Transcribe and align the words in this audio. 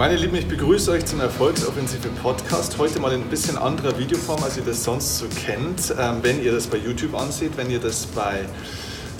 Meine 0.00 0.16
Lieben, 0.16 0.34
ich 0.34 0.48
begrüße 0.48 0.92
euch 0.92 1.04
zum 1.04 1.20
Erfolgsoffensive 1.20 2.08
Podcast. 2.22 2.78
Heute 2.78 3.00
mal 3.00 3.12
in 3.12 3.20
ein 3.20 3.28
bisschen 3.28 3.58
anderer 3.58 3.98
Videoform, 3.98 4.42
als 4.42 4.56
ihr 4.56 4.62
das 4.62 4.82
sonst 4.82 5.18
so 5.18 5.26
kennt. 5.44 5.94
Ähm, 6.00 6.20
wenn 6.22 6.42
ihr 6.42 6.52
das 6.52 6.68
bei 6.68 6.78
YouTube 6.78 7.14
ansieht, 7.14 7.54
wenn 7.58 7.70
ihr 7.70 7.80
das 7.80 8.06
bei 8.06 8.46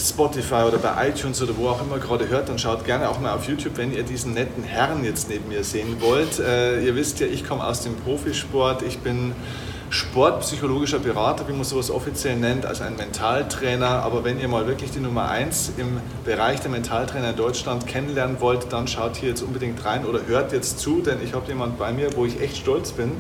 Spotify 0.01 0.63
oder 0.67 0.79
bei 0.79 1.11
iTunes 1.11 1.43
oder 1.43 1.55
wo 1.59 1.69
auch 1.69 1.83
immer 1.83 1.99
gerade 1.99 2.31
hört, 2.31 2.49
dann 2.49 2.59
schaut 2.59 2.87
gerne 2.87 3.11
auch 3.11 3.21
mal 3.21 3.35
auf 3.35 3.47
YouTube, 3.47 3.77
wenn 3.77 3.93
ihr 3.93 4.05
diesen 4.05 4.33
netten 4.33 4.65
Herrn 4.65 5.05
jetzt 5.05 5.29
neben 5.29 5.49
mir 5.49 5.65
sehen 5.65 6.01
wollt. 6.01 6.39
Äh, 6.39 6.83
ihr 6.83 6.97
wisst 6.97 7.21
ja, 7.21 7.27
ich 7.27 7.47
komme 7.47 7.63
aus 7.63 7.83
dem 7.83 7.95
Profisport. 7.97 8.81
Ich 8.81 9.01
bin 9.01 9.35
sportpsychologischer 9.91 11.01
Berater, 11.01 11.49
wie 11.49 11.53
man 11.53 11.65
sowas 11.65 11.91
offiziell 11.91 12.37
nennt, 12.37 12.65
also 12.65 12.85
ein 12.85 12.97
Mentaltrainer. 12.97 13.89
Aber 13.89 14.25
wenn 14.25 14.41
ihr 14.41 14.49
mal 14.49 14.67
wirklich 14.67 14.93
die 14.93 15.01
Nummer 15.01 15.29
1 15.29 15.73
im 15.77 16.01
Bereich 16.25 16.61
der 16.61 16.71
Mentaltrainer 16.71 17.31
in 17.31 17.37
Deutschland 17.37 17.87
kennenlernen 17.87 18.41
wollt, 18.41 18.73
dann 18.73 18.87
schaut 18.87 19.17
hier 19.17 19.31
jetzt 19.31 19.43
unbedingt 19.43 19.85
rein 19.85 20.07
oder 20.07 20.21
hört 20.27 20.53
jetzt 20.53 20.79
zu, 20.79 21.03
denn 21.03 21.19
ich 21.23 21.35
habe 21.35 21.47
jemanden 21.49 21.77
bei 21.77 21.93
mir, 21.93 22.17
wo 22.17 22.25
ich 22.25 22.41
echt 22.41 22.57
stolz 22.57 22.93
bin. 22.93 23.13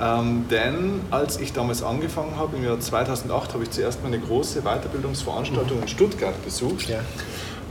Ähm, 0.00 0.46
denn 0.50 1.00
als 1.10 1.38
ich 1.38 1.52
damals 1.52 1.82
angefangen 1.82 2.36
habe, 2.36 2.56
im 2.56 2.64
Jahr 2.64 2.80
2008, 2.80 3.54
habe 3.54 3.62
ich 3.62 3.70
zuerst 3.70 4.02
mal 4.02 4.08
eine 4.08 4.18
große 4.18 4.62
Weiterbildungsveranstaltung 4.62 5.82
in 5.82 5.88
Stuttgart 5.88 6.42
besucht. 6.44 6.88
Ja. 6.88 7.00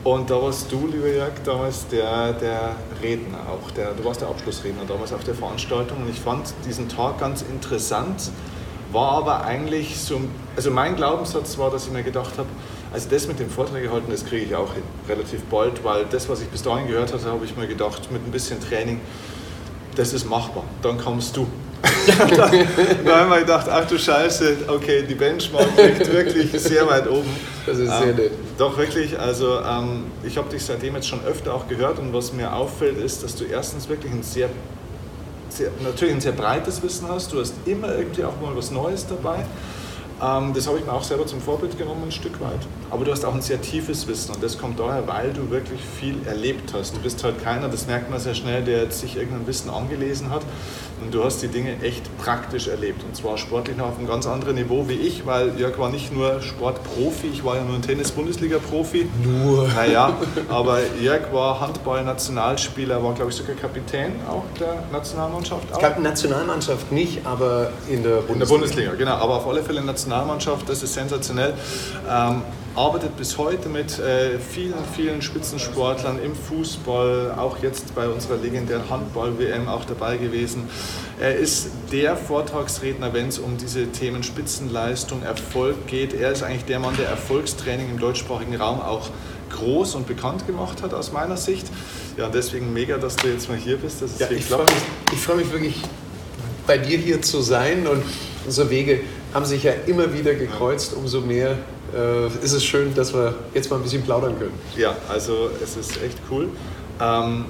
Und 0.05 0.29
da 0.29 0.39
warst 0.39 0.71
du, 0.71 0.85
lieber 0.85 1.07
Jörg, 1.07 1.33
damals 1.43 1.87
der, 1.87 2.33
der 2.33 2.75
Redner 3.01 3.39
auch. 3.49 3.71
Der, 3.71 3.91
du 3.93 4.05
warst 4.05 4.21
der 4.21 4.27
Abschlussredner 4.27 4.83
damals 4.87 5.11
auf 5.11 5.23
der 5.23 5.33
Veranstaltung. 5.33 5.97
Und 6.03 6.09
ich 6.11 6.19
fand 6.19 6.53
diesen 6.63 6.87
Tag 6.87 7.17
ganz 7.17 7.41
interessant, 7.41 8.29
war 8.91 9.13
aber 9.13 9.43
eigentlich 9.45 9.97
so, 9.97 10.21
also 10.55 10.69
mein 10.69 10.95
Glaubenssatz 10.95 11.57
war, 11.57 11.71
dass 11.71 11.87
ich 11.87 11.91
mir 11.91 12.03
gedacht 12.03 12.37
habe, 12.37 12.47
also 12.93 13.09
das 13.09 13.27
mit 13.27 13.39
dem 13.39 13.49
Vortrag 13.49 13.81
gehalten, 13.81 14.11
das 14.11 14.23
kriege 14.23 14.45
ich 14.45 14.55
auch 14.55 14.75
hin, 14.75 14.83
relativ 15.09 15.41
bald, 15.45 15.83
weil 15.83 16.05
das, 16.05 16.29
was 16.29 16.39
ich 16.39 16.49
bis 16.49 16.61
dahin 16.61 16.87
gehört 16.87 17.11
hatte, 17.11 17.25
habe 17.25 17.43
ich 17.43 17.57
mir 17.57 17.65
gedacht, 17.65 18.11
mit 18.11 18.23
ein 18.27 18.31
bisschen 18.31 18.59
Training, 18.61 19.01
das 19.95 20.13
ist 20.13 20.29
machbar. 20.29 20.63
Dann 20.81 20.97
kommst 20.97 21.35
du. 21.37 21.47
da, 22.35 22.51
da 23.05 23.19
haben 23.19 23.29
wir 23.29 23.39
gedacht, 23.39 23.67
ach 23.69 23.85
du 23.85 23.97
Scheiße, 23.97 24.57
okay, 24.67 25.03
die 25.07 25.15
Benchmark 25.15 25.67
liegt 25.77 26.11
wirklich 26.11 26.51
sehr 26.61 26.87
weit 26.87 27.07
oben. 27.07 27.29
Das 27.65 27.77
ist 27.77 27.89
sehr 27.89 28.09
ähm, 28.09 28.15
nett. 28.15 28.31
Doch, 28.57 28.77
wirklich. 28.77 29.19
Also 29.19 29.59
ähm, 29.59 30.05
ich 30.23 30.37
habe 30.37 30.49
dich 30.49 30.63
seitdem 30.63 30.95
jetzt 30.95 31.07
schon 31.07 31.23
öfter 31.25 31.53
auch 31.53 31.67
gehört 31.67 31.99
und 31.99 32.13
was 32.13 32.33
mir 32.33 32.53
auffällt, 32.53 32.97
ist, 32.97 33.23
dass 33.23 33.35
du 33.35 33.45
erstens 33.45 33.87
wirklich 33.87 34.11
ein 34.11 34.23
sehr, 34.23 34.49
sehr, 35.49 35.69
natürlich 35.83 36.15
ein 36.15 36.21
sehr 36.21 36.31
breites 36.31 36.81
Wissen 36.81 37.07
hast. 37.09 37.31
Du 37.33 37.39
hast 37.39 37.53
immer 37.65 37.95
irgendwie 37.95 38.23
auch 38.23 38.39
mal 38.41 38.55
was 38.55 38.71
Neues 38.71 39.05
dabei. 39.07 39.37
Ähm, 39.37 39.45
das 40.19 40.67
habe 40.67 40.79
ich 40.79 40.85
mir 40.85 40.93
auch 40.93 41.03
selber 41.03 41.25
zum 41.25 41.41
Vorbild 41.41 41.77
genommen, 41.77 42.03
ein 42.05 42.11
Stück 42.11 42.39
weit. 42.39 42.59
Aber 42.89 43.03
du 43.03 43.11
hast 43.11 43.25
auch 43.25 43.33
ein 43.33 43.41
sehr 43.41 43.61
tiefes 43.61 44.07
Wissen 44.07 44.33
und 44.33 44.41
das 44.41 44.57
kommt 44.57 44.79
daher, 44.79 45.07
weil 45.07 45.33
du 45.33 45.49
wirklich 45.49 45.81
viel 45.99 46.15
erlebt 46.25 46.73
hast. 46.73 46.95
Du 46.95 46.99
bist 46.99 47.23
halt 47.23 47.43
keiner, 47.43 47.67
das 47.67 47.87
merkt 47.87 48.09
man 48.09 48.19
sehr 48.19 48.35
schnell, 48.35 48.63
der 48.63 48.83
jetzt 48.83 49.01
sich 49.01 49.17
irgendein 49.17 49.45
Wissen 49.47 49.69
angelesen 49.69 50.29
hat. 50.29 50.43
Und 51.03 51.13
du 51.13 51.25
hast 51.25 51.41
die 51.41 51.49
Dinge 51.49 51.75
echt 51.81 52.03
praktisch 52.17 52.69
erlebt. 52.69 53.03
Und 53.03 53.17
zwar 53.17 53.37
sportlich 53.37 53.75
noch 53.75 53.89
auf 53.89 53.97
einem 53.97 54.07
ganz 54.07 54.25
anderen 54.25 54.55
Niveau 54.55 54.87
wie 54.87 54.93
ich, 54.93 55.25
weil 55.25 55.59
Jörg 55.59 55.77
war 55.77 55.89
nicht 55.89 56.13
nur 56.13 56.41
Sportprofi, 56.41 57.27
ich 57.27 57.43
war 57.43 57.57
ja 57.57 57.63
nur 57.63 57.75
ein 57.75 57.81
Tennis-Bundesliga-Profi. 57.81 59.09
Nur. 59.21 59.67
Naja, 59.67 60.15
aber 60.47 60.79
Jörg 61.01 61.33
war 61.33 61.59
Handball-Nationalspieler, 61.59 63.03
war 63.03 63.13
glaube 63.13 63.31
ich 63.31 63.35
sogar 63.35 63.55
Kapitän 63.55 64.13
auch 64.29 64.45
der 64.57 64.83
Nationalmannschaft. 64.93 65.69
Auch. 65.71 65.73
Ich 65.73 65.79
glaube, 65.79 66.01
Nationalmannschaft 66.01 66.89
nicht, 66.93 67.25
aber 67.25 67.73
in 67.89 68.01
der 68.01 68.21
Bundesliga. 68.21 68.33
In 68.33 68.39
der 68.39 68.45
Bundesliga, 68.45 68.91
genau. 68.93 69.15
Aber 69.15 69.35
auf 69.35 69.47
alle 69.47 69.61
Fälle 69.63 69.81
Nationalmannschaft. 69.81 70.04
Nationalmannschaft, 70.05 70.69
das 70.69 70.83
ist 70.83 70.93
sensationell. 70.93 71.53
Ähm, 72.09 72.41
arbeitet 72.75 73.15
bis 73.17 73.37
heute 73.37 73.69
mit 73.69 73.99
äh, 73.99 74.37
vielen, 74.39 74.73
vielen 74.95 75.21
Spitzensportlern 75.21 76.21
im 76.21 76.35
Fußball, 76.35 77.35
auch 77.37 77.63
jetzt 77.63 77.95
bei 77.95 78.07
unserer 78.07 78.37
legendären 78.37 78.89
Handball-WM 78.89 79.67
auch 79.67 79.85
dabei 79.85 80.17
gewesen. 80.17 80.67
Er 81.19 81.35
ist 81.35 81.69
der 81.91 82.17
Vortragsredner, 82.17 83.13
wenn 83.13 83.29
es 83.29 83.39
um 83.39 83.57
diese 83.57 83.87
Themen 83.87 84.23
Spitzenleistung, 84.23 85.23
Erfolg 85.23 85.87
geht. 85.87 86.13
Er 86.13 86.31
ist 86.31 86.43
eigentlich 86.43 86.65
der 86.65 86.79
Mann, 86.79 86.95
der 86.97 87.07
Erfolgstraining 87.07 87.89
im 87.89 87.99
deutschsprachigen 87.99 88.55
Raum 88.55 88.81
auch 88.81 89.09
groß 89.51 89.95
und 89.95 90.05
bekannt 90.05 90.45
gemacht 90.45 90.83
hat 90.83 90.93
aus 90.93 91.13
meiner 91.13 91.37
Sicht. 91.37 91.67
Ja, 92.17 92.27
deswegen 92.29 92.73
mega, 92.73 92.97
dass 92.97 93.15
du 93.15 93.27
jetzt 93.27 93.47
mal 93.47 93.57
hier 93.57 93.77
bist. 93.77 94.03
Ja, 94.19 94.29
ich 94.29 94.45
freue 94.45 94.65
mich, 94.65 95.19
freu 95.19 95.35
mich 95.35 95.51
wirklich, 95.51 95.81
bei 96.67 96.77
dir 96.77 96.97
hier 96.97 97.21
zu 97.21 97.41
sein 97.41 97.87
und 97.87 98.03
unsere 98.45 98.69
Wege 98.69 99.01
haben 99.35 99.45
sich 99.45 99.63
ja 99.63 99.73
immer 99.85 100.13
wieder 100.13 100.33
gekreuzt, 100.33 100.93
umso 100.95 101.19
mehr 101.19 101.57
äh, 101.93 102.27
ist 102.41 102.53
es 102.53 102.63
schön, 102.63 102.95
dass 102.95 103.13
wir 103.13 103.35
jetzt 103.53 103.69
mal 103.69 103.75
ein 103.75 103.83
bisschen 103.83 104.01
plaudern 104.01 104.39
können. 104.39 104.53
Ja, 104.77 104.95
also 105.09 105.49
es 105.61 105.75
ist 105.75 106.01
echt 106.01 106.17
cool. 106.31 106.47
Ähm, 107.01 107.43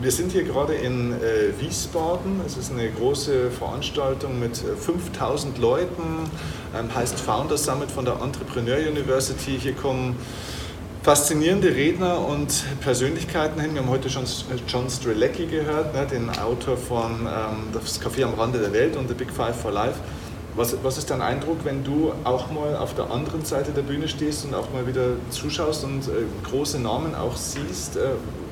wir 0.00 0.12
sind 0.12 0.30
hier 0.30 0.44
gerade 0.44 0.74
in 0.74 1.12
äh, 1.12 1.60
Wiesbaden. 1.60 2.40
Es 2.46 2.56
ist 2.56 2.70
eine 2.70 2.88
große 2.90 3.50
Veranstaltung 3.50 4.38
mit 4.38 4.56
5000 4.56 5.58
äh, 5.58 5.60
Leuten, 5.60 6.30
ähm, 6.78 6.94
heißt 6.94 7.18
Founder 7.18 7.58
Summit 7.58 7.90
von 7.90 8.04
der 8.04 8.14
Entrepreneur 8.22 8.78
University. 8.78 9.58
Hier 9.60 9.72
kommen 9.72 10.14
faszinierende 11.02 11.74
Redner 11.74 12.24
und 12.24 12.62
Persönlichkeiten 12.82 13.60
hin. 13.60 13.74
Wir 13.74 13.82
haben 13.82 13.90
heute 13.90 14.08
schon 14.08 14.22
John 14.68 14.88
Strelecki 14.88 15.46
gehört, 15.46 15.92
ne, 15.92 16.06
den 16.06 16.30
Autor 16.30 16.76
von 16.76 17.26
ähm, 17.26 17.68
Das 17.72 18.00
Café 18.00 18.22
am 18.22 18.34
Rande 18.34 18.60
der 18.60 18.72
Welt 18.72 18.96
und 18.96 19.08
The 19.08 19.14
Big 19.14 19.32
Five 19.32 19.60
for 19.60 19.72
Life. 19.72 19.98
Was, 20.56 20.76
was 20.82 20.98
ist 20.98 21.10
dein 21.10 21.22
Eindruck, 21.22 21.58
wenn 21.64 21.84
du 21.84 22.12
auch 22.24 22.50
mal 22.50 22.76
auf 22.76 22.94
der 22.94 23.10
anderen 23.10 23.44
Seite 23.44 23.70
der 23.70 23.82
Bühne 23.82 24.08
stehst 24.08 24.44
und 24.44 24.54
auch 24.54 24.72
mal 24.72 24.86
wieder 24.86 25.12
zuschaust 25.30 25.84
und 25.84 26.08
äh, 26.08 26.24
große 26.50 26.80
Namen 26.80 27.14
auch 27.14 27.36
siehst? 27.36 27.96
Äh, 27.96 28.00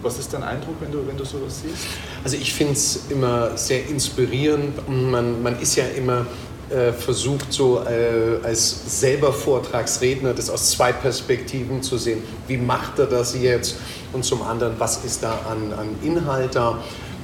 was 0.01 0.19
ist 0.19 0.33
dein 0.33 0.45
Eindruck, 0.45 0.77
wenn 0.81 0.93
du, 0.93 1.07
wenn 1.07 1.17
du 1.17 1.25
sowas 1.25 1.61
siehst? 1.63 1.87
Also 2.23 2.37
ich 2.37 2.55
finde 2.55 2.75
es 2.75 3.01
immer 3.09 3.57
sehr 3.57 3.89
inspirierend. 3.89 4.89
Man, 4.89 5.43
man 5.43 5.59
ist 5.61 5.75
ja 5.75 5.85
immer 5.97 6.25
äh, 6.71 6.93
versucht, 6.93 7.53
so 7.53 7.83
äh, 7.83 8.45
als 8.45 9.01
selber 9.01 9.33
Vortragsredner 9.33 10.35
das 10.35 10.51
aus 10.51 10.71
zwei 10.71 10.93
Perspektiven 10.93 11.83
zu 11.83 11.99
sehen. 11.99 12.23
Wie 12.47 12.59
macht 12.59 12.99
er 12.99 13.07
das 13.07 13.35
jetzt? 13.35 13.77
Und 14.13 14.25
zum 14.25 14.43
anderen, 14.43 14.75
was 14.79 15.05
ist 15.05 15.23
da 15.23 15.41
an, 15.51 15.73
an 15.73 15.89
Inhalt 16.03 16.55
da? 16.55 16.79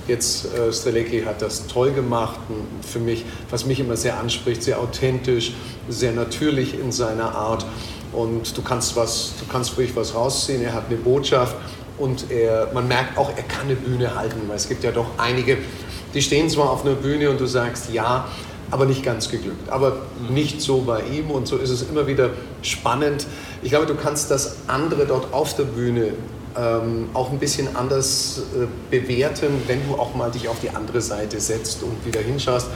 Jetzt 0.07 0.47
äh, 0.55 0.73
Strelecki 0.73 1.23
hat 1.23 1.41
das 1.41 1.67
toll 1.67 1.93
gemacht. 1.93 2.39
Für 2.87 2.99
mich, 2.99 3.25
was 3.51 3.65
mich 3.65 3.81
immer 3.81 3.97
sehr 3.97 4.19
anspricht, 4.19 4.63
sehr 4.63 4.81
authentisch, 4.81 5.53
sehr 5.89 6.13
natürlich 6.13 6.79
in 6.79 6.93
seiner 6.93 7.35
Art. 7.35 7.65
Und 8.13 8.57
du 8.57 8.63
kannst 8.63 8.97
was, 8.97 9.33
du 9.41 9.47
kannst 9.51 9.77
ruhig 9.79 9.97
was 9.97 10.15
rausziehen. 10.15 10.63
Er 10.63 10.75
hat 10.75 10.85
eine 10.89 10.97
Botschaft 10.97 11.57
und 11.99 12.31
er, 12.31 12.69
man 12.75 12.87
merkt 12.87 13.17
auch, 13.17 13.31
er 13.35 13.43
kann 13.45 13.67
eine 13.67 13.77
Bühne 13.77 14.15
halten, 14.15 14.41
weil 14.47 14.57
es 14.57 14.69
gibt 14.69 14.85
ja 14.85 14.93
doch 14.93 15.07
einige, 15.17 15.59
die 16.13 16.23
stehen 16.23 16.49
zwar 16.51 16.71
auf 16.71 16.85
einer 16.85 16.95
Bühne 16.95 17.31
und 17.31 17.41
du 17.41 17.47
sagst 17.47 17.93
ja, 17.93 18.29
aber 18.71 18.87
nicht 18.87 19.03
ganz 19.03 19.31
geglückt. 19.31 19.69
Aber 19.69 19.99
nicht 20.29 20.61
so 20.61 20.83
bei 20.83 21.03
ihm 21.03 21.31
und 21.31 21.47
so 21.47 21.57
ist 21.57 21.71
es 21.71 21.83
immer 21.83 22.07
wieder 22.07 22.31
spannend. 22.63 23.27
Ich 23.63 23.71
glaube, 23.71 23.87
du 23.87 23.95
kannst 23.95 24.31
das 24.31 24.57
andere 24.67 25.07
dort 25.07 25.33
auf 25.33 25.55
der 25.55 25.65
Bühne 25.65 26.15
ähm, 26.57 27.09
auch 27.15 27.31
ein 27.31 27.39
bisschen 27.39 27.75
anders 27.77 28.43
äh, 28.55 28.67
bewerten, 28.91 29.63
wenn 29.67 29.87
du 29.89 29.95
auch 29.95 30.15
mal 30.15 30.31
dich 30.31 30.49
auf 30.49 30.61
die 30.61 30.71
andere 30.71 31.01
Seite 31.01 31.41
setzt 31.41 31.83
und 31.83 32.05
wieder 32.05 32.21
hinschaust. 32.21 32.69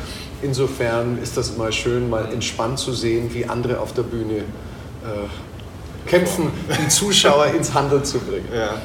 Insofern 0.42 1.18
ist 1.22 1.36
das 1.36 1.50
immer 1.50 1.70
schön, 1.72 2.08
mal 2.10 2.32
entspannt 2.32 2.78
zu 2.78 2.92
sehen, 2.92 3.32
wie 3.32 3.44
andere 3.44 3.80
auf 3.80 3.92
der 3.92 4.02
Bühne 4.02 4.38
äh, 4.38 6.08
kämpfen, 6.08 6.50
die 6.80 6.88
Zuschauer 6.88 7.46
ins 7.56 7.72
Handeln 7.74 8.04
zu 8.04 8.18
bringen. 8.18 8.48
Ja. 8.54 8.80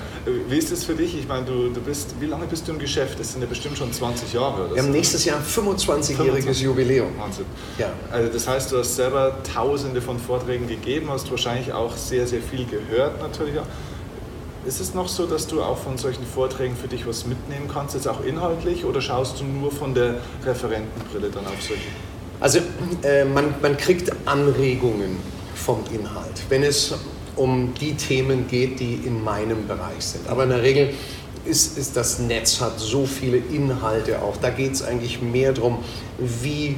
Wie 0.48 0.58
ist 0.58 0.72
es 0.72 0.86
für 0.86 0.94
dich? 0.94 1.18
Ich 1.18 1.28
meine, 1.28 1.46
du, 1.46 1.70
du 1.70 1.82
bist, 1.82 2.16
wie 2.22 2.28
lange 2.28 2.46
bist 2.46 2.66
du 2.68 2.72
im 2.72 2.80
Geschäft? 2.80 3.20
Das 3.20 3.34
sind 3.34 3.42
ja 3.42 3.48
bestimmt 3.48 3.78
schon 3.78 3.92
20 3.92 4.32
Jahre. 4.32 4.66
Oder 4.66 4.76
Wir 4.76 4.84
haben 4.84 4.92
nächstes 4.92 5.26
Jahr 5.26 5.38
ein 5.38 5.44
25-jähriges 5.44 6.62
Jubiläum. 6.62 7.10
Wahnsinn. 7.20 7.46
Ja. 7.78 7.92
Also 8.10 8.32
das 8.32 8.48
heißt, 8.48 8.72
du 8.72 8.78
hast 8.78 8.96
selber 8.96 9.36
tausende 9.54 10.02
von 10.02 10.18
Vorträgen 10.18 10.66
gegeben, 10.68 11.10
hast 11.10 11.30
wahrscheinlich 11.30 11.74
auch 11.74 11.98
sehr, 11.98 12.26
sehr 12.26 12.42
viel 12.42 12.66
gehört 12.66 13.22
natürlich 13.22 13.60
auch. 13.60 13.66
Ist 14.66 14.80
es 14.80 14.94
noch 14.94 15.10
so, 15.10 15.26
dass 15.26 15.48
du 15.48 15.62
auch 15.62 15.78
von 15.78 15.98
solchen 15.98 16.26
Vorträgen 16.26 16.76
für 16.76 16.88
dich 16.88 17.06
was 17.06 17.26
mitnehmen 17.26 17.70
kannst, 17.72 17.96
jetzt 17.96 18.08
auch 18.08 18.24
inhaltlich, 18.24 18.86
oder 18.86 19.02
schaust 19.02 19.42
du 19.42 19.44
nur 19.44 19.72
von 19.72 19.94
der 19.94 20.22
Referentenbrille 20.46 21.30
dann 21.30 21.46
auf 21.46 21.62
solche? 21.62 21.84
Also 22.40 22.60
äh, 23.04 23.26
man, 23.26 23.54
man 23.62 23.76
kriegt 23.76 24.12
Anregungen 24.26 25.18
vom 25.56 25.84
Inhalt, 25.94 26.44
wenn 26.50 26.64
es 26.64 26.94
um 27.36 27.74
die 27.80 27.96
Themen 27.96 28.48
geht, 28.48 28.80
die 28.80 28.96
in 29.06 29.24
meinem 29.24 29.68
Bereich 29.68 30.02
sind. 30.06 30.28
Aber 30.30 30.44
in 30.44 30.50
der 30.50 30.62
Regel 30.62 30.94
ist, 31.46 31.78
ist 31.78 31.98
das 31.98 32.20
Netz 32.20 32.62
hat 32.62 32.80
so 32.80 33.06
viele 33.06 33.38
Inhalte 33.38 34.22
auch. 34.22 34.38
Da 34.38 34.50
geht 34.50 34.74
es 34.74 34.84
eigentlich 34.84 35.22
mehr 35.22 35.52
darum, 35.52 35.80
wie 36.18 36.78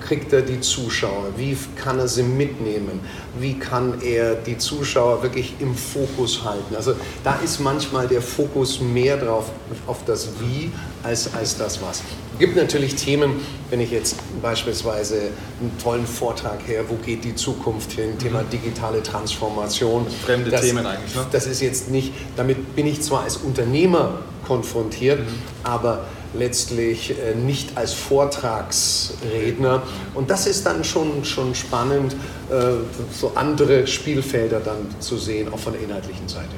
kriegt 0.00 0.32
er 0.32 0.42
die 0.42 0.60
Zuschauer? 0.60 1.26
Wie 1.36 1.56
kann 1.76 1.98
er 1.98 2.08
sie 2.08 2.22
mitnehmen? 2.22 3.00
Wie 3.38 3.58
kann 3.58 4.00
er 4.02 4.34
die 4.34 4.58
Zuschauer 4.58 5.22
wirklich 5.22 5.54
im 5.60 5.74
Fokus 5.74 6.44
halten? 6.44 6.74
Also 6.76 6.94
da 7.24 7.36
ist 7.44 7.60
manchmal 7.60 8.08
der 8.08 8.22
Fokus 8.22 8.80
mehr 8.80 9.16
drauf 9.16 9.50
auf 9.86 10.04
das 10.04 10.28
Wie 10.40 10.70
als, 11.02 11.34
als 11.34 11.56
das 11.56 11.80
Was. 11.82 12.02
Es 12.34 12.38
gibt 12.38 12.56
natürlich 12.56 12.94
Themen, 12.94 13.32
wenn 13.70 13.80
ich 13.80 13.90
jetzt 13.90 14.16
beispielsweise 14.40 15.30
einen 15.60 15.76
tollen 15.82 16.06
Vortrag 16.06 16.60
her, 16.66 16.84
wo 16.88 16.94
geht 16.94 17.24
die 17.24 17.34
Zukunft 17.34 17.92
hin, 17.92 18.16
Thema 18.18 18.42
mhm. 18.42 18.50
digitale 18.50 19.02
Transformation. 19.02 20.06
Fremde 20.24 20.50
das, 20.50 20.60
Themen 20.60 20.86
eigentlich, 20.86 21.16
ne? 21.16 21.26
Das 21.32 21.46
ist 21.46 21.60
jetzt 21.60 21.90
nicht, 21.90 22.12
damit 22.36 22.76
bin 22.76 22.86
ich 22.86 23.02
zwar 23.02 23.22
als 23.22 23.38
Unternehmer 23.38 24.20
konfrontiert, 24.48 25.20
mhm. 25.20 25.34
aber 25.62 26.06
letztlich 26.34 27.10
äh, 27.10 27.34
nicht 27.34 27.76
als 27.76 27.92
Vortragsredner. 27.92 29.82
Und 30.14 30.30
das 30.30 30.46
ist 30.46 30.66
dann 30.66 30.84
schon, 30.84 31.24
schon 31.24 31.54
spannend, 31.54 32.14
äh, 32.50 32.72
so 33.12 33.32
andere 33.34 33.86
Spielfelder 33.86 34.60
dann 34.60 34.86
zu 35.00 35.16
sehen, 35.16 35.52
auch 35.52 35.58
von 35.58 35.74
der 35.74 35.82
inhaltlichen 35.82 36.28
Seite. 36.28 36.48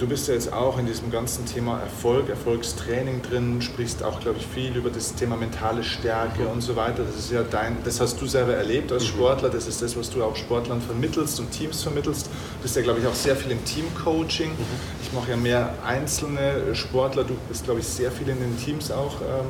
Mhm. 0.00 0.04
Du 0.04 0.06
bist 0.08 0.28
ja 0.28 0.34
jetzt 0.34 0.52
auch 0.52 0.78
in 0.78 0.86
diesem 0.86 1.10
ganzen 1.10 1.46
Thema 1.46 1.78
Erfolg, 1.80 2.28
Erfolgstraining 2.28 3.22
drin, 3.22 3.60
sprichst 3.62 4.02
auch, 4.02 4.20
glaube 4.20 4.38
ich, 4.38 4.46
viel 4.46 4.76
über 4.76 4.90
das 4.90 5.14
Thema 5.14 5.36
mentale 5.36 5.84
Stärke 5.84 6.42
mhm. 6.42 6.52
und 6.52 6.60
so 6.62 6.76
weiter. 6.76 7.04
Das 7.04 7.16
ist 7.16 7.30
ja 7.30 7.42
dein, 7.42 7.76
das 7.84 8.00
hast 8.00 8.20
du 8.20 8.26
selber 8.26 8.54
erlebt 8.54 8.92
als 8.92 9.04
mhm. 9.04 9.08
Sportler, 9.08 9.50
das 9.50 9.66
ist 9.66 9.82
das, 9.82 9.96
was 9.96 10.10
du 10.10 10.22
auch 10.22 10.36
Sportlern 10.36 10.80
vermittelst 10.80 11.38
und 11.40 11.50
Teams 11.50 11.82
vermittelst. 11.82 12.26
Du 12.26 12.62
bist 12.62 12.76
ja, 12.76 12.82
glaube 12.82 13.00
ich, 13.00 13.06
auch 13.06 13.14
sehr 13.14 13.36
viel 13.36 13.52
im 13.52 13.64
Teamcoaching. 13.64 14.50
Mhm. 14.50 14.56
Ich 15.02 15.12
mache 15.12 15.30
ja 15.30 15.36
mehr 15.36 15.74
einzelne 15.86 16.74
Sportler, 16.74 17.24
du 17.24 17.36
bist, 17.48 17.64
glaube 17.64 17.80
ich, 17.80 17.86
sehr 17.86 18.10
viel 18.10 18.28
in 18.28 18.40
den 18.40 18.58
Teams 18.58 18.90
auch 18.90 19.20
ähm, 19.20 19.46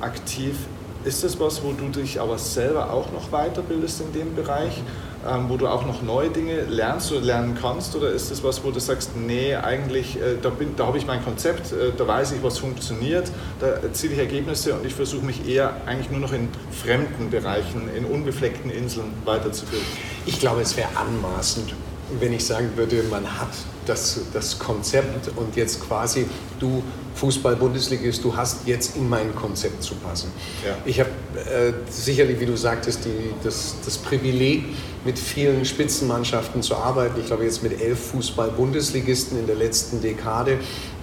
aktiv. 0.00 0.56
Ist 1.04 1.22
das 1.22 1.38
was, 1.38 1.62
wo 1.62 1.72
du 1.72 1.88
dich 1.88 2.20
aber 2.20 2.36
selber 2.36 2.92
auch 2.92 3.12
noch 3.12 3.30
weiterbildest 3.30 4.00
in 4.00 4.12
dem 4.12 4.34
Bereich? 4.34 4.82
Ähm, 5.28 5.48
wo 5.48 5.56
du 5.56 5.66
auch 5.66 5.84
noch 5.86 6.02
neue 6.02 6.30
Dinge 6.30 6.62
lernst 6.62 7.12
oder 7.12 7.20
lernen 7.20 7.56
kannst? 7.60 7.94
Oder 7.96 8.10
ist 8.10 8.30
das 8.30 8.42
was, 8.42 8.64
wo 8.64 8.70
du 8.70 8.80
sagst, 8.80 9.16
nee, 9.16 9.54
eigentlich, 9.54 10.16
äh, 10.16 10.36
da, 10.40 10.52
da 10.76 10.86
habe 10.86 10.98
ich 10.98 11.06
mein 11.06 11.24
Konzept, 11.24 11.72
äh, 11.72 11.92
da 11.96 12.06
weiß 12.06 12.32
ich, 12.32 12.42
was 12.42 12.58
funktioniert, 12.58 13.30
da 13.60 13.66
erziele 13.66 14.14
ich 14.14 14.18
Ergebnisse 14.18 14.74
und 14.74 14.86
ich 14.86 14.94
versuche 14.94 15.24
mich 15.24 15.48
eher 15.48 15.76
eigentlich 15.86 16.10
nur 16.10 16.20
noch 16.20 16.32
in 16.32 16.48
fremden 16.70 17.30
Bereichen, 17.30 17.88
in 17.94 18.04
unbefleckten 18.04 18.70
Inseln 18.70 19.12
weiterzubilden? 19.24 19.86
Ich 20.26 20.38
glaube, 20.38 20.62
es 20.62 20.76
wäre 20.76 20.88
anmaßend, 20.96 21.74
wenn 22.20 22.32
ich 22.32 22.44
sagen 22.44 22.70
würde, 22.76 23.02
man 23.10 23.24
hat 23.40 23.50
das, 23.86 24.20
das 24.32 24.58
Konzept 24.58 25.30
und 25.36 25.56
jetzt 25.56 25.86
quasi 25.86 26.26
du 26.58 26.82
Fußball-Bundesligist, 27.16 28.22
du 28.22 28.36
hast 28.36 28.66
jetzt 28.66 28.96
in 28.96 29.08
mein 29.08 29.34
Konzept 29.34 29.82
zu 29.82 29.94
passen. 29.96 30.30
Ja. 30.64 30.76
Ich 30.84 31.00
habe 31.00 31.10
äh, 31.34 31.72
sicherlich, 31.90 32.38
wie 32.40 32.46
du 32.46 32.56
sagtest, 32.56 33.04
die, 33.04 33.34
das, 33.42 33.76
das 33.84 33.98
Privileg, 33.98 34.64
mit 35.04 35.18
vielen 35.18 35.64
Spitzenmannschaften 35.64 36.62
zu 36.62 36.76
arbeiten. 36.76 37.20
Ich 37.20 37.26
glaube 37.26 37.44
jetzt 37.44 37.62
mit 37.62 37.80
elf 37.80 38.10
Fußball-Bundesligisten 38.10 39.38
in 39.38 39.46
der 39.46 39.56
letzten 39.56 40.02
Dekade. 40.02 40.58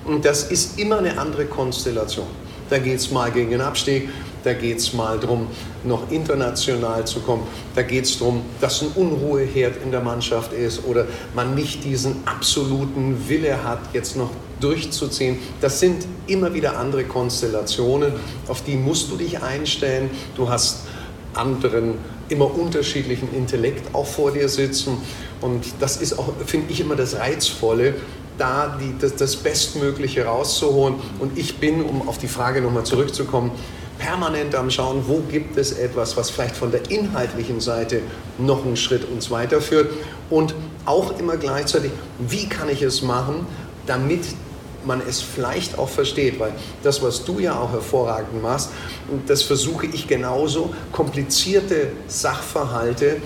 Und 0.05 0.25
das 0.25 0.43
ist 0.43 0.77
immer 0.79 0.99
eine 0.99 1.17
andere 1.17 1.45
Konstellation. 1.45 2.27
Da 2.69 2.77
geht 2.79 2.97
es 2.97 3.11
mal 3.11 3.31
gegen 3.31 3.51
den 3.51 3.61
Abstieg, 3.61 4.09
da 4.43 4.53
geht 4.53 4.79
es 4.79 4.93
mal 4.93 5.19
darum, 5.19 5.47
noch 5.83 6.11
international 6.11 7.05
zu 7.05 7.21
kommen. 7.21 7.43
Da 7.75 7.81
geht 7.81 8.05
es 8.05 8.19
darum, 8.19 8.41
dass 8.59 8.81
ein 8.81 8.89
Unruheherd 8.95 9.75
in 9.83 9.91
der 9.91 10.01
Mannschaft 10.01 10.53
ist 10.53 10.85
oder 10.85 11.07
man 11.33 11.55
nicht 11.55 11.83
diesen 11.83 12.23
absoluten 12.25 13.29
Wille 13.29 13.63
hat, 13.63 13.79
jetzt 13.93 14.17
noch 14.17 14.31
durchzuziehen. 14.63 15.39
Das 15.61 15.79
sind 15.79 16.05
immer 16.27 16.53
wieder 16.53 16.77
andere 16.77 17.03
Konstellationen, 17.03 18.13
auf 18.47 18.63
die 18.63 18.75
musst 18.75 19.11
du 19.11 19.17
dich 19.17 19.43
einstellen. 19.43 20.09
Du 20.35 20.49
hast 20.49 20.81
anderen, 21.33 21.95
immer 22.29 22.53
unterschiedlichen 22.53 23.33
Intellekt 23.33 23.93
auch 23.93 24.05
vor 24.05 24.31
dir 24.31 24.47
sitzen. 24.49 24.97
Und 25.41 25.65
das 25.79 25.97
ist 25.97 26.17
auch, 26.17 26.29
finde 26.45 26.71
ich, 26.71 26.79
immer 26.79 26.95
das 26.95 27.17
Reizvolle, 27.17 27.95
da 28.37 28.77
die, 28.81 28.95
das, 28.99 29.15
das 29.15 29.35
Bestmögliche 29.35 30.25
rauszuholen. 30.25 30.95
Und 31.19 31.37
ich 31.37 31.57
bin, 31.57 31.83
um 31.83 32.07
auf 32.07 32.17
die 32.17 32.27
Frage 32.27 32.61
nochmal 32.61 32.85
zurückzukommen, 32.85 33.51
permanent 33.99 34.55
am 34.55 34.69
Schauen, 34.69 35.03
wo 35.07 35.19
gibt 35.19 35.57
es 35.57 35.73
etwas, 35.73 36.17
was 36.17 36.29
vielleicht 36.29 36.55
von 36.55 36.71
der 36.71 36.89
inhaltlichen 36.89 37.59
Seite 37.61 38.01
noch 38.37 38.65
einen 38.65 38.75
Schritt 38.75 39.07
uns 39.09 39.29
weiterführt 39.29 39.91
und 40.29 40.55
auch 40.85 41.17
immer 41.19 41.37
gleichzeitig, 41.37 41.91
wie 42.19 42.47
kann 42.47 42.69
ich 42.69 42.81
es 42.81 43.01
machen, 43.01 43.45
damit 43.85 44.21
man 44.85 45.01
es 45.07 45.21
vielleicht 45.21 45.77
auch 45.77 45.89
versteht, 45.89 46.39
weil 46.39 46.53
das, 46.83 47.01
was 47.01 47.25
du 47.25 47.39
ja 47.39 47.59
auch 47.59 47.71
hervorragend 47.71 48.41
machst, 48.41 48.69
das 49.27 49.43
versuche 49.43 49.87
ich 49.87 50.07
genauso, 50.07 50.73
komplizierte 50.91 51.91
Sachverhalte 52.07 53.17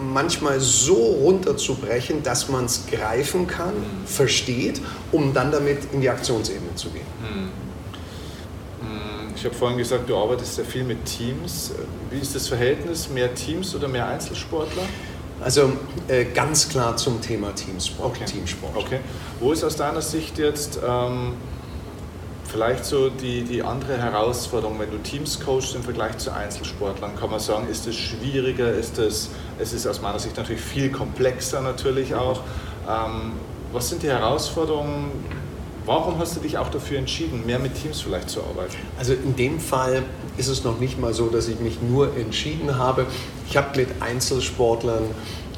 manchmal 0.00 0.60
so 0.60 0.94
runterzubrechen, 0.94 2.22
dass 2.22 2.48
man 2.48 2.66
es 2.66 2.86
greifen 2.86 3.46
kann, 3.46 3.74
versteht, 4.06 4.80
um 5.12 5.32
dann 5.34 5.50
damit 5.50 5.92
in 5.92 6.00
die 6.00 6.10
Aktionsebene 6.10 6.74
zu 6.74 6.90
gehen. 6.90 7.06
Hm. 7.22 7.48
Ich 9.34 9.44
habe 9.44 9.54
vorhin 9.54 9.78
gesagt, 9.78 10.10
du 10.10 10.16
arbeitest 10.16 10.56
sehr 10.56 10.64
viel 10.64 10.82
mit 10.82 11.04
Teams. 11.04 11.70
Wie 12.10 12.18
ist 12.18 12.34
das 12.34 12.48
Verhältnis? 12.48 13.08
Mehr 13.08 13.32
Teams 13.36 13.72
oder 13.72 13.86
mehr 13.86 14.06
Einzelsportler? 14.08 14.82
Also 15.42 15.72
äh, 16.08 16.24
ganz 16.24 16.68
klar 16.68 16.96
zum 16.96 17.20
Thema 17.20 17.54
Teamsport. 17.54 18.16
Okay. 18.16 18.24
Teamsport. 18.24 18.76
Okay. 18.76 19.00
Wo 19.40 19.52
ist 19.52 19.62
aus 19.64 19.76
deiner 19.76 20.02
Sicht 20.02 20.38
jetzt 20.38 20.80
ähm, 20.86 21.34
vielleicht 22.44 22.84
so 22.84 23.08
die, 23.08 23.42
die 23.42 23.62
andere 23.62 23.98
Herausforderung, 23.98 24.78
wenn 24.80 24.90
du 24.90 24.98
Teams 24.98 25.38
coachst 25.38 25.74
im 25.76 25.82
Vergleich 25.82 26.18
zu 26.18 26.32
Einzelsportlern? 26.32 27.16
Kann 27.16 27.30
man 27.30 27.40
sagen, 27.40 27.68
ist 27.70 27.86
es 27.86 27.96
schwieriger? 27.96 28.72
Ist 28.72 28.98
es, 28.98 29.30
es 29.58 29.72
ist 29.72 29.86
aus 29.86 30.00
meiner 30.00 30.18
Sicht 30.18 30.36
natürlich 30.36 30.62
viel 30.62 30.90
komplexer 30.90 31.60
natürlich 31.60 32.14
auch. 32.14 32.40
Ähm, 32.88 33.32
was 33.72 33.90
sind 33.90 34.02
die 34.02 34.08
Herausforderungen? 34.08 35.10
Warum 35.84 36.18
hast 36.18 36.36
du 36.36 36.40
dich 36.40 36.58
auch 36.58 36.68
dafür 36.68 36.98
entschieden, 36.98 37.46
mehr 37.46 37.58
mit 37.58 37.74
Teams 37.74 38.02
vielleicht 38.02 38.28
zu 38.28 38.40
arbeiten? 38.42 38.76
Also 38.98 39.14
in 39.14 39.36
dem 39.36 39.58
Fall 39.58 40.02
ist 40.36 40.48
es 40.48 40.62
noch 40.62 40.78
nicht 40.80 41.00
mal 41.00 41.14
so, 41.14 41.28
dass 41.28 41.48
ich 41.48 41.60
mich 41.60 41.80
nur 41.80 42.14
entschieden 42.16 42.76
habe. 42.76 43.06
Ich 43.48 43.56
habe 43.56 43.78
mit 43.78 43.88
Einzelsportlern 44.00 45.04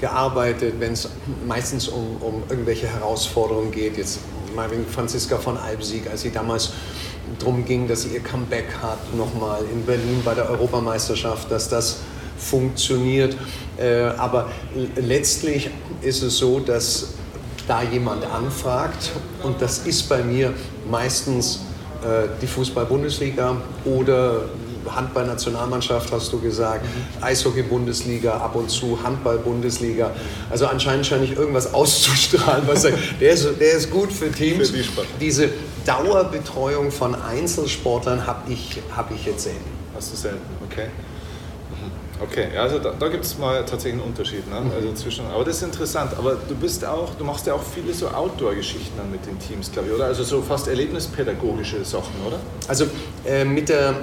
gearbeitet, 0.00 0.74
wenn 0.78 0.92
es 0.92 1.08
meistens 1.46 1.88
um, 1.88 2.16
um 2.20 2.42
irgendwelche 2.48 2.86
Herausforderungen 2.86 3.72
geht. 3.72 3.96
Jetzt 3.96 4.20
mal 4.54 4.68
Franziska 4.88 5.38
von 5.38 5.56
Alpsieg, 5.56 6.08
als 6.08 6.22
sie 6.22 6.30
damals 6.30 6.72
darum 7.38 7.64
ging, 7.64 7.88
dass 7.88 8.02
sie 8.02 8.10
ihr 8.10 8.20
Comeback 8.20 8.66
hat, 8.80 8.98
nochmal 9.16 9.62
in 9.72 9.84
Berlin 9.84 10.22
bei 10.24 10.34
der 10.34 10.48
Europameisterschaft, 10.50 11.50
dass 11.50 11.68
das 11.68 11.98
funktioniert. 12.38 13.36
Äh, 13.76 14.02
aber 14.16 14.50
letztlich 14.94 15.70
ist 16.00 16.22
es 16.22 16.38
so, 16.38 16.60
dass 16.60 17.14
da 17.66 17.82
jemand 17.82 18.24
anfragt. 18.24 19.10
Und 19.42 19.60
das 19.60 19.78
ist 19.78 20.08
bei 20.08 20.22
mir 20.22 20.54
meistens 20.88 21.60
äh, 22.02 22.28
die 22.40 22.46
Fußball-Bundesliga 22.46 23.56
oder 23.84 24.42
Handball-Nationalmannschaft, 24.88 26.12
hast 26.12 26.32
du 26.32 26.40
gesagt, 26.40 26.84
mhm. 26.84 27.24
Eishockey-Bundesliga, 27.24 28.36
ab 28.36 28.54
und 28.56 28.70
zu 28.70 29.02
Handball-Bundesliga. 29.02 30.12
Also 30.50 30.66
anscheinend 30.66 31.06
scheine 31.06 31.24
ich 31.24 31.36
irgendwas 31.36 31.72
auszustrahlen, 31.72 32.66
was 32.66 32.82
sagt, 32.82 32.98
der 33.20 33.32
ist, 33.32 33.48
der 33.60 33.72
ist 33.72 33.90
gut 33.90 34.12
für 34.12 34.30
Teams. 34.30 34.70
Für 34.70 34.76
die 34.76 34.84
Diese 35.20 35.50
Dauerbetreuung 35.86 36.90
von 36.90 37.14
Einzelsportlern 37.14 38.26
habe 38.26 38.50
ich, 38.52 38.80
hab 38.94 39.10
ich 39.10 39.26
jetzt 39.26 39.44
selten. 39.44 39.70
Hast 39.94 40.12
du 40.12 40.16
selten, 40.16 40.38
okay. 40.70 40.86
Okay, 42.22 42.48
also 42.56 42.78
da, 42.78 42.92
da 42.98 43.08
gibt 43.08 43.24
es 43.24 43.38
mal 43.38 43.64
tatsächlich 43.64 44.00
einen 44.00 44.10
Unterschied. 44.10 44.48
Ne? 44.50 44.60
Mhm. 44.60 44.72
Also 44.72 44.92
zwischen, 44.92 45.26
aber 45.26 45.44
das 45.44 45.56
ist 45.56 45.62
interessant. 45.62 46.12
Aber 46.18 46.36
du 46.36 46.54
bist 46.54 46.84
auch, 46.84 47.14
du 47.14 47.24
machst 47.24 47.46
ja 47.46 47.54
auch 47.54 47.62
viele 47.62 47.94
so 47.94 48.08
Outdoor-Geschichten 48.08 48.92
dann 48.96 49.10
mit 49.10 49.24
den 49.26 49.38
Teams, 49.38 49.72
glaube 49.72 49.88
ich, 49.88 49.94
oder? 49.94 50.04
Also 50.04 50.22
so 50.22 50.42
fast 50.42 50.68
erlebnispädagogische 50.68 51.84
Sachen, 51.84 52.14
oder? 52.26 52.38
Also 52.68 52.86
äh, 53.24 53.44
mit 53.44 53.68
der, 53.70 53.94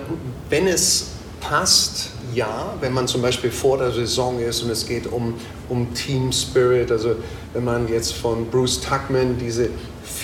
wenn 0.50 0.68
es 0.68 1.12
passt, 1.40 2.10
ja, 2.34 2.74
wenn 2.82 2.94
man 2.94 3.08
zum 3.08 3.22
Beispiel 3.22 3.52
vor 3.52 3.78
der 3.78 3.92
Saison 3.92 4.40
ist 4.40 4.64
und 4.64 4.72
es 4.72 4.86
geht 4.86 5.08
um, 5.08 5.36
um 5.70 5.94
Team 5.94 6.32
Spirit, 6.32 6.92
also 6.92 7.16
wenn 7.54 7.64
man 7.64 7.88
jetzt 7.88 8.14
von 8.14 8.50
Bruce 8.50 8.82
Tuckman 8.82 9.38
diese 9.38 9.70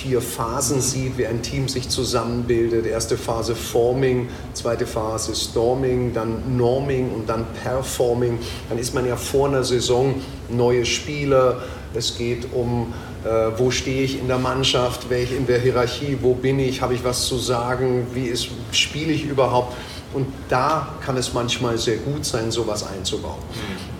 vier 0.03 0.21
Phasen 0.21 0.81
sieht, 0.81 1.17
wie 1.17 1.25
ein 1.25 1.41
Team 1.41 1.69
sich 1.69 1.87
zusammenbildet. 1.87 2.85
Erste 2.85 3.17
Phase 3.17 3.55
Forming, 3.55 4.27
zweite 4.53 4.85
Phase 4.85 5.33
Storming, 5.33 6.13
dann 6.13 6.57
Norming 6.57 7.09
und 7.11 7.29
dann 7.29 7.45
Performing. 7.63 8.37
Dann 8.67 8.77
ist 8.77 8.93
man 8.93 9.05
ja 9.07 9.15
vor 9.15 9.47
einer 9.47 9.63
Saison 9.63 10.15
neue 10.49 10.85
Spieler. 10.85 11.61
Es 11.93 12.17
geht 12.17 12.51
um, 12.51 12.93
äh, 13.23 13.57
wo 13.57 13.71
stehe 13.71 14.03
ich 14.03 14.19
in 14.19 14.27
der 14.27 14.39
Mannschaft, 14.39 15.09
welche 15.09 15.35
in 15.35 15.47
der 15.47 15.61
Hierarchie, 15.61 16.17
wo 16.21 16.33
bin 16.33 16.59
ich, 16.59 16.81
habe 16.81 16.95
ich 16.95 17.05
was 17.05 17.25
zu 17.27 17.37
sagen, 17.37 18.07
wie 18.13 18.25
ist, 18.25 18.49
spiele 18.73 19.13
ich 19.13 19.23
überhaupt. 19.23 19.73
Und 20.13 20.27
da 20.49 20.89
kann 21.05 21.15
es 21.15 21.33
manchmal 21.33 21.77
sehr 21.77 21.97
gut 21.97 22.25
sein, 22.25 22.51
sowas 22.51 22.85
einzubauen. 22.85 23.39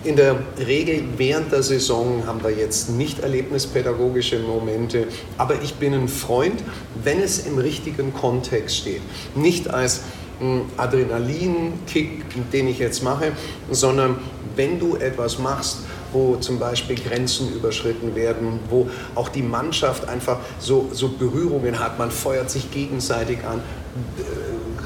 In 0.04 0.16
der 0.16 0.36
Regel 0.58 1.02
während 1.16 1.50
der 1.50 1.62
Saison 1.62 2.24
haben 2.26 2.44
wir 2.44 2.50
jetzt 2.50 2.90
nicht 2.90 3.20
erlebnispädagogische 3.20 4.38
Momente, 4.38 5.06
aber 5.38 5.62
ich 5.62 5.76
bin 5.76 5.94
ein 5.94 6.08
Freund, 6.08 6.62
wenn 7.02 7.22
es 7.22 7.46
im 7.46 7.56
richtigen 7.56 8.12
Kontext 8.12 8.76
steht. 8.76 9.00
Nicht 9.34 9.72
als 9.72 10.02
hm, 10.40 10.66
Adrenalinkick, 10.76 12.50
den 12.52 12.68
ich 12.68 12.80
jetzt 12.80 13.02
mache, 13.02 13.32
sondern 13.70 14.18
wenn 14.56 14.78
du 14.78 14.96
etwas 14.96 15.38
machst, 15.38 15.78
wo 16.12 16.36
zum 16.36 16.58
Beispiel 16.58 16.96
Grenzen 16.96 17.54
überschritten 17.54 18.14
werden, 18.14 18.60
wo 18.68 18.88
auch 19.14 19.30
die 19.30 19.42
Mannschaft 19.42 20.06
einfach 20.06 20.38
so, 20.58 20.90
so 20.92 21.08
Berührungen 21.08 21.80
hat, 21.80 21.98
man 21.98 22.10
feuert 22.10 22.50
sich 22.50 22.70
gegenseitig 22.70 23.38
an 23.44 23.62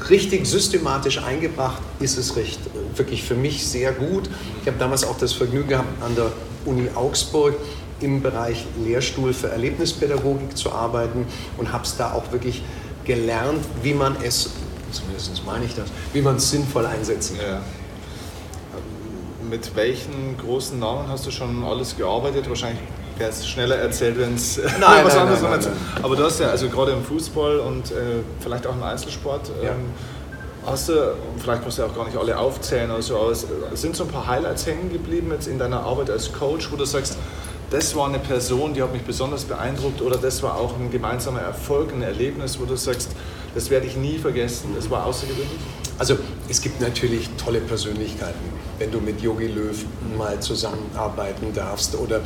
richtig 0.09 0.45
systematisch 0.45 1.21
eingebracht 1.21 1.81
ist 1.99 2.17
es 2.17 2.35
recht, 2.35 2.59
wirklich 2.95 3.23
für 3.23 3.35
mich 3.35 3.65
sehr 3.67 3.91
gut. 3.91 4.29
Ich 4.61 4.67
habe 4.67 4.77
damals 4.77 5.03
auch 5.03 5.17
das 5.17 5.33
Vergnügen 5.33 5.69
gehabt, 5.69 6.01
an 6.01 6.15
der 6.15 6.31
Uni 6.65 6.89
Augsburg 6.95 7.55
im 7.99 8.21
Bereich 8.21 8.65
Lehrstuhl 8.83 9.33
für 9.33 9.49
Erlebnispädagogik 9.49 10.57
zu 10.57 10.71
arbeiten 10.71 11.25
und 11.57 11.71
habe 11.73 11.83
es 11.83 11.97
da 11.97 12.13
auch 12.13 12.31
wirklich 12.31 12.61
gelernt, 13.03 13.65
wie 13.83 13.93
man 13.93 14.15
es, 14.23 14.51
zumindest 14.91 15.43
meine 15.45 15.65
ich 15.65 15.75
das, 15.75 15.89
wie 16.13 16.21
man 16.21 16.37
es 16.37 16.49
sinnvoll 16.49 16.85
einsetzen 16.85 17.37
kann. 17.37 17.47
Ja. 17.47 17.61
Mit 19.49 19.75
welchen 19.75 20.37
großen 20.37 20.77
Namen 20.77 21.07
hast 21.07 21.25
du 21.25 21.31
schon 21.31 21.63
alles 21.63 21.97
gearbeitet? 21.97 22.47
Wahrscheinlich 22.47 22.81
wäre 23.19 23.29
es 23.29 23.47
schneller 23.47 23.75
erzählt, 23.75 24.17
wenn 24.17 24.35
es 24.35 24.57
was 24.79 25.15
anderes 25.15 25.41
nein, 25.41 25.51
nein, 25.51 25.59
nein, 25.61 25.73
Aber 26.01 26.15
du 26.15 26.23
hast 26.23 26.39
ja 26.39 26.49
also 26.49 26.69
gerade 26.69 26.93
im 26.93 27.03
Fußball 27.03 27.59
und 27.59 27.91
äh, 27.91 28.21
vielleicht 28.39 28.65
auch 28.65 28.75
im 28.75 28.83
Einzelsport. 28.83 29.51
Ja. 29.61 29.71
Ähm, 29.71 29.93
Hast 30.65 30.89
du, 30.89 31.15
vielleicht 31.41 31.63
musst 31.63 31.79
du 31.79 31.83
auch 31.83 31.95
gar 31.95 32.05
nicht 32.05 32.17
alle 32.17 32.37
aufzählen, 32.37 32.91
also, 32.91 33.17
aber 33.17 33.33
sind 33.33 33.95
so 33.95 34.03
ein 34.03 34.09
paar 34.09 34.27
Highlights 34.27 34.67
hängen 34.67 34.91
geblieben 34.91 35.31
jetzt 35.31 35.47
in 35.47 35.57
deiner 35.57 35.79
Arbeit 35.79 36.09
als 36.09 36.33
Coach, 36.33 36.69
wo 36.71 36.75
du 36.75 36.85
sagst, 36.85 37.17
das 37.71 37.95
war 37.95 38.07
eine 38.07 38.19
Person, 38.19 38.73
die 38.73 38.83
hat 38.83 38.91
mich 38.91 39.03
besonders 39.03 39.45
beeindruckt 39.45 40.01
oder 40.01 40.17
das 40.17 40.43
war 40.43 40.57
auch 40.57 40.77
ein 40.77 40.91
gemeinsamer 40.91 41.39
Erfolg, 41.39 41.93
ein 41.93 42.01
Erlebnis, 42.01 42.59
wo 42.59 42.65
du 42.65 42.75
sagst, 42.75 43.11
das 43.55 43.69
werde 43.69 43.87
ich 43.87 43.95
nie 43.95 44.17
vergessen, 44.17 44.73
das 44.75 44.89
war 44.89 45.05
außergewöhnlich? 45.05 45.59
Also 45.97 46.17
es 46.47 46.61
gibt 46.61 46.81
natürlich 46.81 47.29
tolle 47.43 47.61
Persönlichkeiten, 47.61 48.39
wenn 48.79 48.91
du 48.91 48.99
mit 48.99 49.21
Yogi 49.21 49.47
Löw 49.47 49.85
mal 50.17 50.39
zusammenarbeiten 50.39 51.53
darfst 51.53 51.95
oder 51.95 52.17
äh, 52.17 52.21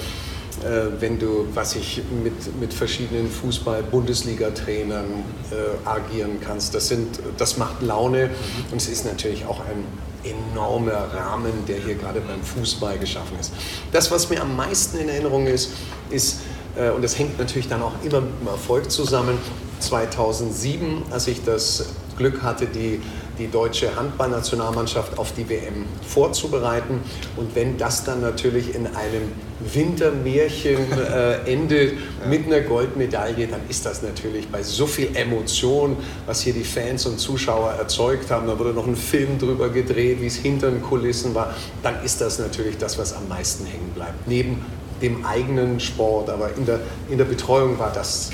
wenn 0.99 1.19
du, 1.19 1.47
was 1.53 1.75
ich 1.75 2.01
mit, 2.23 2.59
mit 2.59 2.73
verschiedenen 2.73 3.29
Fußball-Bundesliga-Trainern 3.29 5.05
äh, 5.51 5.87
agieren 5.87 6.39
kannst. 6.41 6.73
Das, 6.73 6.87
sind, 6.87 7.19
das 7.37 7.57
macht 7.57 7.81
Laune 7.81 8.29
und 8.71 8.77
es 8.77 8.87
ist 8.87 9.05
natürlich 9.05 9.45
auch 9.45 9.59
ein 9.59 9.85
enormer 10.23 11.13
Rahmen, 11.13 11.51
der 11.67 11.77
hier 11.77 11.95
gerade 11.95 12.21
beim 12.21 12.41
Fußball 12.41 12.97
geschaffen 12.97 13.37
ist. 13.39 13.51
Das, 13.91 14.09
was 14.11 14.29
mir 14.29 14.41
am 14.41 14.55
meisten 14.55 14.97
in 14.97 15.09
Erinnerung 15.09 15.47
ist, 15.47 15.71
ist, 16.09 16.39
äh, 16.77 16.89
und 16.91 17.03
das 17.03 17.17
hängt 17.19 17.37
natürlich 17.37 17.67
dann 17.67 17.81
auch 17.81 17.93
immer 18.03 18.21
mit 18.21 18.39
dem 18.41 18.47
Erfolg 18.47 18.89
zusammen, 18.89 19.37
2007, 19.79 21.03
als 21.11 21.27
ich 21.27 21.43
das 21.43 21.87
Glück 22.17 22.41
hatte, 22.41 22.67
die 22.67 23.01
die 23.37 23.49
deutsche 23.49 23.95
Handballnationalmannschaft 23.95 25.17
auf 25.17 25.33
die 25.33 25.49
WM 25.49 25.85
vorzubereiten. 26.07 27.01
Und 27.35 27.55
wenn 27.55 27.77
das 27.77 28.03
dann 28.03 28.21
natürlich 28.21 28.75
in 28.75 28.87
einem 28.87 29.31
Wintermärchen 29.59 30.77
äh, 30.91 31.51
endet 31.51 31.93
mit 32.27 32.45
einer 32.45 32.61
Goldmedaille, 32.61 33.47
dann 33.47 33.61
ist 33.69 33.85
das 33.85 34.01
natürlich 34.01 34.47
bei 34.49 34.61
so 34.61 34.85
viel 34.85 35.15
Emotion, 35.15 35.97
was 36.25 36.41
hier 36.41 36.53
die 36.53 36.63
Fans 36.63 37.05
und 37.05 37.19
Zuschauer 37.19 37.71
erzeugt 37.71 38.29
haben. 38.29 38.47
Da 38.47 38.57
wurde 38.59 38.73
noch 38.73 38.87
ein 38.87 38.95
Film 38.95 39.39
drüber 39.39 39.69
gedreht, 39.69 40.21
wie 40.21 40.27
es 40.27 40.35
hinter 40.35 40.69
den 40.69 40.81
Kulissen 40.81 41.33
war. 41.33 41.55
Dann 41.81 42.03
ist 42.03 42.21
das 42.21 42.39
natürlich 42.39 42.77
das, 42.77 42.97
was 42.97 43.13
am 43.13 43.27
meisten 43.27 43.65
hängen 43.65 43.91
bleibt. 43.95 44.27
Neben 44.27 44.65
dem 45.01 45.25
eigenen 45.25 45.79
Sport, 45.79 46.29
aber 46.29 46.55
in 46.55 46.65
der, 46.65 46.79
in 47.09 47.17
der 47.17 47.25
Betreuung 47.25 47.77
war 47.79 47.91
das 47.93 48.31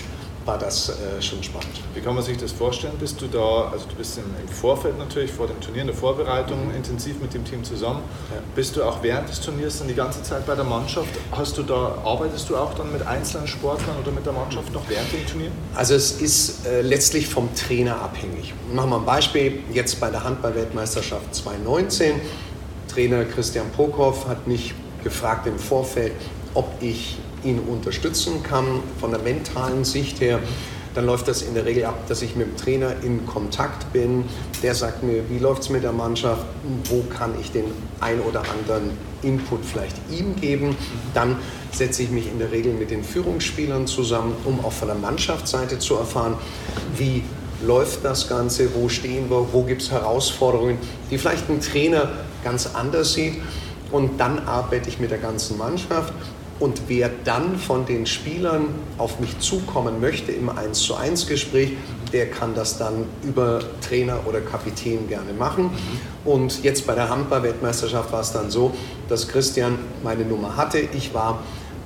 war 0.50 0.58
das 0.58 0.90
äh, 0.90 1.22
schon 1.22 1.44
spannend. 1.44 1.76
Wie 1.94 2.02
kann 2.02 2.16
man 2.16 2.24
sich 2.24 2.36
das 2.38 2.52
vorstellen? 2.52 2.94
Bist 3.00 3.22
du 3.22 3.28
da, 3.28 3.70
also 3.72 3.86
du 3.88 3.96
bist 3.96 4.18
im, 4.18 4.24
im 4.42 4.48
Vorfeld 4.48 4.98
natürlich, 4.98 5.32
vor 5.32 5.46
dem 5.46 5.60
Turnier 5.60 5.82
in 5.82 5.88
der 5.88 5.96
Vorbereitung 5.96 6.70
mhm. 6.70 6.76
intensiv 6.76 7.22
mit 7.22 7.36
dem 7.36 7.46
Team 7.46 7.64
zusammen. 7.64 8.02
Ja. 8.34 8.42
Bist 8.56 8.76
du 8.76 8.84
auch 8.84 9.04
während 9.04 9.30
des 9.30 9.40
Turniers 9.42 9.78
dann 9.78 9.88
die 9.88 9.94
ganze 9.94 10.24
Zeit 10.24 10.48
bei 10.48 10.56
der 10.56 10.64
Mannschaft? 10.64 11.10
Hast 11.32 11.56
du 11.56 11.62
da, 11.62 12.00
arbeitest 12.04 12.50
du 12.50 12.58
auch 12.58 12.74
dann 12.74 12.92
mit 12.92 13.06
einzelnen 13.06 13.48
Sportlern 13.48 13.96
oder 14.02 14.12
mit 14.12 14.26
der 14.26 14.34
Mannschaft 14.34 14.74
noch 14.74 14.82
während 14.90 15.14
dem 15.14 15.28
Turnier? 15.28 15.52
Also 15.76 15.94
es 15.94 16.14
ist 16.20 16.66
äh, 16.66 16.82
letztlich 16.82 17.28
vom 17.28 17.54
Trainer 17.54 18.02
abhängig. 18.02 18.56
Machen 18.74 18.90
wir 18.90 18.98
ein 18.98 19.06
Beispiel, 19.06 19.60
jetzt 19.72 20.00
bei 20.00 20.10
der 20.10 20.24
Handball-Weltmeisterschaft 20.24 21.36
2019. 21.36 22.22
Trainer 22.88 23.24
Christian 23.26 23.70
Prokop 23.70 24.28
hat 24.28 24.48
mich 24.48 24.74
gefragt 25.04 25.46
im 25.46 25.60
Vorfeld, 25.60 26.14
ob 26.56 26.70
ich 26.82 27.20
ihn 27.44 27.60
unterstützen 27.60 28.44
kann 28.44 28.66
von 29.00 29.12
der 29.12 29.20
mentalen 29.20 29.84
Sicht 29.84 30.22
her, 30.22 30.40
dann 30.96 31.06
läuft 31.06 31.28
das 31.28 31.44
in 31.44 31.54
der 31.54 31.66
Regel 31.66 31.86
ab, 31.86 32.08
dass 32.08 32.22
ich 32.22 32.36
mit 32.36 32.48
dem 32.48 32.58
Trainer 32.58 32.94
in 33.04 33.26
Kontakt 33.26 33.94
bin. 33.94 34.26
Der 34.64 34.74
sagt 34.74 35.04
mir, 35.04 35.24
wie 35.30 35.38
läuft 35.38 35.62
es 35.62 35.70
mit 35.70 35.84
der 35.84 35.92
Mannschaft, 35.92 36.46
wo 36.86 37.04
kann 37.04 37.34
ich 37.40 37.52
den 37.52 37.66
ein 38.00 38.20
oder 38.22 38.42
anderen 38.42 38.92
Input 39.22 39.64
vielleicht 39.64 39.96
ihm 40.10 40.36
geben. 40.36 40.76
Dann 41.14 41.38
setze 41.72 42.04
ich 42.04 42.10
mich 42.10 42.28
in 42.28 42.40
der 42.40 42.52
Regel 42.52 42.74
mit 42.74 42.90
den 42.90 43.04
Führungsspielern 43.04 43.86
zusammen, 43.86 44.36
um 44.46 44.64
auch 44.66 44.72
von 44.72 44.88
der 44.88 44.98
Mannschaftsseite 44.98 45.78
zu 45.78 45.96
erfahren, 45.96 46.36
wie 46.98 47.24
läuft 47.66 48.04
das 48.04 48.28
Ganze, 48.28 48.74
wo 48.74 48.90
stehen 48.90 49.30
wir, 49.30 49.48
wo 49.52 49.64
gibt 49.64 49.84
es 49.84 49.92
Herausforderungen, 49.92 50.80
die 51.12 51.18
vielleicht 51.18 51.50
ein 51.50 51.62
Trainer 51.62 52.10
ganz 52.44 52.68
anders 52.74 53.14
sieht. 53.14 53.36
Und 53.92 54.20
dann 54.20 54.40
arbeite 54.48 54.90
ich 54.90 55.00
mit 55.00 55.12
der 55.12 55.18
ganzen 55.18 55.58
Mannschaft 55.58 56.14
und 56.60 56.84
wer 56.88 57.10
dann 57.24 57.58
von 57.58 57.86
den 57.86 58.06
Spielern 58.06 58.66
auf 58.98 59.20
mich 59.20 59.40
zukommen 59.40 60.02
möchte 60.02 60.32
im 60.32 60.50
1 60.50 60.80
zu 60.82 60.96
1 60.96 61.28
Gespräch, 61.28 61.72
der 62.12 62.30
kann 62.30 62.54
das 62.56 62.78
dann 62.78 63.06
über 63.24 63.60
Trainer 63.82 64.20
oder 64.26 64.42
Kapitän 64.42 65.08
gerne 65.08 65.32
machen. 65.34 65.66
Mhm. 65.66 66.30
Und 66.30 66.64
jetzt 66.64 66.86
bei 66.86 66.96
der 66.96 67.10
Handball-Weltmeisterschaft 67.10 68.12
war 68.12 68.22
es 68.22 68.32
dann 68.32 68.50
so, 68.50 68.74
dass 69.08 69.28
Christian 69.28 69.78
meine 70.04 70.24
Nummer 70.24 70.58
hatte. 70.58 70.80
Ich 70.80 71.14
war 71.14 71.40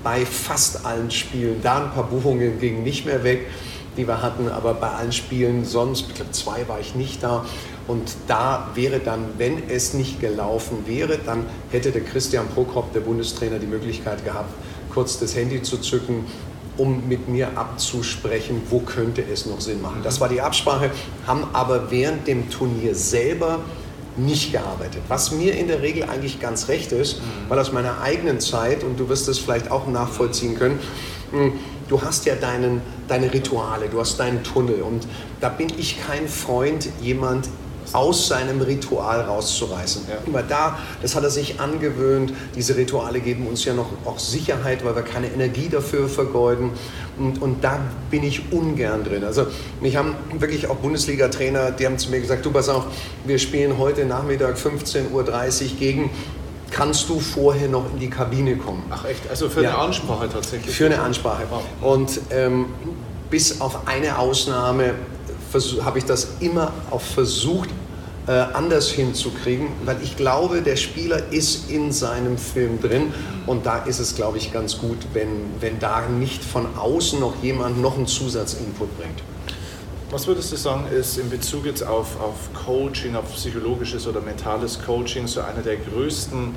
bei 0.04 0.26
fast 0.26 0.86
allen 0.86 1.12
Spielen 1.12 1.62
da. 1.62 1.84
Ein 1.84 1.92
paar 1.92 2.06
Buchungen 2.06 2.60
gingen 2.60 2.84
nicht 2.84 3.06
mehr 3.06 3.24
weg, 3.24 3.48
die 3.96 4.08
wir 4.08 4.22
hatten, 4.22 4.50
aber 4.50 4.74
bei 4.74 4.90
allen 4.90 5.12
Spielen 5.12 5.66
sonst, 5.66 6.08
ich 6.10 6.16
glaube 6.16 6.32
zwei 6.32 6.68
war 6.68 6.80
ich 6.80 6.96
nicht 6.96 7.22
da. 7.22 7.46
Und 7.88 8.16
da 8.28 8.70
wäre 8.76 9.00
dann, 9.00 9.26
wenn 9.38 9.70
es 9.70 9.94
nicht 9.94 10.22
gelaufen 10.22 10.86
wäre, 10.86 11.18
dann 11.18 11.46
hätte 11.72 11.92
der 11.92 12.02
Christian 12.02 12.48
Prokop, 12.48 12.94
der 12.94 13.02
Bundestrainer, 13.02 13.60
die 13.60 13.68
Möglichkeit 13.68 14.24
gehabt, 14.24 14.54
kurz 14.94 15.20
das 15.20 15.36
Handy 15.36 15.62
zu 15.62 15.78
zücken, 15.78 16.26
um 16.78 17.08
mit 17.08 17.28
mir 17.28 17.58
abzusprechen, 17.58 18.62
wo 18.70 18.80
könnte 18.80 19.22
es 19.22 19.46
noch 19.46 19.62
Sinn 19.62 19.82
machen. 19.82 20.02
Das 20.04 20.20
war 20.22 20.30
die 20.30 20.42
Absprache, 20.42 20.92
haben 21.28 21.46
aber 21.54 21.92
während 21.92 22.28
dem 22.28 22.50
Turnier 22.50 22.96
selber 22.96 23.60
nicht 24.16 24.52
gearbeitet. 24.52 25.02
Was 25.08 25.32
mir 25.32 25.56
in 25.56 25.68
der 25.68 25.82
Regel 25.82 26.04
eigentlich 26.04 26.40
ganz 26.40 26.68
recht 26.68 26.92
ist, 26.92 27.20
mhm. 27.20 27.50
weil 27.50 27.60
aus 27.60 27.72
meiner 27.72 28.02
eigenen 28.02 28.40
Zeit, 28.40 28.84
und 28.84 29.00
du 29.00 29.10
wirst 29.10 29.28
es 29.28 29.40
vielleicht 29.40 29.72
auch 29.72 29.88
nachvollziehen 29.88 30.58
können, 30.58 30.80
hm, 31.32 31.54
du 31.90 32.02
hast 32.02 32.26
ja 32.26 32.36
deinen, 32.36 32.82
deine 33.08 33.34
Rituale, 33.34 33.90
du 33.90 34.00
hast 34.00 34.20
deinen 34.20 34.44
Tunnel 34.44 34.82
und 34.82 35.08
da 35.42 35.50
bin 35.50 35.72
ich 35.78 36.00
kein 36.06 36.28
Freund, 36.28 36.90
jemand 37.02 37.50
aus 37.92 38.28
seinem 38.28 38.62
Ritual 38.62 39.22
rauszureißen. 39.22 40.04
Ja. 40.10 40.16
Immer 40.26 40.44
da, 40.44 40.80
das 41.02 41.16
hat 41.16 41.24
er 41.24 41.30
sich 41.30 41.60
angewöhnt. 41.60 42.34
Diese 42.56 42.76
Rituale 42.76 43.20
geben 43.20 43.48
uns 43.48 43.66
ja 43.66 43.74
noch 43.74 43.90
auch 44.06 44.20
Sicherheit, 44.20 44.86
weil 44.86 44.96
wir 44.96 45.04
keine 45.04 45.28
Energie 45.28 45.70
dafür 45.70 46.08
vergeuden. 46.08 46.72
Und, 47.18 47.42
und 47.42 47.64
da 47.64 47.80
bin 48.10 48.24
ich 48.24 48.52
ungern 48.52 49.04
drin. 49.04 49.24
Also 49.24 49.48
mich 49.82 49.96
haben 49.96 50.16
wirklich 50.38 50.68
auch 50.70 50.78
Bundesliga-Trainer, 50.78 51.72
die 51.72 51.86
haben 51.86 51.98
zu 51.98 52.10
mir 52.10 52.22
gesagt, 52.22 52.46
du 52.46 52.52
pass 52.52 52.70
auf, 52.70 52.86
wir 53.26 53.38
spielen 53.38 53.78
heute 53.78 54.06
Nachmittag 54.06 54.58
15.30 54.58 55.12
Uhr 55.12 55.78
gegen 55.78 56.10
kannst 56.74 57.08
du 57.08 57.20
vorher 57.20 57.70
noch 57.70 57.86
in 57.94 58.00
die 58.00 58.10
Kabine 58.10 58.58
kommen. 58.58 58.84
Ach 58.90 59.06
echt? 59.06 59.30
Also 59.30 59.48
für 59.48 59.62
ja. 59.62 59.70
eine 59.70 59.80
Ansprache 59.80 60.28
tatsächlich? 60.28 60.76
Für 60.76 60.88
eine 60.88 61.00
Ansprache. 61.02 61.44
Und 61.82 62.20
ähm, 62.32 62.66
bis 63.30 63.62
auf 63.62 63.88
eine 63.88 64.18
Ausnahme 64.18 64.96
habe 65.84 66.00
ich 66.00 66.06
das 66.06 66.28
immer 66.40 66.74
auch 66.92 67.02
versucht, 67.02 67.70
äh, 68.26 68.32
anders 68.32 68.90
hinzukriegen, 68.90 69.68
weil 69.86 69.98
ich 70.02 70.16
glaube, 70.16 70.62
der 70.62 70.78
Spieler 70.78 71.32
ist 71.32 71.70
in 71.70 71.92
seinem 71.92 72.38
Film 72.38 72.82
drin 72.82 73.14
und 73.48 73.66
da 73.66 73.80
ist 73.80 74.00
es, 74.00 74.16
glaube 74.16 74.38
ich, 74.38 74.54
ganz 74.54 74.78
gut, 74.78 74.98
wenn, 75.14 75.28
wenn 75.60 75.80
da 75.80 76.08
nicht 76.08 76.44
von 76.44 76.78
außen 76.78 77.20
noch 77.20 77.34
jemand 77.44 77.82
noch 77.82 77.98
einen 77.98 78.08
Zusatzinput 78.08 78.98
bringt. 78.98 79.22
Was 80.10 80.28
würdest 80.28 80.52
du 80.52 80.56
sagen, 80.56 80.86
ist 80.88 81.18
in 81.18 81.30
Bezug 81.30 81.66
jetzt 81.66 81.86
auf, 81.86 82.20
auf 82.22 82.36
Coaching, 82.66 83.16
auf 83.16 83.34
psychologisches 83.34 84.08
oder 84.08 84.22
mentales 84.22 84.80
Coaching 84.86 85.28
so 85.28 85.42
einer 85.42 85.62
der 85.62 85.78
größten 85.78 86.54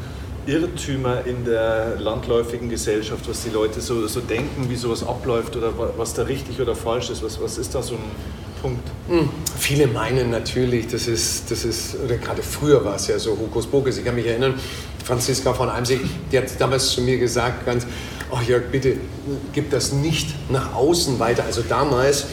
Irrtümer 0.46 1.26
in 1.26 1.44
der 1.44 1.96
landläufigen 1.98 2.68
Gesellschaft, 2.68 3.28
was 3.28 3.42
die 3.42 3.50
Leute 3.50 3.80
so, 3.80 4.06
so 4.06 4.20
denken, 4.20 4.68
wie 4.68 4.76
sowas 4.76 5.02
abläuft 5.02 5.56
oder 5.56 5.72
was 5.96 6.14
da 6.14 6.22
richtig 6.22 6.60
oder 6.60 6.76
falsch 6.76 7.10
ist? 7.10 7.24
Was, 7.24 7.40
was 7.40 7.58
ist 7.58 7.74
da 7.74 7.82
so 7.82 7.94
ein 7.94 8.04
Punkt? 8.60 8.88
Hm. 9.08 9.28
Viele 9.58 9.86
meinen 9.86 10.30
natürlich, 10.30 10.88
das 10.88 11.06
ist, 11.06 11.50
das 11.50 11.64
ist, 11.64 11.96
oder 12.04 12.16
gerade 12.16 12.42
früher 12.42 12.84
war 12.84 12.96
es 12.96 13.06
ja 13.06 13.18
so 13.18 13.32
Hokuspokus. 13.32 13.98
Ich 13.98 14.04
kann 14.04 14.14
mich 14.14 14.26
erinnern, 14.26 14.54
Franziska 15.04 15.54
von 15.54 15.68
Eimsig, 15.68 16.00
die 16.32 16.38
hat 16.38 16.44
damals 16.58 16.90
zu 16.90 17.00
mir 17.00 17.18
gesagt, 17.18 17.64
ganz, 17.64 17.86
oh 18.30 18.40
Jörg, 18.46 18.64
bitte 18.72 18.96
gib 19.52 19.70
das 19.70 19.92
nicht 19.92 20.34
nach 20.50 20.74
außen 20.74 21.18
weiter. 21.18 21.44
Also 21.44 21.62
damals, 21.62 22.26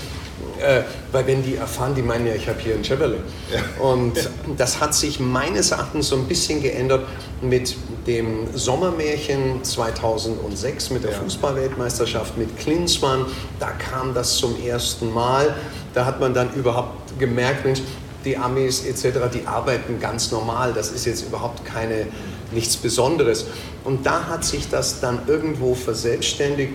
äh, 0.60 0.82
weil 1.12 1.27
wenn 1.27 1.44
die 1.44 1.56
erfahren, 1.56 1.94
die 1.96 2.01
meinen 2.01 2.25
ja, 2.25 2.34
ich 2.34 2.48
habe 2.48 2.60
hier 2.60 2.74
ein 2.74 2.84
Chevrolet. 2.84 3.20
Ja. 3.53 3.84
Und 3.84 4.13
das 4.58 4.80
hat 4.80 4.96
sich 4.96 5.20
meines 5.20 5.72
Erachtens 5.72 6.08
so 6.08 6.15
ein 6.15 6.27
bisschen 6.27 6.62
geändert 6.62 7.06
mit 7.42 7.75
dem 8.08 8.48
Sommermärchen 8.53 9.63
2006 9.63 10.89
mit 10.89 11.03
der 11.03 11.12
ja. 11.12 11.18
Fußballweltmeisterschaft 11.20 12.38
mit 12.38 12.58
Klinsmann. 12.58 13.25
Da 13.60 13.72
kam 13.72 14.13
das 14.13 14.38
zum 14.38 14.56
ersten 14.63 15.13
Mal. 15.13 15.56
Da 15.94 16.06
hat 16.06 16.20
man 16.20 16.34
dann 16.34 16.54
überhaupt 16.54 17.20
gemerkt, 17.20 17.66
Mensch, 17.66 17.82
die 18.26 18.38
Amis 18.38 18.86
etc., 18.86 19.20
die 19.34 19.46
arbeiten 19.46 20.00
ganz 20.00 20.32
normal. 20.32 20.74
Das 20.74 20.92
ist 20.92 21.06
jetzt 21.06 21.26
überhaupt 21.26 21.66
keine, 21.66 22.08
nichts 22.52 22.78
Besonderes. 22.78 23.46
Und 23.84 24.06
da 24.06 24.28
hat 24.28 24.46
sich 24.46 24.70
das 24.70 25.00
dann 25.00 25.20
irgendwo 25.28 25.76
verselbstständigt. 25.76 26.74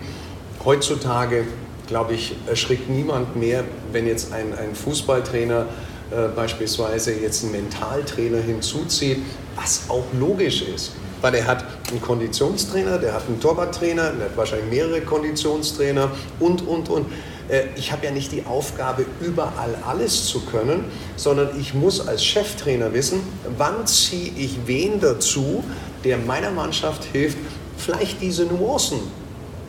Heutzutage, 0.63 1.45
glaube 1.87 2.13
ich, 2.13 2.35
erschrickt 2.47 2.89
niemand 2.89 3.35
mehr, 3.35 3.63
wenn 3.91 4.07
jetzt 4.07 4.31
ein, 4.33 4.53
ein 4.57 4.75
Fußballtrainer 4.75 5.65
äh, 6.11 6.27
beispielsweise 6.35 7.13
jetzt 7.13 7.43
einen 7.43 7.51
Mentaltrainer 7.51 8.39
hinzuzieht, 8.39 9.19
was 9.55 9.83
auch 9.89 10.05
logisch 10.17 10.63
ist. 10.63 10.93
Weil 11.21 11.35
er 11.35 11.45
hat 11.45 11.65
einen 11.89 12.01
Konditionstrainer, 12.01 12.97
der 12.97 13.13
hat 13.13 13.27
einen 13.27 13.39
Torwarttrainer, 13.39 14.11
der 14.13 14.25
hat 14.25 14.37
wahrscheinlich 14.37 14.69
mehrere 14.69 15.01
Konditionstrainer 15.01 16.09
und, 16.39 16.65
und, 16.65 16.89
und. 16.89 17.05
Äh, 17.49 17.63
ich 17.75 17.91
habe 17.91 18.05
ja 18.05 18.11
nicht 18.11 18.31
die 18.31 18.45
Aufgabe, 18.45 19.05
überall 19.21 19.75
alles 19.85 20.25
zu 20.25 20.41
können, 20.41 20.85
sondern 21.15 21.59
ich 21.59 21.73
muss 21.73 22.07
als 22.07 22.23
Cheftrainer 22.23 22.93
wissen, 22.93 23.21
wann 23.57 23.85
ziehe 23.87 24.31
ich 24.37 24.59
wen 24.65 24.99
dazu, 24.99 25.63
der 26.03 26.17
meiner 26.17 26.51
Mannschaft 26.51 27.03
hilft, 27.11 27.37
vielleicht 27.77 28.21
diese 28.21 28.45
Nuancen 28.45 28.99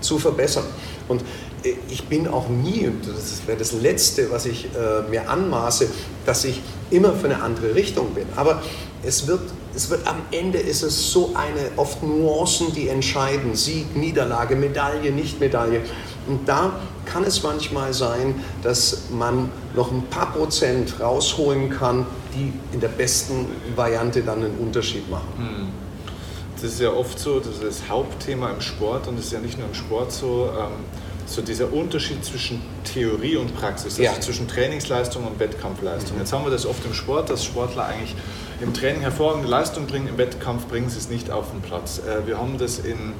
zu 0.01 0.19
verbessern. 0.19 0.65
Und 1.09 1.23
äh, 1.65 1.75
ich 1.89 2.05
bin 2.05 2.29
auch 2.29 2.49
nie, 2.49 2.87
und 2.87 3.07
das 3.07 3.47
wäre 3.47 3.59
das 3.59 3.73
Letzte, 3.73 4.31
was 4.31 4.47
ich 4.47 4.67
äh, 4.67 5.09
mir 5.09 5.29
anmaße, 5.29 5.89
dass 6.27 6.45
ich 6.45 6.61
immer 6.91 7.13
für 7.15 7.27
eine 7.27 7.43
andere 7.43 7.75
Richtung 7.75 8.15
bin. 8.15 8.27
Aber 8.37 8.63
es 9.03 9.27
wird, 9.27 9.41
es 9.75 9.89
wird 9.89 10.07
am 10.07 10.17
Ende 10.31 10.59
ist 10.59 10.83
es 10.83 11.13
so 11.13 11.33
eine, 11.35 11.71
oft 11.77 12.03
Nuancen, 12.03 12.75
die 12.75 12.89
entscheiden. 12.89 13.55
Sieg, 13.55 13.97
Niederlage, 13.97 14.57
Medaille, 14.57 15.11
Nicht-Medaille. 15.11 15.83
Und 16.27 16.49
da 16.49 16.73
kann 17.05 17.25
es 17.25 17.43
manchmal 17.43 17.93
sein, 17.93 18.35
dass 18.63 19.11
man 19.11 19.51
noch 19.75 19.91
ein 19.91 20.03
paar 20.07 20.33
Prozent 20.33 21.01
rausholen 21.01 21.71
kann, 21.71 22.07
die 22.35 22.53
in 22.73 22.81
der 22.81 22.89
besten 22.89 23.47
Variante 23.75 24.23
dann 24.23 24.45
einen 24.45 24.59
Unterschied 24.59 25.11
machen. 25.11 25.29
Hm. 25.37 25.69
Das 26.55 26.73
ist 26.73 26.81
ja 26.81 26.93
oft 26.93 27.19
so, 27.19 27.41
das 27.41 27.55
ist 27.55 27.63
das 27.63 27.89
Hauptthema 27.89 28.51
im 28.51 28.61
Sport 28.61 29.09
und 29.09 29.19
es 29.19 29.27
ist 29.27 29.33
ja 29.33 29.41
nicht 29.41 29.59
nur 29.59 29.67
im 29.67 29.75
Sport 29.75 30.13
so. 30.13 30.51
Ähm, 30.57 30.85
so 31.31 31.43
dieser 31.43 31.73
Unterschied 31.73 32.25
zwischen 32.25 32.61
Theorie 32.83 33.37
und 33.37 33.55
Praxis, 33.55 33.93
also 33.93 34.03
ja. 34.03 34.21
zwischen 34.21 34.49
Trainingsleistung 34.49 35.25
und 35.25 35.39
Wettkampfleistung. 35.39 36.17
Mhm. 36.17 36.23
Jetzt 36.23 36.33
haben 36.33 36.45
wir 36.45 36.51
das 36.51 36.67
oft 36.67 36.85
im 36.85 36.93
Sport, 36.93 37.31
dass 37.31 37.45
Sportler 37.45 37.85
eigentlich 37.87 38.17
im 38.61 38.75
Training 38.75 39.03
hervorragende 39.03 39.49
Leistung 39.49 39.87
bringen, 39.87 40.09
im 40.09 40.19
Wettkampf 40.19 40.67
bringen 40.67 40.91
sie 40.91 40.99
es 40.99 41.09
nicht 41.09 41.31
auf 41.31 41.51
den 41.53 41.61
Platz. 41.61 42.01
Äh, 42.01 42.27
wir 42.27 42.39
haben 42.39 42.59
das 42.59 42.81
in, 42.81 43.13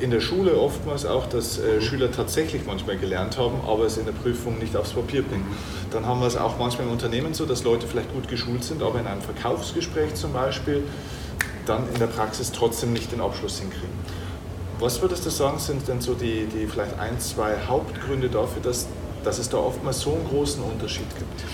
in 0.00 0.10
der 0.10 0.20
Schule 0.20 0.58
oftmals 0.58 1.04
auch, 1.06 1.26
dass 1.26 1.58
äh. 1.58 1.80
Schüler 1.80 2.10
tatsächlich 2.10 2.62
manchmal 2.66 2.96
gelernt 2.96 3.38
haben, 3.38 3.60
aber 3.66 3.84
es 3.84 3.96
in 3.96 4.06
der 4.06 4.12
Prüfung 4.12 4.58
nicht 4.58 4.76
aufs 4.76 4.92
Papier 4.92 5.22
bringen. 5.22 5.46
Dann 5.90 6.06
haben 6.06 6.20
wir 6.20 6.26
es 6.26 6.36
auch 6.36 6.58
manchmal 6.58 6.86
im 6.86 6.92
Unternehmen 6.92 7.34
so, 7.34 7.46
dass 7.46 7.64
Leute 7.64 7.86
vielleicht 7.86 8.12
gut 8.12 8.28
geschult 8.28 8.64
sind, 8.64 8.82
aber 8.82 8.98
in 9.00 9.06
einem 9.06 9.20
Verkaufsgespräch 9.20 10.14
zum 10.14 10.32
Beispiel 10.32 10.82
dann 11.66 11.88
in 11.92 11.98
der 11.98 12.06
Praxis 12.06 12.50
trotzdem 12.52 12.92
nicht 12.92 13.12
den 13.12 13.20
Abschluss 13.20 13.58
hinkriegen. 13.60 13.88
Was 14.78 15.02
würdest 15.02 15.26
du 15.26 15.30
sagen, 15.30 15.58
sind 15.58 15.86
denn 15.88 16.00
so 16.00 16.14
die, 16.14 16.46
die 16.46 16.66
vielleicht 16.66 16.98
ein, 16.98 17.20
zwei 17.20 17.54
Hauptgründe 17.68 18.30
dafür, 18.30 18.62
dass, 18.62 18.86
dass 19.22 19.38
es 19.38 19.50
da 19.50 19.58
oftmals 19.58 20.00
so 20.00 20.14
einen 20.14 20.26
großen 20.26 20.62
Unterschied 20.62 21.08
gibt? 21.18 21.44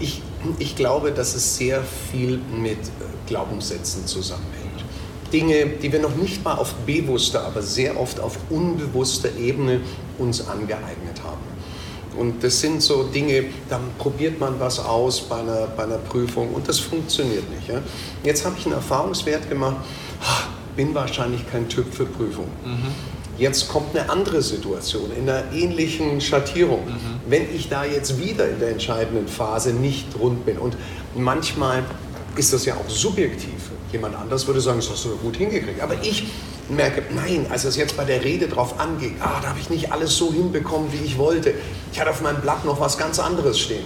Ich, 0.00 0.22
ich 0.58 0.74
glaube, 0.74 1.12
dass 1.12 1.36
es 1.36 1.56
sehr 1.56 1.82
viel 2.10 2.40
mit 2.52 2.78
Glaubenssätzen 3.26 4.06
zusammenhängt. 4.06 4.63
Dinge, 5.34 5.66
die 5.82 5.92
wir 5.92 5.98
noch 5.98 6.14
nicht 6.14 6.44
mal 6.44 6.54
auf 6.54 6.74
bewusster, 6.86 7.44
aber 7.44 7.60
sehr 7.60 8.00
oft 8.00 8.20
auf 8.20 8.38
unbewusster 8.50 9.30
Ebene 9.36 9.80
uns 10.16 10.46
angeeignet 10.46 11.22
haben. 11.24 11.42
Und 12.16 12.44
das 12.44 12.60
sind 12.60 12.80
so 12.80 13.02
Dinge, 13.02 13.46
dann 13.68 13.80
probiert 13.98 14.38
man 14.38 14.60
was 14.60 14.78
aus 14.78 15.22
bei 15.22 15.40
einer, 15.40 15.66
bei 15.76 15.82
einer 15.82 15.98
Prüfung 15.98 16.54
und 16.54 16.68
das 16.68 16.78
funktioniert 16.78 17.50
nicht. 17.50 17.68
Ja? 17.68 17.82
Jetzt 18.22 18.44
habe 18.44 18.54
ich 18.56 18.64
einen 18.66 18.76
Erfahrungswert 18.76 19.48
gemacht, 19.48 19.78
bin 20.76 20.94
wahrscheinlich 20.94 21.50
kein 21.50 21.68
Typ 21.68 21.92
für 21.92 22.06
Prüfung. 22.06 22.46
Mhm. 22.64 22.92
Jetzt 23.36 23.68
kommt 23.68 23.96
eine 23.96 24.08
andere 24.08 24.40
Situation 24.40 25.10
in 25.16 25.28
einer 25.28 25.52
ähnlichen 25.52 26.20
Schattierung. 26.20 26.86
Mhm. 26.86 27.20
Wenn 27.28 27.52
ich 27.52 27.68
da 27.68 27.84
jetzt 27.84 28.20
wieder 28.20 28.48
in 28.48 28.60
der 28.60 28.70
entscheidenden 28.70 29.26
Phase 29.26 29.72
nicht 29.72 30.06
rund 30.20 30.46
bin 30.46 30.58
und 30.58 30.76
manchmal 31.16 31.82
ist 32.36 32.52
das 32.52 32.64
ja 32.64 32.74
auch 32.74 32.88
subjektiv. 32.88 33.73
Jemand 33.94 34.16
anders 34.16 34.44
würde 34.48 34.60
sagen, 34.60 34.80
das 34.80 34.90
hast 34.90 35.04
du 35.04 35.10
gut 35.18 35.36
hingekriegt. 35.36 35.80
Aber 35.80 35.94
ich 36.02 36.26
merke, 36.68 37.04
nein, 37.14 37.46
als 37.48 37.62
es 37.62 37.76
jetzt 37.76 37.96
bei 37.96 38.04
der 38.04 38.24
Rede 38.24 38.48
drauf 38.48 38.80
angeht, 38.80 39.12
ah, 39.20 39.38
da 39.40 39.50
habe 39.50 39.60
ich 39.60 39.70
nicht 39.70 39.92
alles 39.92 40.16
so 40.16 40.32
hinbekommen, 40.32 40.92
wie 40.92 41.04
ich 41.04 41.16
wollte. 41.16 41.54
Ich 41.92 42.00
hatte 42.00 42.10
auf 42.10 42.20
meinem 42.20 42.40
Blatt 42.40 42.64
noch 42.64 42.80
was 42.80 42.98
ganz 42.98 43.20
anderes 43.20 43.60
stehen. 43.60 43.84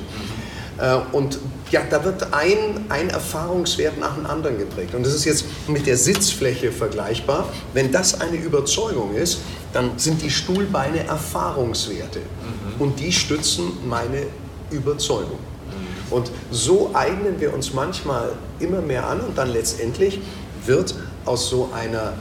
Äh, 0.79 0.97
und 1.13 1.39
ja, 1.71 1.83
da 1.91 2.03
wird 2.07 2.33
ein, 2.33 2.87
ein 2.89 3.11
Erfahrungswert 3.11 3.99
nach 3.99 4.15
dem 4.15 4.25
anderen 4.25 4.59
geprägt. 4.59 4.95
Und 4.95 5.05
das 5.05 5.13
ist 5.13 5.27
jetzt 5.27 5.45
mit 5.69 5.87
der 5.87 5.99
Sitzfläche 5.99 6.73
vergleichbar. 6.73 7.47
Wenn 7.75 7.93
das 7.93 8.19
eine 8.19 8.39
Überzeugung 8.39 9.15
ist, 9.15 9.41
dann 9.75 9.99
sind 9.99 10.23
die 10.23 10.31
Stuhlbeine 10.31 11.07
Erfahrungswerte. 11.07 12.21
Mhm. 12.21 12.81
Und 12.81 12.99
die 12.99 13.13
stützen 13.13 13.73
meine 13.87 14.23
Überzeugung. 14.71 15.39
Mhm. 15.39 16.13
Und 16.13 16.31
so 16.51 16.93
eignen 16.95 17.39
wir 17.41 17.53
uns 17.53 17.75
manchmal 17.75 18.33
immer 18.61 18.81
mehr 18.81 19.07
an 19.07 19.21
und 19.21 19.39
dann 19.39 19.51
letztendlich 19.51 20.21
wird 20.65 20.95
aus 21.25 21.49
so 21.49 21.71
einer 21.75 22.15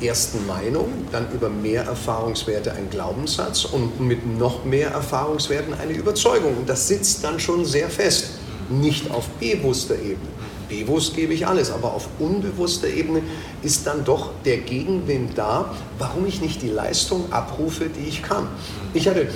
äh, 0.00 0.06
ersten 0.06 0.46
Meinung, 0.46 0.88
dann 1.12 1.26
über 1.32 1.48
mehr 1.48 1.84
Erfahrungswerte 1.84 2.72
ein 2.72 2.88
Glaubenssatz 2.90 3.64
und 3.64 4.00
mit 4.00 4.26
noch 4.38 4.64
mehr 4.64 4.90
Erfahrungswerten 4.90 5.74
eine 5.74 5.92
Überzeugung. 5.92 6.56
Und 6.56 6.68
das 6.68 6.88
sitzt 6.88 7.24
dann 7.24 7.40
schon 7.40 7.64
sehr 7.64 7.88
fest 7.88 8.30
nicht 8.68 9.10
auf 9.10 9.28
bewusster 9.40 9.96
Ebene. 9.96 10.28
Bewusst 10.68 11.14
gebe 11.14 11.34
ich 11.34 11.46
alles, 11.46 11.70
aber 11.70 11.92
auf 11.92 12.08
unbewusster 12.18 12.88
Ebene 12.88 13.22
ist 13.62 13.86
dann 13.86 14.04
doch 14.04 14.30
der 14.44 14.58
Gegenwind 14.58 15.36
da, 15.36 15.74
warum 15.98 16.24
ich 16.26 16.40
nicht 16.40 16.62
die 16.62 16.70
Leistung 16.70 17.30
abrufe, 17.32 17.90
die 17.90 18.08
ich 18.08 18.22
kann. 18.22 18.48
Ich 18.94 19.06
hatte, 19.06 19.28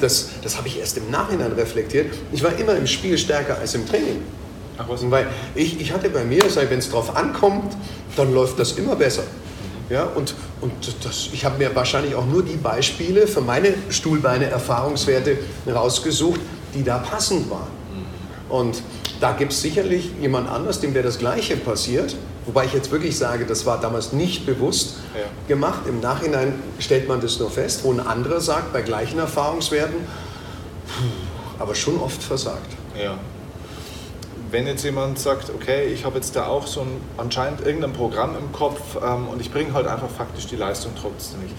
das, 0.00 0.28
das 0.42 0.56
habe 0.56 0.68
ich 0.68 0.78
erst 0.78 0.96
im 0.96 1.10
Nachhinein 1.10 1.52
reflektiert, 1.52 2.14
ich 2.32 2.42
war 2.42 2.56
immer 2.56 2.76
im 2.76 2.86
Spiel 2.86 3.18
stärker 3.18 3.58
als 3.58 3.74
im 3.74 3.86
Training. 3.86 4.22
Ach 4.78 4.88
was? 4.88 5.10
Weil 5.10 5.28
ich, 5.54 5.80
ich 5.80 5.92
hatte 5.92 6.08
bei 6.08 6.24
mir, 6.24 6.42
wenn 6.42 6.78
es 6.78 6.90
drauf 6.90 7.16
ankommt, 7.16 7.76
dann 8.16 8.32
läuft 8.32 8.58
das 8.58 8.72
immer 8.72 8.96
besser. 8.96 9.24
Ja, 9.90 10.04
und 10.04 10.34
und 10.60 10.72
das, 11.04 11.28
ich 11.32 11.44
habe 11.44 11.58
mir 11.58 11.74
wahrscheinlich 11.74 12.14
auch 12.14 12.26
nur 12.26 12.42
die 12.42 12.56
Beispiele 12.56 13.26
für 13.26 13.40
meine 13.40 13.74
Stuhlbeine-Erfahrungswerte 13.90 15.38
rausgesucht, 15.66 16.40
die 16.74 16.82
da 16.82 16.98
passend 16.98 17.50
waren. 17.50 17.68
Und 18.48 18.82
da 19.20 19.32
gibt 19.32 19.52
es 19.52 19.60
sicherlich 19.60 20.10
jemand 20.20 20.48
anders, 20.48 20.80
dem 20.80 20.94
wäre 20.94 21.04
das 21.04 21.18
Gleiche 21.18 21.56
passiert. 21.56 22.16
Wobei 22.46 22.64
ich 22.64 22.72
jetzt 22.72 22.90
wirklich 22.90 23.18
sage, 23.18 23.44
das 23.44 23.66
war 23.66 23.80
damals 23.80 24.12
nicht 24.12 24.46
bewusst 24.46 24.96
ja. 25.14 25.26
gemacht. 25.46 25.80
Im 25.86 26.00
Nachhinein 26.00 26.54
stellt 26.78 27.08
man 27.08 27.20
das 27.20 27.38
nur 27.38 27.50
fest, 27.50 27.84
wo 27.84 27.92
ein 27.92 28.00
anderer 28.00 28.40
sagt, 28.40 28.72
bei 28.72 28.80
gleichen 28.80 29.18
Erfahrungswerten, 29.18 29.98
aber 31.58 31.74
schon 31.74 32.00
oft 32.00 32.22
versagt. 32.22 32.72
Ja. 33.00 33.18
Wenn 34.50 34.66
jetzt 34.66 34.84
jemand 34.84 35.18
sagt, 35.18 35.50
okay, 35.50 35.86
ich 35.86 36.04
habe 36.04 36.16
jetzt 36.16 36.34
da 36.34 36.46
auch 36.46 36.66
so 36.66 36.80
ein 36.80 37.00
anscheinend 37.16 37.60
irgendein 37.60 37.92
Programm 37.92 38.36
im 38.38 38.52
Kopf 38.52 38.96
ähm, 39.02 39.28
und 39.28 39.40
ich 39.40 39.50
bringe 39.50 39.74
halt 39.74 39.86
einfach 39.86 40.08
faktisch 40.08 40.46
die 40.46 40.56
Leistung 40.56 40.92
trotzdem 41.00 41.40
nicht 41.40 41.54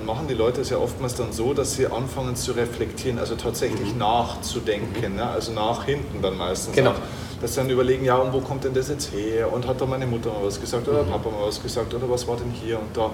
dann 0.00 0.06
machen 0.06 0.28
die 0.28 0.34
Leute 0.34 0.60
es 0.60 0.70
ja 0.70 0.78
oftmals 0.78 1.14
dann 1.14 1.32
so, 1.32 1.52
dass 1.52 1.74
sie 1.74 1.86
anfangen 1.86 2.36
zu 2.36 2.52
reflektieren, 2.52 3.18
also 3.18 3.34
tatsächlich 3.34 3.92
mhm. 3.92 3.98
nachzudenken, 3.98 5.16
ne? 5.16 5.26
also 5.28 5.52
nach 5.52 5.84
hinten 5.84 6.22
dann 6.22 6.36
meistens. 6.36 6.74
Genau. 6.74 6.94
Dass 7.40 7.54
sie 7.54 7.60
dann 7.60 7.70
überlegen, 7.70 8.04
ja, 8.04 8.16
und 8.16 8.32
wo 8.32 8.40
kommt 8.40 8.64
denn 8.64 8.74
das 8.74 8.88
jetzt 8.88 9.12
her? 9.12 9.52
Und 9.52 9.66
hat 9.66 9.80
da 9.80 9.86
meine 9.86 10.06
Mutter 10.06 10.30
mal 10.30 10.44
was 10.44 10.60
gesagt 10.60 10.88
oder 10.88 11.02
mhm. 11.02 11.10
Papa 11.10 11.30
mal 11.30 11.46
was 11.46 11.62
gesagt 11.62 11.92
oder 11.94 12.08
was 12.08 12.26
war 12.28 12.36
denn 12.36 12.50
hier 12.50 12.78
und 12.78 12.96
da? 12.96 13.10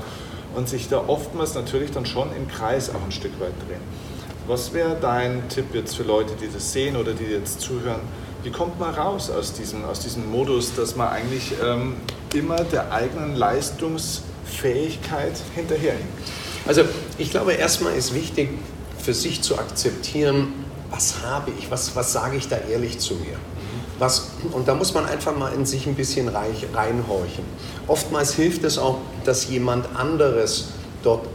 Und 0.54 0.68
sich 0.68 0.88
da 0.88 1.04
oftmals 1.06 1.54
natürlich 1.54 1.90
dann 1.90 2.06
schon 2.06 2.34
im 2.34 2.48
Kreis 2.48 2.90
auch 2.90 3.04
ein 3.04 3.12
Stück 3.12 3.38
weit 3.40 3.52
drehen. 3.66 3.82
Was 4.48 4.72
wäre 4.72 4.96
dein 5.00 5.48
Tipp 5.48 5.74
jetzt 5.74 5.96
für 5.96 6.04
Leute, 6.04 6.34
die 6.40 6.48
das 6.48 6.72
sehen 6.72 6.96
oder 6.96 7.14
die 7.14 7.24
jetzt 7.24 7.60
zuhören? 7.60 8.00
Wie 8.44 8.50
kommt 8.50 8.78
man 8.78 8.94
raus 8.94 9.28
aus 9.28 9.52
diesem, 9.52 9.84
aus 9.84 9.98
diesem 9.98 10.30
Modus, 10.30 10.72
dass 10.76 10.94
man 10.94 11.08
eigentlich 11.08 11.52
ähm, 11.64 11.96
immer 12.32 12.62
der 12.62 12.92
eigenen 12.92 13.34
Leistungsfähigkeit 13.34 15.32
hinterherhinkt? 15.56 16.06
Also 16.64 16.82
ich 17.18 17.32
glaube, 17.32 17.54
erstmal 17.54 17.94
ist 17.94 18.14
wichtig 18.14 18.50
für 18.98 19.14
sich 19.14 19.42
zu 19.42 19.58
akzeptieren, 19.58 20.52
was 20.90 21.22
habe 21.24 21.50
ich, 21.58 21.68
was, 21.72 21.96
was 21.96 22.12
sage 22.12 22.36
ich 22.36 22.46
da 22.46 22.58
ehrlich 22.70 23.00
zu 23.00 23.14
mir. 23.14 23.36
Was, 23.98 24.30
und 24.52 24.68
da 24.68 24.76
muss 24.76 24.94
man 24.94 25.06
einfach 25.06 25.36
mal 25.36 25.52
in 25.54 25.66
sich 25.66 25.88
ein 25.88 25.96
bisschen 25.96 26.28
reich, 26.28 26.66
reinhorchen. 26.72 27.44
Oftmals 27.88 28.34
hilft 28.34 28.62
es 28.62 28.78
auch, 28.78 28.98
dass 29.24 29.48
jemand 29.48 29.86
anderes 29.96 30.68
dort 31.02 31.26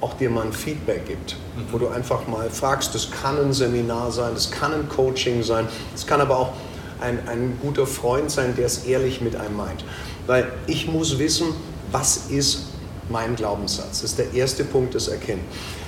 auch 0.00 0.14
dir 0.14 0.30
mal 0.30 0.46
ein 0.46 0.52
Feedback 0.52 1.06
gibt, 1.06 1.36
wo 1.70 1.78
du 1.78 1.88
einfach 1.88 2.26
mal 2.26 2.48
fragst, 2.50 2.94
das 2.94 3.10
kann 3.10 3.38
ein 3.38 3.52
Seminar 3.52 4.10
sein, 4.12 4.32
das 4.34 4.50
kann 4.50 4.72
ein 4.72 4.88
Coaching 4.88 5.42
sein, 5.42 5.68
es 5.94 6.06
kann 6.06 6.20
aber 6.20 6.38
auch 6.38 6.52
ein, 7.00 7.18
ein 7.28 7.58
guter 7.60 7.86
Freund 7.86 8.30
sein, 8.30 8.54
der 8.56 8.66
es 8.66 8.84
ehrlich 8.84 9.20
mit 9.20 9.36
einem 9.36 9.56
meint. 9.56 9.84
Weil 10.26 10.52
ich 10.66 10.86
muss 10.86 11.18
wissen, 11.18 11.48
was 11.90 12.28
ist 12.28 12.66
mein 13.08 13.36
Glaubenssatz. 13.36 14.00
Das 14.00 14.10
ist 14.10 14.18
der 14.18 14.32
erste 14.32 14.64
Punkt, 14.64 14.94
das 14.94 15.08
Erkennen. 15.08 15.44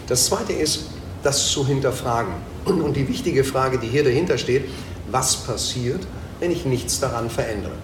Das 0.09 0.27
zweite 0.27 0.53
ist, 0.53 0.87
das 1.23 1.49
zu 1.51 1.67
hinterfragen. 1.67 2.35
Und 2.65 2.97
die 2.97 3.09
wichtige 3.09 3.45
Frage, 3.45 3.79
die 3.79 3.87
hier 3.87 4.05
dahinter 4.05 4.39
steht, 4.39 4.69
was 5.11 5.37
passiert, 5.37 6.01
wenn 6.41 6.51
ich 6.51 6.65
nichts 6.65 6.99
daran 7.01 7.31
verändere? 7.31 7.75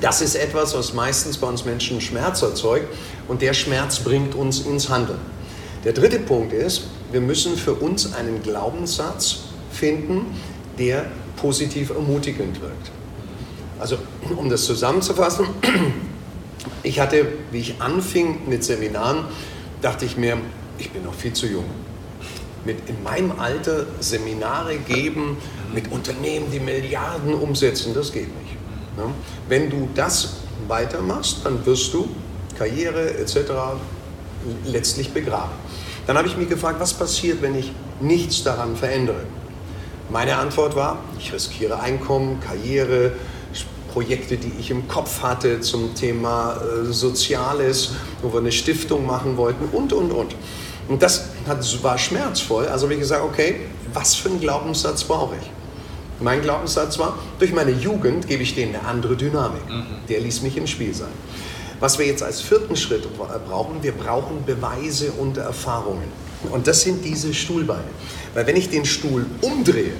Das 0.00 0.20
ist 0.20 0.34
etwas, 0.34 0.74
was 0.74 0.92
meistens 0.92 1.38
bei 1.38 1.46
uns 1.46 1.64
Menschen 1.64 2.00
Schmerz 2.00 2.42
erzeugt 2.42 2.86
und 3.28 3.42
der 3.42 3.54
Schmerz 3.54 4.00
bringt 4.00 4.34
uns 4.34 4.60
ins 4.60 4.88
Handeln. 4.88 5.18
Der 5.84 5.92
dritte 5.92 6.18
Punkt 6.18 6.52
ist, 6.52 6.88
wir 7.12 7.20
müssen 7.20 7.56
für 7.56 7.74
uns 7.74 8.12
einen 8.14 8.42
Glaubenssatz 8.42 9.44
finden, 9.70 10.26
der 10.78 11.06
positiv 11.36 11.90
ermutigend 11.90 12.60
wirkt. 12.60 12.90
Also, 13.78 13.98
um 14.36 14.48
das 14.48 14.64
zusammenzufassen, 14.64 15.46
ich 16.82 16.98
hatte, 16.98 17.26
wie 17.52 17.58
ich 17.60 17.80
anfing 17.80 18.48
mit 18.48 18.64
Seminaren, 18.64 19.24
dachte 19.82 20.04
ich 20.04 20.16
mir, 20.16 20.38
ich 20.78 20.90
bin 20.90 21.04
noch 21.04 21.14
viel 21.14 21.32
zu 21.32 21.46
jung. 21.46 21.64
Mit 22.64 22.88
in 22.88 23.02
meinem 23.02 23.38
Alter 23.38 23.86
Seminare 24.00 24.76
geben 24.78 25.36
mit 25.72 25.92
Unternehmen, 25.92 26.50
die 26.50 26.58
Milliarden 26.58 27.34
umsetzen, 27.34 27.94
das 27.94 28.12
geht 28.12 28.28
nicht. 28.40 28.45
Wenn 29.48 29.70
du 29.70 29.88
das 29.94 30.36
weitermachst, 30.68 31.40
dann 31.44 31.64
wirst 31.66 31.92
du 31.92 32.08
Karriere 32.58 33.18
etc. 33.18 33.38
letztlich 34.64 35.12
begraben. 35.12 35.52
Dann 36.06 36.16
habe 36.16 36.28
ich 36.28 36.36
mich 36.36 36.48
gefragt, 36.48 36.80
was 36.80 36.94
passiert, 36.94 37.42
wenn 37.42 37.54
ich 37.54 37.72
nichts 38.00 38.42
daran 38.42 38.76
verändere? 38.76 39.24
Meine 40.08 40.36
Antwort 40.36 40.76
war, 40.76 40.98
ich 41.18 41.32
riskiere 41.32 41.80
Einkommen, 41.80 42.40
Karriere, 42.40 43.12
Projekte, 43.92 44.36
die 44.36 44.52
ich 44.60 44.70
im 44.70 44.88
Kopf 44.88 45.22
hatte 45.22 45.62
zum 45.62 45.94
Thema 45.94 46.56
äh, 46.56 46.92
Soziales, 46.92 47.92
wo 48.20 48.30
wir 48.30 48.40
eine 48.40 48.52
Stiftung 48.52 49.06
machen 49.06 49.38
wollten 49.38 49.64
und, 49.72 49.94
und, 49.94 50.12
und. 50.12 50.34
Und 50.86 51.02
das 51.02 51.30
war 51.82 51.96
schmerzvoll. 51.96 52.66
Also 52.66 52.84
habe 52.84 52.92
ich 52.92 53.00
gesagt, 53.00 53.24
okay, 53.24 53.60
was 53.94 54.14
für 54.14 54.28
einen 54.28 54.38
Glaubenssatz 54.38 55.02
brauche 55.02 55.36
ich? 55.40 55.50
Mein 56.20 56.40
Glaubenssatz 56.42 56.98
war, 56.98 57.18
durch 57.38 57.52
meine 57.52 57.72
Jugend 57.72 58.26
gebe 58.26 58.42
ich 58.42 58.54
denen 58.54 58.74
eine 58.74 58.86
andere 58.86 59.16
Dynamik. 59.16 59.68
Mhm. 59.68 59.84
Der 60.08 60.20
ließ 60.20 60.42
mich 60.42 60.56
im 60.56 60.66
Spiel 60.66 60.94
sein. 60.94 61.12
Was 61.78 61.98
wir 61.98 62.06
jetzt 62.06 62.22
als 62.22 62.40
vierten 62.40 62.74
Schritt 62.74 63.06
brauchen, 63.16 63.82
wir 63.82 63.92
brauchen 63.92 64.44
Beweise 64.46 65.12
und 65.12 65.36
Erfahrungen. 65.36 66.08
Und 66.50 66.66
das 66.66 66.82
sind 66.82 67.04
diese 67.04 67.34
Stuhlbeine. 67.34 67.84
Weil 68.32 68.46
wenn 68.46 68.56
ich 68.56 68.70
den 68.70 68.86
Stuhl 68.86 69.26
umdrehe, 69.42 69.92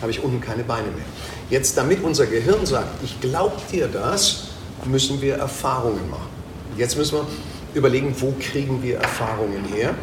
habe 0.00 0.12
ich 0.12 0.22
unten 0.22 0.40
keine 0.40 0.62
Beine 0.62 0.88
mehr. 0.88 1.04
Jetzt, 1.50 1.76
damit 1.76 2.02
unser 2.04 2.26
Gehirn 2.26 2.64
sagt, 2.66 3.02
ich 3.02 3.20
glaube 3.20 3.56
dir 3.72 3.88
das, 3.88 4.48
müssen 4.84 5.20
wir 5.20 5.36
Erfahrungen 5.36 6.08
machen. 6.10 6.28
Jetzt 6.76 6.96
müssen 6.96 7.16
wir 7.16 7.26
überlegen, 7.74 8.14
wo 8.18 8.34
kriegen 8.38 8.82
wir 8.82 8.98
Erfahrungen 8.98 9.64
her. 9.74 9.94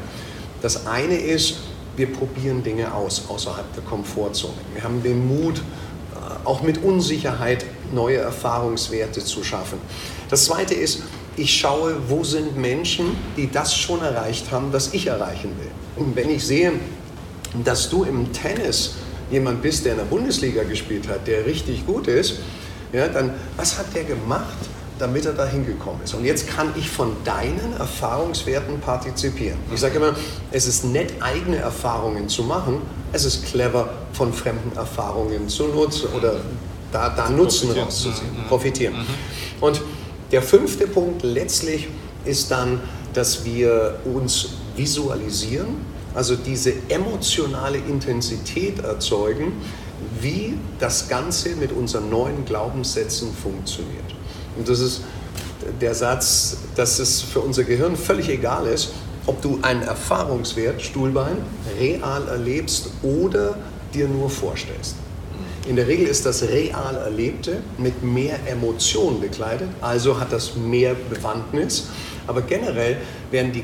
Das 0.61 0.85
eine 0.87 1.15
ist, 1.15 1.57
wir 1.95 2.11
probieren 2.11 2.63
Dinge 2.63 2.93
aus 2.93 3.23
außerhalb 3.27 3.73
der 3.73 3.83
Komfortzone. 3.83 4.53
Wir 4.73 4.83
haben 4.83 5.03
den 5.03 5.27
Mut, 5.27 5.59
äh, 5.59 6.47
auch 6.47 6.61
mit 6.61 6.83
Unsicherheit 6.83 7.65
neue 7.93 8.17
Erfahrungswerte 8.17 9.23
zu 9.23 9.43
schaffen. 9.43 9.79
Das 10.29 10.45
zweite 10.45 10.73
ist, 10.73 11.03
ich 11.37 11.57
schaue, 11.57 11.95
wo 12.09 12.23
sind 12.23 12.57
Menschen, 12.57 13.15
die 13.37 13.49
das 13.49 13.75
schon 13.75 14.01
erreicht 14.01 14.51
haben, 14.51 14.71
was 14.71 14.93
ich 14.93 15.07
erreichen 15.07 15.51
will. 15.59 15.71
Und 15.95 16.15
wenn 16.15 16.29
ich 16.29 16.45
sehe, 16.45 16.73
dass 17.63 17.89
du 17.89 18.03
im 18.03 18.31
Tennis 18.33 18.95
jemand 19.29 19.61
bist, 19.61 19.85
der 19.85 19.93
in 19.93 19.97
der 19.99 20.05
Bundesliga 20.05 20.63
gespielt 20.63 21.07
hat, 21.07 21.27
der 21.27 21.45
richtig 21.45 21.85
gut 21.85 22.07
ist, 22.07 22.39
ja, 22.91 23.07
dann 23.07 23.33
was 23.55 23.77
hat 23.77 23.93
der 23.95 24.03
gemacht, 24.03 24.57
damit 25.01 25.25
er 25.25 25.33
da 25.33 25.45
hingekommen 25.45 26.01
ist? 26.03 26.13
Und 26.13 26.23
jetzt 26.25 26.47
kann 26.47 26.73
ich 26.77 26.89
von 26.89 27.15
deinen 27.23 27.75
Erfahrungswerten 27.77 28.79
partizipieren. 28.79 29.57
Ich 29.73 29.79
sage 29.79 29.97
immer, 29.97 30.15
es 30.51 30.67
ist 30.67 30.85
nett, 30.85 31.13
eigene 31.19 31.57
Erfahrungen 31.57 32.29
zu 32.29 32.43
machen, 32.43 32.81
es 33.11 33.25
ist 33.25 33.45
clever, 33.45 33.89
von 34.13 34.33
fremden 34.33 34.75
Erfahrungen 34.77 35.49
zu 35.49 35.67
nutzen 35.67 36.09
oder 36.15 36.35
da, 36.91 37.09
da 37.09 37.29
Nutzen 37.29 37.71
rauszuziehen, 37.71 38.31
mhm. 38.43 38.47
profitieren. 38.47 38.93
Mhm. 38.93 39.05
Und 39.61 39.81
der 40.31 40.41
fünfte 40.41 40.87
Punkt 40.87 41.23
letztlich 41.23 41.87
ist 42.25 42.51
dann, 42.51 42.79
dass 43.13 43.43
wir 43.43 43.99
uns 44.05 44.49
visualisieren 44.75 45.91
also 46.13 46.35
diese 46.35 46.73
emotionale 46.89 47.77
Intensität 47.77 48.79
erzeugen, 48.79 49.53
wie 50.19 50.57
das 50.79 51.07
Ganze 51.07 51.55
mit 51.55 51.71
unseren 51.71 52.09
neuen 52.09 52.45
Glaubenssätzen 52.45 53.33
funktioniert. 53.33 54.03
Und 54.57 54.67
das 54.67 54.79
ist 54.79 55.01
der 55.79 55.93
Satz, 55.93 56.57
dass 56.75 56.99
es 56.99 57.21
für 57.21 57.39
unser 57.39 57.63
Gehirn 57.63 57.95
völlig 57.95 58.29
egal 58.29 58.67
ist, 58.67 58.93
ob 59.25 59.41
du 59.41 59.59
einen 59.61 59.83
Erfahrungswert, 59.83 60.81
Stuhlbein, 60.81 61.37
real 61.79 62.27
erlebst 62.27 62.89
oder 63.03 63.55
dir 63.93 64.07
nur 64.07 64.29
vorstellst. 64.29 64.95
In 65.67 65.75
der 65.75 65.87
Regel 65.87 66.07
ist 66.07 66.25
das 66.25 66.41
real 66.43 66.95
Erlebte 66.95 67.57
mit 67.77 68.01
mehr 68.01 68.39
Emotionen 68.47 69.21
bekleidet, 69.21 69.69
also 69.81 70.19
hat 70.19 70.31
das 70.31 70.55
mehr 70.55 70.95
Bewandtnis. 70.95 71.87
Aber 72.25 72.41
generell 72.41 72.97
werden 73.29 73.51
die, 73.51 73.63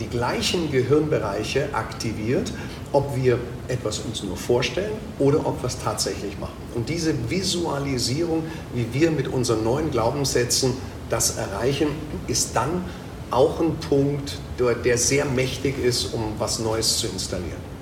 die 0.00 0.06
gleichen 0.08 0.70
Gehirnbereiche 0.70 1.68
aktiviert, 1.74 2.50
ob 2.94 3.16
wir 3.16 3.38
etwas 3.66 3.98
uns 3.98 4.22
nur 4.22 4.36
vorstellen 4.36 4.92
oder 5.18 5.44
ob 5.44 5.60
wir 5.62 5.66
es 5.66 5.78
tatsächlich 5.78 6.38
machen. 6.38 6.54
Und 6.76 6.88
diese 6.88 7.12
Visualisierung, 7.28 8.44
wie 8.72 8.86
wir 8.92 9.10
mit 9.10 9.26
unseren 9.26 9.64
neuen 9.64 9.90
Glaubenssätzen 9.90 10.74
das 11.10 11.36
erreichen, 11.36 11.88
ist 12.28 12.54
dann 12.54 12.84
auch 13.32 13.60
ein 13.60 13.74
Punkt, 13.76 14.38
der 14.58 14.96
sehr 14.96 15.24
mächtig 15.24 15.76
ist, 15.84 16.14
um 16.14 16.34
was 16.38 16.60
Neues 16.60 16.98
zu 16.98 17.08
installieren. 17.08 17.74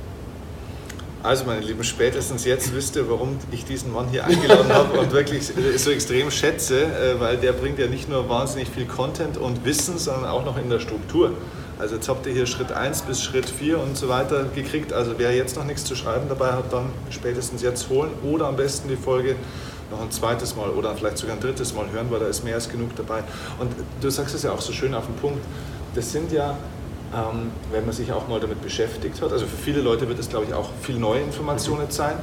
Also 1.22 1.44
meine 1.44 1.60
Lieben, 1.60 1.84
spätestens 1.84 2.46
jetzt 2.46 2.74
wisst 2.74 2.96
ihr, 2.96 3.08
warum 3.08 3.36
ich 3.52 3.64
diesen 3.64 3.92
Mann 3.92 4.08
hier 4.08 4.24
eingeladen 4.24 4.72
habe 4.72 4.98
und 4.98 5.12
wirklich 5.12 5.52
so 5.76 5.90
extrem 5.90 6.30
schätze, 6.32 6.82
äh, 6.82 7.20
weil 7.20 7.36
der 7.36 7.52
bringt 7.52 7.78
ja 7.78 7.86
nicht 7.86 8.08
nur 8.08 8.28
wahnsinnig 8.28 8.68
viel 8.68 8.86
Content 8.86 9.36
und 9.36 9.64
Wissen, 9.64 9.98
sondern 9.98 10.24
auch 10.24 10.44
noch 10.44 10.56
in 10.56 10.68
der 10.68 10.80
Struktur. 10.80 11.32
Also 11.82 11.96
jetzt 11.96 12.08
habt 12.08 12.24
ihr 12.26 12.32
hier 12.32 12.46
Schritt 12.46 12.70
1 12.70 13.02
bis 13.02 13.20
Schritt 13.24 13.50
4 13.50 13.76
und 13.76 13.96
so 13.96 14.08
weiter 14.08 14.44
gekriegt. 14.54 14.92
Also 14.92 15.14
wer 15.16 15.34
jetzt 15.34 15.56
noch 15.56 15.64
nichts 15.64 15.84
zu 15.84 15.96
schreiben 15.96 16.28
dabei 16.28 16.52
hat, 16.52 16.72
dann 16.72 16.84
spätestens 17.10 17.60
jetzt 17.60 17.88
holen 17.88 18.10
oder 18.22 18.46
am 18.46 18.54
besten 18.54 18.88
die 18.88 18.94
Folge 18.94 19.34
noch 19.90 20.00
ein 20.00 20.12
zweites 20.12 20.54
Mal 20.54 20.70
oder 20.70 20.94
vielleicht 20.94 21.18
sogar 21.18 21.34
ein 21.34 21.42
drittes 21.42 21.74
Mal 21.74 21.90
hören, 21.90 22.06
weil 22.10 22.20
da 22.20 22.26
ist 22.28 22.44
mehr 22.44 22.54
als 22.54 22.68
genug 22.68 22.94
dabei. 22.94 23.24
Und 23.58 23.72
du 24.00 24.10
sagst 24.10 24.32
es 24.32 24.44
ja 24.44 24.52
auch 24.52 24.60
so 24.60 24.72
schön 24.72 24.94
auf 24.94 25.06
den 25.06 25.16
Punkt. 25.16 25.44
Das 25.96 26.12
sind 26.12 26.30
ja 26.30 26.56
ähm, 27.12 27.50
wenn 27.72 27.84
man 27.84 27.94
sich 27.94 28.12
auch 28.12 28.28
mal 28.28 28.38
damit 28.38 28.62
beschäftigt 28.62 29.20
hat. 29.20 29.32
Also 29.32 29.46
für 29.46 29.56
viele 29.56 29.80
Leute 29.80 30.08
wird 30.08 30.20
es, 30.20 30.28
glaube 30.28 30.46
ich, 30.46 30.54
auch 30.54 30.70
viel 30.82 30.98
neue 30.98 31.20
Informationen 31.20 31.90
sein. 31.90 32.14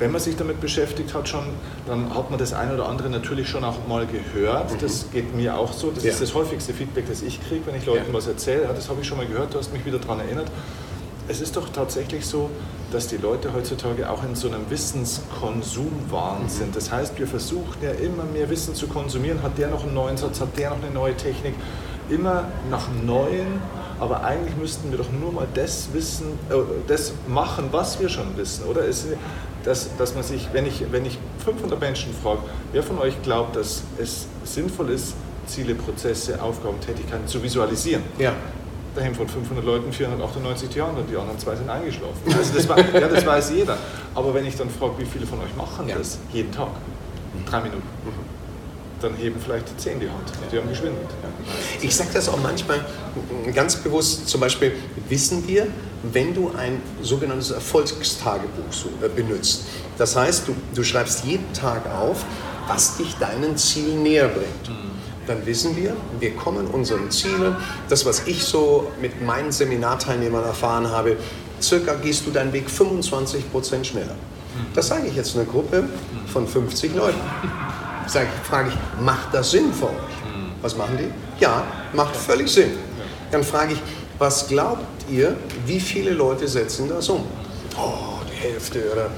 Wenn 0.00 0.12
man 0.12 0.20
sich 0.20 0.34
damit 0.34 0.62
beschäftigt 0.62 1.12
hat 1.12 1.28
schon, 1.28 1.44
dann 1.86 2.14
hat 2.14 2.30
man 2.30 2.38
das 2.38 2.54
eine 2.54 2.72
oder 2.74 2.88
andere 2.88 3.10
natürlich 3.10 3.48
schon 3.48 3.62
auch 3.64 3.86
mal 3.86 4.06
gehört. 4.06 4.72
Mhm. 4.72 4.78
Das 4.80 5.06
geht 5.12 5.36
mir 5.36 5.56
auch 5.56 5.72
so. 5.74 5.90
Das 5.90 6.04
ja. 6.04 6.10
ist 6.10 6.22
das 6.22 6.34
häufigste 6.34 6.72
Feedback, 6.72 7.04
das 7.06 7.20
ich 7.20 7.38
kriege, 7.46 7.66
wenn 7.66 7.76
ich 7.76 7.84
Leuten 7.84 8.06
ja. 8.08 8.14
was 8.14 8.26
erzähle. 8.26 8.62
Ja, 8.62 8.72
das 8.72 8.88
habe 8.88 9.02
ich 9.02 9.06
schon 9.06 9.18
mal 9.18 9.26
gehört, 9.26 9.52
du 9.52 9.58
hast 9.58 9.72
mich 9.72 9.84
wieder 9.84 9.98
daran 9.98 10.20
erinnert. 10.20 10.50
Es 11.28 11.42
ist 11.42 11.54
doch 11.54 11.68
tatsächlich 11.68 12.26
so, 12.26 12.50
dass 12.90 13.08
die 13.08 13.18
Leute 13.18 13.52
heutzutage 13.52 14.10
auch 14.10 14.24
in 14.24 14.34
so 14.34 14.48
einem 14.48 14.68
Wissenskonsumwahn 14.70 16.44
mhm. 16.44 16.48
sind. 16.48 16.74
Das 16.74 16.90
heißt, 16.90 17.18
wir 17.18 17.26
versuchen 17.26 17.76
ja 17.82 17.90
immer 17.90 18.24
mehr 18.24 18.48
Wissen 18.48 18.74
zu 18.74 18.88
konsumieren. 18.88 19.42
Hat 19.42 19.58
der 19.58 19.68
noch 19.68 19.84
einen 19.84 19.94
neuen 19.94 20.16
Satz, 20.16 20.40
hat 20.40 20.56
der 20.56 20.70
noch 20.70 20.82
eine 20.82 20.90
neue 20.90 21.14
Technik? 21.14 21.54
Immer 22.08 22.48
nach 22.70 22.88
neuen 23.04 23.60
aber 24.00 24.24
eigentlich 24.24 24.56
müssten 24.56 24.90
wir 24.90 24.98
doch 24.98 25.12
nur 25.12 25.30
mal 25.30 25.46
das 25.52 25.92
wissen, 25.92 26.38
äh, 26.48 26.54
das 26.88 27.12
machen, 27.28 27.68
was 27.70 28.00
wir 28.00 28.08
schon 28.08 28.34
wissen, 28.36 28.64
oder? 28.64 28.88
Es, 28.88 29.06
dass, 29.64 29.96
dass 29.96 30.14
man 30.14 30.22
sich, 30.22 30.48
wenn 30.52 30.66
ich, 30.66 30.84
wenn 30.90 31.04
ich 31.06 31.18
500 31.44 31.80
Menschen 31.80 32.12
frage, 32.14 32.40
wer 32.72 32.82
von 32.82 32.98
euch 32.98 33.20
glaubt, 33.22 33.56
dass 33.56 33.82
es 33.98 34.26
sinnvoll 34.44 34.90
ist, 34.90 35.14
Ziele, 35.46 35.74
Prozesse, 35.74 36.40
Aufgaben, 36.40 36.80
Tätigkeiten 36.80 37.26
zu 37.26 37.42
visualisieren? 37.42 38.02
Ja. 38.18 38.32
Dahin 38.94 39.14
von 39.14 39.28
500 39.28 39.64
Leuten 39.64 39.92
498 39.92 40.74
Jahren 40.74 40.96
und 40.96 41.08
die 41.08 41.16
anderen 41.16 41.38
zwei 41.38 41.54
sind 41.54 41.70
eingeschlafen. 41.70 42.20
Also 42.36 42.54
das, 42.54 42.68
war, 42.68 42.78
ja, 42.78 43.08
das 43.08 43.24
weiß 43.24 43.52
jeder. 43.54 43.78
Aber 44.14 44.34
wenn 44.34 44.46
ich 44.46 44.56
dann 44.56 44.68
frage, 44.68 44.94
wie 44.98 45.04
viele 45.04 45.26
von 45.26 45.38
euch 45.40 45.54
machen 45.56 45.88
ja. 45.88 45.96
das 45.96 46.18
jeden 46.32 46.50
Tag? 46.50 46.70
Drei 47.46 47.60
Minuten. 47.60 47.86
Mhm 48.04 48.29
dann 49.00 49.14
heben 49.14 49.40
vielleicht 49.40 49.68
die 49.70 49.76
zehn 49.76 50.00
die 50.00 50.08
Hand. 50.08 50.32
Die 50.52 50.58
haben 50.58 50.68
geschwindelt. 50.68 51.08
Ich 51.80 51.94
sage 51.94 52.10
das 52.12 52.28
auch 52.28 52.40
manchmal 52.42 52.84
ganz 53.54 53.76
bewusst, 53.76 54.28
zum 54.28 54.40
Beispiel 54.40 54.72
wissen 55.08 55.46
wir, 55.48 55.66
wenn 56.02 56.34
du 56.34 56.50
ein 56.56 56.80
sogenanntes 57.02 57.50
Erfolgstagebuch 57.50 59.02
äh, 59.02 59.08
benutzt. 59.08 59.64
Das 59.98 60.16
heißt, 60.16 60.48
du, 60.48 60.54
du 60.74 60.82
schreibst 60.82 61.24
jeden 61.24 61.52
Tag 61.52 61.86
auf, 61.86 62.24
was 62.68 62.96
dich 62.96 63.16
deinen 63.16 63.56
Zielen 63.56 64.02
näher 64.02 64.28
bringt. 64.28 64.68
Mhm. 64.68 64.90
Dann 65.26 65.46
wissen 65.46 65.76
wir, 65.76 65.96
wir 66.18 66.34
kommen 66.34 66.66
unseren 66.66 67.10
Zielen. 67.10 67.56
Das, 67.88 68.06
was 68.06 68.26
ich 68.26 68.44
so 68.44 68.90
mit 69.00 69.22
meinen 69.22 69.52
Seminarteilnehmern 69.52 70.44
erfahren 70.44 70.88
habe, 70.88 71.16
circa 71.60 71.94
gehst 71.94 72.26
du 72.26 72.30
deinen 72.30 72.52
Weg 72.52 72.70
25 72.70 73.50
Prozent 73.50 73.86
schneller. 73.86 74.14
Mhm. 74.14 74.74
Das 74.74 74.88
sage 74.88 75.06
ich 75.06 75.16
jetzt 75.16 75.36
einer 75.36 75.44
Gruppe 75.44 75.84
von 76.32 76.46
50 76.46 76.94
Leuten 76.94 77.20
sag, 78.10 78.26
frage 78.44 78.70
ich, 78.70 79.00
macht 79.02 79.32
das 79.32 79.50
Sinn 79.50 79.72
für 79.72 79.86
euch? 79.86 79.92
Was 80.62 80.76
machen 80.76 80.98
die? 80.98 81.42
Ja, 81.42 81.64
macht 81.92 82.14
völlig 82.16 82.48
Sinn. 82.50 82.72
Dann 83.30 83.42
frage 83.44 83.74
ich, 83.74 83.82
Was 84.18 84.48
glaubt 84.48 84.84
ihr, 85.10 85.34
wie 85.64 85.80
viele 85.80 86.10
Leute 86.10 86.46
setzen 86.46 86.90
das 86.90 87.08
um? 87.08 87.24
Oh, 87.78 88.18
die 88.30 88.36
Hälfte 88.48 88.90
oder 88.92 89.10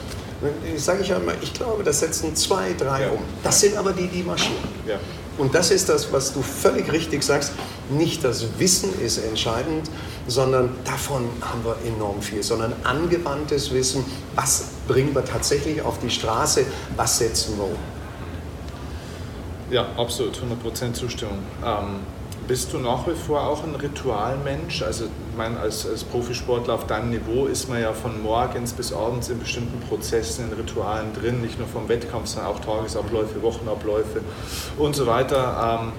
ich 0.72 0.82
sage 0.82 1.02
ich 1.02 1.12
einmal, 1.12 1.34
ich 1.40 1.52
glaube, 1.52 1.82
das 1.82 1.98
setzen 2.00 2.34
zwei, 2.36 2.72
drei 2.78 3.02
Ja. 3.02 3.10
um. 3.10 3.18
Das 3.42 3.60
sind 3.60 3.76
aber 3.76 3.92
die, 3.92 4.06
die 4.06 4.22
marschieren. 4.22 4.62
Ja. 4.86 4.96
Und 5.38 5.54
das 5.54 5.70
ist 5.72 5.88
das, 5.88 6.12
was 6.12 6.32
du 6.34 6.40
völlig 6.42 6.92
richtig 6.92 7.22
sagst. 7.24 7.52
Nicht 7.90 8.22
das 8.22 8.44
Wissen 8.58 8.90
ist 9.00 9.18
entscheidend, 9.18 9.90
sondern 10.28 10.70
davon 10.84 11.28
haben 11.40 11.64
wir 11.64 11.76
enorm 11.84 12.22
viel, 12.22 12.42
sondern 12.44 12.72
angewandtes 12.84 13.72
Wissen. 13.72 14.04
Was 14.36 14.66
bringen 14.86 15.12
wir 15.14 15.24
tatsächlich 15.24 15.82
auf 15.82 15.98
die 15.98 16.10
Straße? 16.10 16.64
Was 16.96 17.18
setzen 17.18 17.56
wir 17.56 17.64
um? 17.64 17.76
Ja, 19.72 19.86
absolut, 19.96 20.36
100% 20.36 20.92
Zustimmung. 20.92 21.38
Ähm, 21.64 22.00
bist 22.46 22.74
du 22.74 22.78
nach 22.78 23.06
wie 23.06 23.14
vor 23.14 23.40
auch 23.46 23.64
ein 23.64 23.74
Ritualmensch? 23.74 24.82
Also, 24.82 25.06
ich 25.06 25.36
meine, 25.38 25.58
als, 25.58 25.88
als 25.88 26.04
Profisportler 26.04 26.74
auf 26.74 26.86
deinem 26.86 27.08
Niveau 27.08 27.46
ist 27.46 27.70
man 27.70 27.80
ja 27.80 27.94
von 27.94 28.22
morgens 28.22 28.74
bis 28.74 28.92
abends 28.92 29.30
in 29.30 29.38
bestimmten 29.38 29.80
Prozessen, 29.88 30.50
in 30.50 30.52
Ritualen 30.52 31.14
drin, 31.14 31.40
nicht 31.40 31.58
nur 31.58 31.66
vom 31.68 31.88
Wettkampf, 31.88 32.26
sondern 32.26 32.52
auch 32.52 32.60
Tagesabläufe, 32.60 33.40
Wochenabläufe 33.40 34.20
und 34.76 34.94
so 34.94 35.06
weiter. 35.06 35.80
Ähm, 35.80 35.92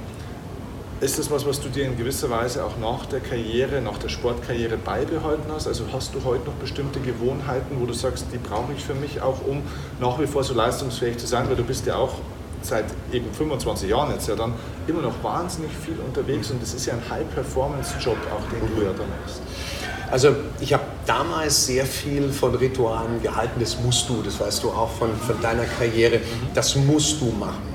ist 1.01 1.17
das 1.17 1.31
was, 1.31 1.43
was 1.47 1.59
du 1.59 1.67
dir 1.67 1.85
in 1.85 1.97
gewisser 1.97 2.29
Weise 2.29 2.63
auch 2.63 2.77
nach 2.77 3.07
der 3.07 3.21
Karriere, 3.21 3.81
nach 3.81 3.97
der 3.97 4.09
Sportkarriere 4.09 4.77
beibehalten 4.77 5.51
hast? 5.51 5.65
Also 5.65 5.85
hast 5.91 6.13
du 6.13 6.23
heute 6.23 6.45
noch 6.45 6.53
bestimmte 6.61 6.99
Gewohnheiten, 6.99 7.77
wo 7.79 7.87
du 7.87 7.93
sagst, 7.93 8.27
die 8.31 8.37
brauche 8.37 8.71
ich 8.77 8.83
für 8.83 8.93
mich 8.93 9.19
auch, 9.23 9.43
um 9.47 9.63
nach 9.99 10.19
wie 10.19 10.27
vor 10.27 10.43
so 10.43 10.53
leistungsfähig 10.53 11.17
zu 11.17 11.25
sein? 11.25 11.49
Weil 11.49 11.55
du 11.55 11.63
bist 11.63 11.87
ja 11.87 11.95
auch 11.95 12.19
seit 12.65 12.85
eben 13.11 13.31
25 13.33 13.89
Jahren 13.89 14.11
jetzt 14.11 14.27
ja 14.27 14.35
dann 14.35 14.53
immer 14.87 15.01
noch 15.01 15.23
wahnsinnig 15.23 15.71
viel 15.71 15.97
unterwegs 15.99 16.51
und 16.51 16.61
das 16.61 16.73
ist 16.73 16.85
ja 16.85 16.93
ein 16.93 17.01
High-Performance-Job 17.09 18.17
auch, 18.33 18.49
den 18.51 18.75
du 18.75 18.83
ja 18.83 18.91
dann 18.93 19.07
machst. 19.21 19.41
Also 20.11 20.35
ich 20.59 20.71
habe 20.73 20.83
damals 21.07 21.65
sehr 21.65 21.85
viel 21.85 22.29
von 22.29 22.53
Ritualen 22.53 23.21
gehalten, 23.21 23.59
das 23.59 23.79
musst 23.79 24.07
du, 24.07 24.21
das 24.21 24.39
weißt 24.39 24.63
du 24.63 24.69
auch 24.69 24.91
von, 24.91 25.09
von 25.17 25.41
deiner 25.41 25.65
Karriere, 25.65 26.19
das 26.53 26.75
musst 26.75 27.19
du 27.19 27.31
machen. 27.31 27.73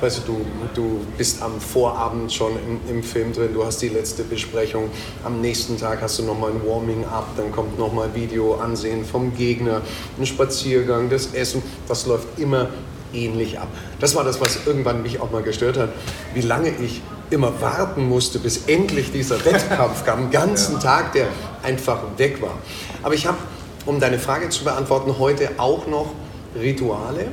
Weißt 0.00 0.22
du, 0.26 0.32
du, 0.32 0.46
du 0.74 1.00
bist 1.16 1.42
am 1.42 1.60
Vorabend 1.60 2.32
schon 2.32 2.52
im, 2.52 2.80
im 2.88 3.02
Film 3.02 3.32
drin, 3.32 3.50
du 3.54 3.64
hast 3.64 3.82
die 3.82 3.88
letzte 3.88 4.22
Besprechung, 4.22 4.90
am 5.24 5.40
nächsten 5.40 5.78
Tag 5.78 6.02
hast 6.02 6.18
du 6.18 6.24
nochmal 6.24 6.50
ein 6.50 6.66
Warming-up, 6.66 7.36
dann 7.36 7.52
kommt 7.52 7.78
nochmal 7.78 8.14
Video 8.14 8.56
ansehen 8.56 9.04
vom 9.04 9.34
Gegner, 9.36 9.80
ein 10.18 10.26
Spaziergang, 10.26 11.08
das 11.08 11.34
Essen, 11.34 11.62
das 11.88 12.06
läuft 12.06 12.38
immer 12.38 12.68
ähnlich 13.16 13.58
ab. 13.58 13.68
Das 14.00 14.14
war 14.14 14.24
das, 14.24 14.40
was 14.40 14.66
irgendwann 14.66 15.02
mich 15.02 15.20
auch 15.20 15.30
mal 15.30 15.42
gestört 15.42 15.78
hat, 15.78 15.88
wie 16.34 16.42
lange 16.42 16.68
ich 16.68 17.00
immer 17.30 17.60
warten 17.60 18.08
musste, 18.08 18.38
bis 18.38 18.66
endlich 18.66 19.10
dieser 19.10 19.44
Wettkampf 19.44 20.04
kam, 20.04 20.22
den 20.24 20.30
ganzen 20.30 20.78
Tag, 20.78 21.12
der 21.12 21.26
einfach 21.62 21.98
weg 22.18 22.40
war. 22.40 22.58
Aber 23.02 23.14
ich 23.14 23.26
habe, 23.26 23.38
um 23.84 23.98
deine 23.98 24.18
Frage 24.18 24.48
zu 24.48 24.64
beantworten, 24.64 25.18
heute 25.18 25.50
auch 25.58 25.86
noch 25.86 26.12
Rituale. 26.60 27.26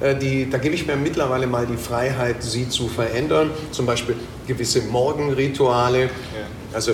Äh, 0.00 0.16
Die, 0.16 0.50
da 0.50 0.58
gebe 0.58 0.74
ich 0.74 0.86
mir 0.86 0.96
mittlerweile 0.96 1.46
mal 1.46 1.66
die 1.66 1.76
Freiheit, 1.76 2.42
sie 2.42 2.68
zu 2.68 2.88
verändern. 2.88 3.50
Zum 3.72 3.86
Beispiel 3.86 4.16
gewisse 4.46 4.82
Morgenrituale. 4.82 6.10
Also 6.72 6.92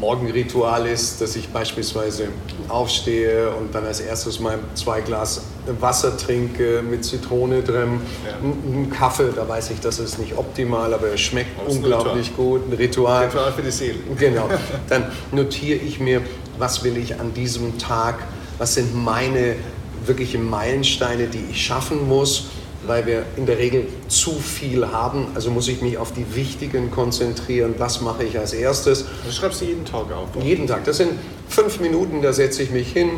Morgenritual 0.00 0.86
ist, 0.86 1.20
dass 1.20 1.34
ich 1.36 1.48
beispielsweise 1.48 2.28
aufstehe 2.68 3.50
und 3.54 3.74
dann 3.74 3.84
als 3.84 4.00
erstes 4.00 4.38
mal 4.40 4.58
zwei 4.74 5.00
Glas 5.00 5.42
Wasser 5.80 6.16
trinke 6.16 6.82
mit 6.82 7.04
Zitrone 7.04 7.62
drin, 7.62 8.00
Ja. 8.26 8.34
einen 8.38 8.90
Kaffee, 8.90 9.30
da 9.34 9.48
weiß 9.48 9.70
ich, 9.70 9.80
das 9.80 9.98
ist 9.98 10.18
nicht 10.18 10.36
optimal, 10.36 10.92
aber 10.94 11.08
er 11.08 11.18
schmeckt 11.18 11.50
ist 11.66 11.70
ein 11.70 11.76
unglaublich 11.78 12.34
gut, 12.36 12.62
ein 12.68 12.72
Ritual. 12.74 13.26
Ritual 13.26 13.52
für 13.52 13.62
die 13.62 13.70
Seele. 13.70 13.98
Genau. 14.18 14.48
Dann 14.88 15.06
notiere 15.30 15.78
ich 15.78 16.00
mir, 16.00 16.22
was 16.58 16.82
will 16.84 16.96
ich 16.96 17.18
an 17.20 17.32
diesem 17.34 17.78
Tag, 17.78 18.16
was 18.58 18.74
sind 18.74 18.94
meine 18.94 19.56
wirklichen 20.04 20.48
Meilensteine, 20.48 21.26
die 21.28 21.44
ich 21.50 21.64
schaffen 21.64 22.08
muss, 22.08 22.46
weil 22.86 23.06
wir 23.06 23.24
in 23.36 23.46
der 23.46 23.58
Regel 23.58 23.86
zu 24.08 24.32
viel 24.32 24.88
haben. 24.88 25.28
Also 25.34 25.50
muss 25.50 25.68
ich 25.68 25.82
mich 25.82 25.98
auf 25.98 26.12
die 26.12 26.34
wichtigen 26.34 26.90
konzentrieren. 26.90 27.74
Was 27.78 28.00
mache 28.00 28.24
ich 28.24 28.38
als 28.38 28.52
erstes? 28.52 29.04
Das 29.24 29.36
schreibst 29.36 29.60
du 29.60 29.66
jeden 29.66 29.84
Tag 29.84 30.12
auf. 30.12 30.34
oder? 30.34 30.44
Jeden 30.44 30.66
Tag. 30.66 30.84
Das 30.84 30.96
sind 30.96 31.12
fünf 31.48 31.80
Minuten, 31.80 32.22
da 32.22 32.32
setze 32.32 32.62
ich 32.62 32.70
mich 32.70 32.92
hin, 32.92 33.10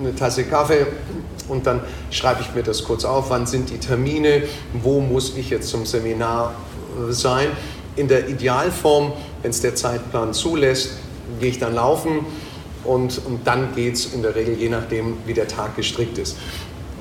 eine 0.00 0.14
Tasse 0.14 0.44
Kaffee 0.44 0.86
und 1.48 1.66
dann 1.66 1.80
schreibe 2.10 2.40
ich 2.42 2.54
mir 2.54 2.62
das 2.62 2.84
kurz 2.84 3.04
auf. 3.04 3.30
Wann 3.30 3.46
sind 3.46 3.70
die 3.70 3.78
Termine? 3.78 4.44
Wo 4.72 5.00
muss 5.00 5.36
ich 5.36 5.50
jetzt 5.50 5.68
zum 5.68 5.86
Seminar 5.86 6.54
äh, 7.08 7.12
sein? 7.12 7.48
In 7.96 8.08
der 8.08 8.28
Idealform, 8.28 9.12
wenn 9.42 9.50
es 9.50 9.60
der 9.60 9.74
Zeitplan 9.74 10.32
zulässt, 10.34 10.92
gehe 11.40 11.50
ich 11.50 11.58
dann 11.58 11.74
laufen 11.74 12.26
und, 12.84 13.20
und 13.26 13.46
dann 13.46 13.74
geht 13.74 13.94
es 13.94 14.12
in 14.12 14.22
der 14.22 14.34
Regel 14.34 14.54
je 14.54 14.68
nachdem, 14.68 15.16
wie 15.26 15.34
der 15.34 15.48
Tag 15.48 15.76
gestrickt 15.76 16.18
ist. 16.18 16.36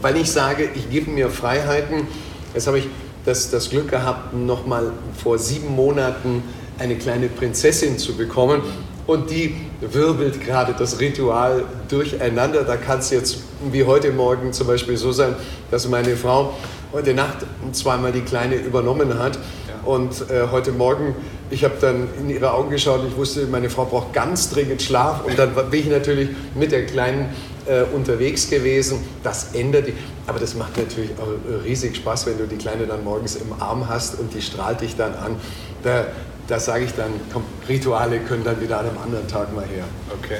Weil 0.03 0.17
ich 0.17 0.29
sage, 0.29 0.67
ich 0.75 0.89
gebe 0.89 1.09
mir 1.09 1.29
Freiheiten. 1.29 2.07
Jetzt 2.53 2.67
habe 2.67 2.77
ich 2.77 2.89
das, 3.23 3.49
das 3.51 3.69
Glück 3.69 3.89
gehabt, 3.89 4.33
noch 4.33 4.65
mal 4.65 4.91
vor 5.23 5.39
sieben 5.39 5.73
Monaten 5.73 6.43
eine 6.77 6.97
kleine 6.97 7.29
Prinzessin 7.29 7.97
zu 7.97 8.17
bekommen. 8.17 8.61
Und 9.07 9.31
die 9.31 9.55
wirbelt 9.79 10.41
gerade 10.41 10.75
das 10.77 10.99
Ritual 10.99 11.63
durcheinander. 11.87 12.65
Da 12.65 12.75
kann 12.75 12.99
es 12.99 13.11
jetzt 13.11 13.43
wie 13.71 13.85
heute 13.85 14.11
Morgen 14.11 14.51
zum 14.51 14.67
Beispiel 14.67 14.97
so 14.97 15.13
sein, 15.13 15.35
dass 15.71 15.87
meine 15.87 16.17
Frau 16.17 16.53
heute 16.91 17.13
Nacht 17.13 17.37
zweimal 17.71 18.11
die 18.11 18.23
Kleine 18.23 18.55
übernommen 18.55 19.17
hat. 19.17 19.39
Und 19.85 20.29
äh, 20.29 20.47
heute 20.51 20.73
Morgen, 20.73 21.15
ich 21.49 21.63
habe 21.63 21.75
dann 21.79 22.09
in 22.19 22.29
ihre 22.29 22.51
Augen 22.51 22.69
geschaut, 22.69 23.01
ich 23.07 23.15
wusste, 23.15 23.47
meine 23.47 23.69
Frau 23.69 23.85
braucht 23.85 24.11
ganz 24.11 24.49
dringend 24.49 24.81
Schlaf. 24.81 25.23
Und 25.25 25.39
dann 25.39 25.53
bin 25.53 25.79
ich 25.79 25.87
natürlich 25.87 26.29
mit 26.55 26.73
der 26.73 26.85
Kleinen 26.85 27.29
äh, 27.67 27.83
unterwegs 27.93 28.49
gewesen. 28.49 28.99
Das 29.23 29.53
ändert 29.53 29.87
die. 29.87 29.93
Aber 30.27 30.39
das 30.39 30.55
macht 30.55 30.77
natürlich 30.77 31.11
auch 31.19 31.63
riesig 31.63 31.95
Spaß, 31.97 32.25
wenn 32.27 32.37
du 32.37 32.47
die 32.47 32.57
Kleine 32.57 32.85
dann 32.85 33.03
morgens 33.03 33.35
im 33.35 33.53
Arm 33.59 33.89
hast 33.89 34.19
und 34.19 34.33
die 34.33 34.41
strahlt 34.41 34.81
dich 34.81 34.95
dann 34.95 35.13
an. 35.15 35.35
Da, 35.83 36.05
da 36.47 36.59
sage 36.59 36.85
ich 36.85 36.93
dann, 36.93 37.11
komm, 37.31 37.43
Rituale 37.67 38.19
können 38.19 38.43
dann 38.43 38.61
wieder 38.61 38.79
an 38.79 38.87
einem 38.87 38.97
anderen 38.97 39.27
Tag 39.27 39.53
mal 39.53 39.65
her. 39.65 39.85
Okay. 40.21 40.39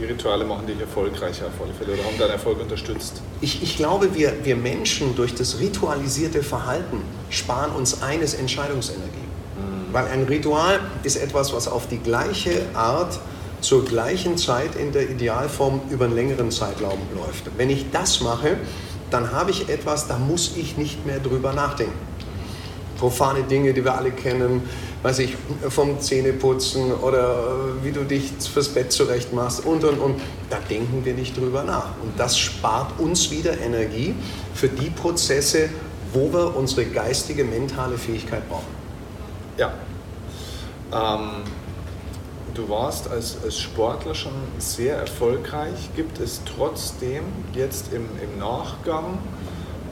Die 0.00 0.04
Rituale 0.04 0.44
machen 0.44 0.66
dich 0.66 0.80
erfolgreicher 0.80 1.46
auf 1.46 1.52
alle 1.62 1.72
Fälle 1.74 1.92
oder 1.92 2.04
haben 2.04 2.18
deinen 2.18 2.30
Erfolg 2.30 2.60
unterstützt. 2.60 3.22
Ich, 3.40 3.62
ich 3.62 3.76
glaube, 3.76 4.14
wir, 4.14 4.32
wir 4.42 4.56
Menschen 4.56 5.14
durch 5.14 5.34
das 5.34 5.60
ritualisierte 5.60 6.42
Verhalten 6.42 7.02
sparen 7.30 7.70
uns 7.70 8.02
eines 8.02 8.34
Entscheidungsenergie. 8.34 9.22
Weil 9.92 10.06
ein 10.06 10.24
Ritual 10.24 10.80
ist 11.02 11.16
etwas, 11.16 11.52
was 11.52 11.68
auf 11.68 11.86
die 11.86 11.98
gleiche 11.98 12.62
Art 12.74 13.20
zur 13.62 13.84
gleichen 13.84 14.36
Zeit 14.36 14.76
in 14.76 14.92
der 14.92 15.08
Idealform 15.08 15.80
über 15.90 16.04
einen 16.04 16.14
längeren 16.14 16.50
Zeitraum 16.50 16.98
läuft. 17.14 17.44
Wenn 17.56 17.70
ich 17.70 17.90
das 17.90 18.20
mache, 18.20 18.58
dann 19.10 19.32
habe 19.32 19.50
ich 19.50 19.68
etwas, 19.68 20.08
da 20.08 20.18
muss 20.18 20.56
ich 20.56 20.76
nicht 20.76 21.06
mehr 21.06 21.20
drüber 21.20 21.52
nachdenken. 21.52 21.98
Profane 22.98 23.42
Dinge, 23.42 23.72
die 23.72 23.84
wir 23.84 23.94
alle 23.94 24.10
kennen, 24.10 24.62
weiß 25.02 25.18
ich, 25.20 25.36
vom 25.68 26.00
Zähneputzen 26.00 26.92
oder 26.92 27.32
äh, 27.80 27.84
wie 27.84 27.90
du 27.90 28.04
dich 28.04 28.30
fürs 28.52 28.68
Bett 28.68 28.92
zurecht 28.92 29.32
machst 29.32 29.64
und 29.66 29.82
und 29.84 29.98
und. 29.98 30.20
Da 30.48 30.58
denken 30.70 31.04
wir 31.04 31.14
nicht 31.14 31.36
drüber 31.36 31.64
nach. 31.64 31.90
Und 32.02 32.18
das 32.18 32.38
spart 32.38 33.00
uns 33.00 33.30
wieder 33.30 33.58
Energie 33.60 34.14
für 34.54 34.68
die 34.68 34.90
Prozesse, 34.90 35.68
wo 36.12 36.32
wir 36.32 36.56
unsere 36.56 36.84
geistige, 36.84 37.42
mentale 37.42 37.98
Fähigkeit 37.98 38.48
brauchen. 38.48 38.66
Ja. 39.56 39.72
Ähm, 40.92 41.42
du 42.54 42.68
warst 42.68 43.10
als, 43.10 43.38
als 43.42 43.58
Sportler 43.58 44.14
schon 44.14 44.32
sehr 44.58 44.96
erfolgreich. 44.96 45.90
Gibt 45.96 46.20
es 46.20 46.42
trotzdem 46.44 47.22
jetzt 47.54 47.92
im, 47.92 48.06
im 48.22 48.38
Nachgang 48.38 49.18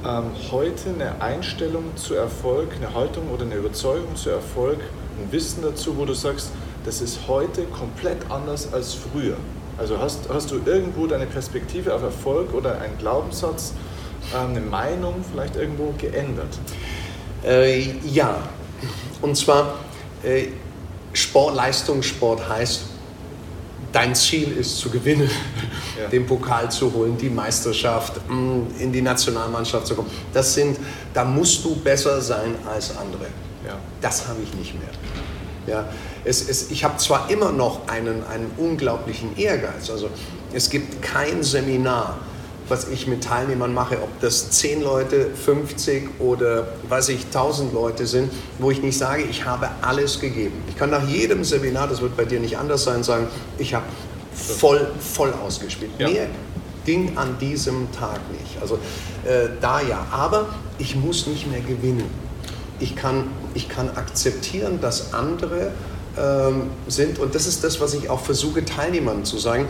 ähm, 0.05 0.25
heute 0.51 0.91
eine 0.91 1.21
Einstellung 1.21 1.97
zu 1.97 2.15
Erfolg, 2.15 2.75
eine 2.77 2.95
Haltung 2.95 3.31
oder 3.31 3.43
eine 3.43 3.57
Überzeugung 3.57 4.17
zu 4.17 4.31
Erfolg, 4.31 4.79
ein 5.19 5.33
Wissen 5.33 5.63
dazu, 5.63 5.97
wo 5.97 6.05
du 6.05 6.15
sagst, 6.15 6.51
das 6.85 7.01
ist 7.01 7.21
heute 7.29 7.65
komplett 7.65 8.31
anders 8.31 8.73
als 8.73 8.95
früher? 8.95 9.37
Also 9.79 9.99
hast, 9.99 10.29
hast 10.29 10.51
du 10.51 10.61
irgendwo 10.65 11.07
deine 11.07 11.27
Perspektive 11.27 11.95
auf 11.95 12.03
Erfolg 12.03 12.53
oder 12.55 12.81
einen 12.81 12.99
Glaubenssatz, 12.99 13.73
ähm, 14.35 14.51
eine 14.51 14.61
Meinung 14.61 15.25
vielleicht 15.31 15.57
irgendwo 15.57 15.95
geändert? 15.97 16.59
Äh, 17.45 17.95
ja, 18.07 18.37
und 19.23 19.37
zwar 19.37 19.77
äh, 20.23 20.49
Sport, 21.13 21.57
Leistungssport 21.57 22.49
heißt, 22.49 22.83
dein 23.93 24.15
Ziel 24.15 24.53
ist 24.53 24.79
zu 24.79 24.91
gewinnen, 24.91 25.29
Ja. 26.01 26.09
den 26.09 26.25
Pokal 26.27 26.71
zu 26.71 26.93
holen, 26.93 27.17
die 27.19 27.29
Meisterschaft, 27.29 28.21
mh, 28.29 28.67
in 28.79 28.93
die 28.93 29.03
Nationalmannschaft 29.03 29.87
zu 29.87 29.95
kommen. 29.97 30.11
Das 30.33 30.55
sind, 30.55 30.79
da 31.13 31.25
musst 31.25 31.65
du 31.65 31.75
besser 31.77 32.21
sein 32.21 32.55
als 32.73 32.97
andere. 32.97 33.27
Ja. 33.67 33.77
Das 34.01 34.27
habe 34.29 34.39
ich 34.43 34.55
nicht 34.55 34.75
mehr. 34.75 34.89
Ja, 35.67 35.89
es, 36.25 36.49
es, 36.49 36.71
ich 36.71 36.85
habe 36.85 36.97
zwar 36.97 37.31
immer 37.31 37.53
noch 37.53 37.87
einen, 37.89 38.25
einen 38.27 38.51
unglaublichen 38.57 39.37
Ehrgeiz. 39.37 39.91
Also 39.91 40.09
es 40.55 40.71
gibt 40.71 41.03
kein 41.03 41.43
Seminar 41.43 42.19
was 42.71 42.89
ich 42.89 43.07
mit 43.07 43.25
Teilnehmern 43.25 43.75
mache, 43.75 44.01
ob 44.03 44.21
das 44.21 44.51
10 44.51 44.83
Leute, 44.83 45.27
50 45.35 46.21
oder 46.21 46.69
weiß 46.89 47.11
ich, 47.11 47.27
1000 47.27 47.75
Leute 47.75 48.07
sind, 48.07 48.33
wo 48.59 48.71
ich 48.71 48.81
nicht 48.81 48.97
sage, 48.97 49.25
ich 49.29 49.45
habe 49.45 49.69
alles 49.83 50.21
gegeben. 50.21 50.63
Ich 50.69 50.77
kann 50.77 50.91
nach 50.91 51.07
jedem 51.07 51.45
Seminar, 51.45 51.89
das 51.89 52.01
wird 52.01 52.17
bei 52.17 52.25
dir 52.25 52.41
nicht 52.41 52.57
anders 52.57 52.85
sein, 52.85 53.03
sagen, 53.03 53.27
ich 53.59 53.75
habe 53.75 53.87
voll, 54.33 54.87
voll 55.01 55.35
ausgespielt. 55.45 55.91
Ja. 55.99 56.09
Mehr 56.09 56.27
ging 56.85 57.17
an 57.17 57.37
diesem 57.39 57.91
Tag 57.93 58.21
nicht. 58.31 58.61
Also 58.61 58.77
äh, 59.25 59.49
da 59.61 59.81
ja, 59.83 60.07
aber 60.11 60.47
ich 60.79 60.97
muss 60.97 61.27
nicht 61.27 61.51
mehr 61.51 61.61
gewinnen. 61.61 62.09
Ich 62.79 62.97
kann, 62.97 63.25
ich 63.55 63.69
kann 63.69 63.91
akzeptieren, 63.91 64.81
dass 64.81 65.13
andere 65.13 65.73
ähm, 66.17 66.71
sind 66.89 67.19
und 67.19 67.35
das 67.35 67.47
ist 67.47 67.63
das, 67.65 67.81
was 67.81 67.95
ich 67.95 68.09
auch 68.09 68.21
versuche 68.21 68.65
Teilnehmern 68.65 69.25
zu 69.25 69.39
sagen. 69.39 69.67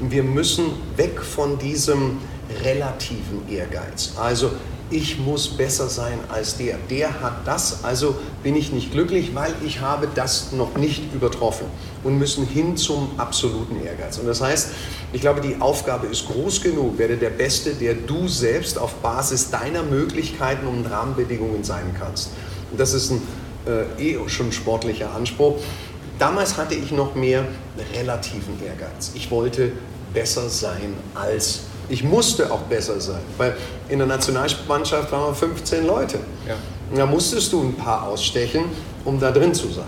Wir 0.00 0.22
müssen 0.22 0.66
weg 0.96 1.20
von 1.22 1.58
diesem 1.58 2.18
relativen 2.64 3.48
Ehrgeiz. 3.48 4.12
Also 4.16 4.50
ich 4.90 5.18
muss 5.18 5.48
besser 5.48 5.88
sein 5.88 6.18
als 6.28 6.56
der. 6.56 6.76
Der 6.90 7.20
hat 7.20 7.46
das, 7.46 7.84
also 7.84 8.16
bin 8.42 8.56
ich 8.56 8.72
nicht 8.72 8.90
glücklich, 8.90 9.34
weil 9.34 9.54
ich 9.64 9.80
habe 9.80 10.08
das 10.14 10.50
noch 10.52 10.76
nicht 10.76 11.14
übertroffen 11.14 11.66
und 12.02 12.18
müssen 12.18 12.44
hin 12.44 12.76
zum 12.76 13.12
absoluten 13.16 13.80
Ehrgeiz. 13.84 14.18
Und 14.18 14.26
das 14.26 14.40
heißt, 14.40 14.70
ich 15.12 15.20
glaube, 15.20 15.40
die 15.40 15.60
Aufgabe 15.60 16.08
ist 16.08 16.26
groß 16.26 16.60
genug. 16.60 16.98
Werde 16.98 17.16
der 17.16 17.30
Beste, 17.30 17.74
der 17.74 17.94
du 17.94 18.26
selbst 18.26 18.78
auf 18.78 18.94
Basis 18.94 19.50
deiner 19.50 19.84
Möglichkeiten 19.84 20.66
und 20.66 20.86
Rahmenbedingungen 20.86 21.62
sein 21.62 21.94
kannst. 21.98 22.30
Und 22.72 22.80
das 22.80 22.92
ist 22.92 23.12
ein 23.12 23.22
äh, 23.66 24.12
eh 24.12 24.28
schon 24.28 24.50
sportlicher 24.50 25.14
Anspruch. 25.14 25.58
Damals 26.18 26.56
hatte 26.56 26.74
ich 26.74 26.90
noch 26.90 27.14
mehr 27.14 27.46
relativen 27.94 28.60
Ehrgeiz. 28.62 29.12
Ich 29.14 29.30
wollte 29.30 29.72
besser 30.12 30.48
sein 30.48 30.94
als 31.14 31.60
ich 31.90 32.04
musste 32.04 32.50
auch 32.50 32.60
besser 32.60 33.00
sein, 33.00 33.20
weil 33.36 33.56
in 33.88 33.98
der 33.98 34.06
Nationalmannschaft 34.06 35.10
waren 35.12 35.30
wir 35.30 35.34
15 35.34 35.86
Leute. 35.86 36.18
Ja. 36.48 36.54
Und 36.90 36.98
da 36.98 37.06
musstest 37.06 37.52
du 37.52 37.62
ein 37.62 37.74
paar 37.74 38.06
ausstechen, 38.06 38.64
um 39.04 39.18
da 39.20 39.30
drin 39.30 39.52
zu 39.52 39.68
sein. 39.68 39.84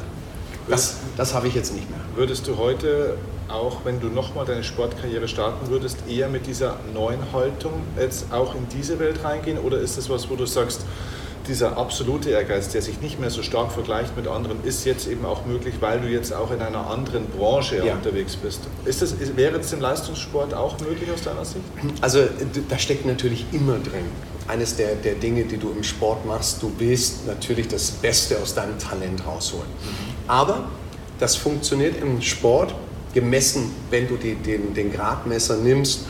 Das, 0.68 0.98
das 1.16 1.34
habe 1.34 1.48
ich 1.48 1.54
jetzt 1.54 1.74
nicht 1.74 1.88
mehr. 1.90 1.98
Würdest 2.14 2.46
du 2.46 2.56
heute, 2.56 3.16
auch 3.48 3.84
wenn 3.84 4.00
du 4.00 4.08
nochmal 4.08 4.44
deine 4.44 4.62
Sportkarriere 4.62 5.26
starten 5.26 5.68
würdest, 5.68 5.98
eher 6.08 6.28
mit 6.28 6.46
dieser 6.46 6.76
neuen 6.92 7.20
Haltung 7.32 7.72
jetzt 7.98 8.26
auch 8.32 8.54
in 8.54 8.66
diese 8.68 8.98
Welt 8.98 9.24
reingehen? 9.24 9.58
Oder 9.58 9.78
ist 9.78 9.98
das 9.98 10.08
was, 10.08 10.28
wo 10.30 10.36
du 10.36 10.46
sagst, 10.46 10.82
dieser 11.48 11.76
absolute 11.76 12.30
Ehrgeiz, 12.30 12.68
der 12.68 12.82
sich 12.82 13.00
nicht 13.00 13.18
mehr 13.20 13.30
so 13.30 13.42
stark 13.42 13.72
vergleicht 13.72 14.16
mit 14.16 14.28
anderen, 14.28 14.62
ist 14.64 14.84
jetzt 14.84 15.06
eben 15.06 15.24
auch 15.24 15.44
möglich, 15.44 15.74
weil 15.80 16.00
du 16.00 16.08
jetzt 16.08 16.32
auch 16.32 16.50
in 16.50 16.60
einer 16.60 16.86
anderen 16.86 17.26
Branche 17.26 17.84
ja. 17.84 17.94
unterwegs 17.94 18.36
bist. 18.36 18.60
Ist 18.84 19.02
das, 19.02 19.14
wäre 19.36 19.58
das 19.58 19.72
im 19.72 19.80
Leistungssport 19.80 20.54
auch 20.54 20.78
möglich 20.80 21.10
aus 21.12 21.22
deiner 21.22 21.44
Sicht? 21.44 21.64
Also 22.00 22.20
da 22.68 22.78
steckt 22.78 23.06
natürlich 23.06 23.46
immer 23.52 23.78
drin. 23.78 24.04
Eines 24.48 24.76
der, 24.76 24.94
der 24.96 25.14
Dinge, 25.14 25.44
die 25.44 25.56
du 25.56 25.70
im 25.70 25.84
Sport 25.84 26.26
machst, 26.26 26.62
du 26.62 26.72
willst 26.78 27.26
natürlich 27.26 27.68
das 27.68 27.90
Beste 27.90 28.38
aus 28.38 28.54
deinem 28.54 28.78
Talent 28.78 29.26
rausholen. 29.26 29.66
Mhm. 29.66 30.28
Aber 30.28 30.64
das 31.18 31.36
funktioniert 31.36 32.00
im 32.02 32.20
Sport 32.20 32.74
gemessen, 33.14 33.70
wenn 33.90 34.08
du 34.08 34.16
die, 34.16 34.34
den, 34.34 34.74
den 34.74 34.92
Gradmesser 34.92 35.56
nimmst, 35.56 36.06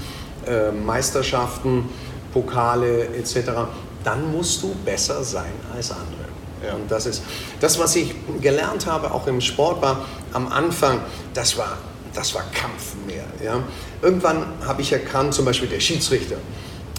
äh, 0.46 0.70
Meisterschaften, 0.72 1.88
Pokale 2.32 3.08
etc 3.08 3.68
dann 4.04 4.32
musst 4.32 4.62
du 4.62 4.74
besser 4.84 5.22
sein 5.24 5.52
als 5.74 5.90
andere. 5.90 6.32
Ja. 6.64 6.74
Und 6.74 6.90
das 6.90 7.06
ist 7.06 7.22
das, 7.60 7.78
was 7.78 7.96
ich 7.96 8.14
gelernt 8.40 8.86
habe, 8.86 9.12
auch 9.12 9.26
im 9.26 9.40
Sport 9.40 9.82
war 9.82 10.04
am 10.32 10.48
Anfang, 10.48 11.00
das 11.34 11.56
war, 11.56 11.78
das 12.14 12.34
war 12.34 12.42
Kampf 12.52 12.94
mehr. 13.06 13.24
Ja. 13.44 13.62
Irgendwann 14.00 14.44
habe 14.64 14.82
ich 14.82 14.92
erkannt, 14.92 15.34
zum 15.34 15.44
Beispiel 15.44 15.68
der 15.68 15.80
Schiedsrichter, 15.80 16.36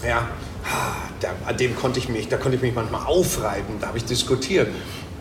ja, 0.06 0.28
da, 1.20 1.28
an 1.46 1.56
dem 1.56 1.76
konnte 1.76 1.98
ich 1.98 2.08
mich, 2.08 2.28
da 2.28 2.36
konnte 2.36 2.56
ich 2.56 2.62
mich 2.62 2.74
manchmal 2.74 3.06
aufreiben, 3.06 3.80
da 3.80 3.88
habe 3.88 3.98
ich 3.98 4.04
diskutiert, 4.04 4.68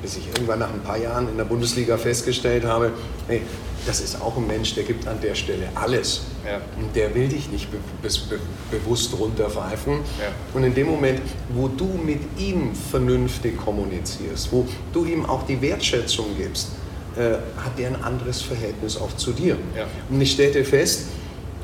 bis 0.02 0.18
ich 0.18 0.28
irgendwann 0.28 0.60
nach 0.60 0.74
ein 0.74 0.82
paar 0.82 0.98
Jahren 0.98 1.30
in 1.30 1.38
der 1.38 1.46
Bundesliga 1.46 1.98
festgestellt 1.98 2.66
habe, 2.66 2.92
hey, 3.28 3.42
das 3.86 4.00
ist 4.00 4.22
auch 4.22 4.38
ein 4.38 4.48
Mensch, 4.48 4.76
der 4.76 4.84
gibt 4.84 5.08
an 5.08 5.20
der 5.22 5.36
Stelle 5.36 5.68
alles. 5.76 6.22
Ja. 6.46 6.62
Und 6.80 6.96
der 6.96 7.14
will 7.16 7.28
dich 7.28 7.50
nicht 7.50 7.70
be 7.72 7.78
be 8.02 8.40
bewusst 8.72 9.18
runterpfeifen. 9.18 9.94
Ja. 9.94 10.30
Und 10.54 10.64
in 10.64 10.74
dem 10.74 10.88
Moment, 10.88 11.22
wo 11.50 11.68
du 11.68 11.86
mit 11.86 12.22
ihm 12.38 12.74
vernünftig 12.76 13.58
kommunizierst, 13.58 14.52
wo 14.52 14.66
du 14.92 15.06
ihm 15.06 15.26
auch 15.26 15.44
die 15.44 15.62
Wertschätzung 15.62 16.28
gibst, 16.38 16.70
äh, 17.16 17.34
hat 17.64 17.80
er 17.80 17.90
ein 17.90 18.04
anderes 18.04 18.42
Verhältnis 18.42 18.98
auch 18.98 19.16
zu 19.16 19.32
dir. 19.32 19.58
Ja. 19.76 19.86
Und 20.10 20.22
ich 20.22 20.32
stellte 20.32 20.64
fest, 20.64 21.08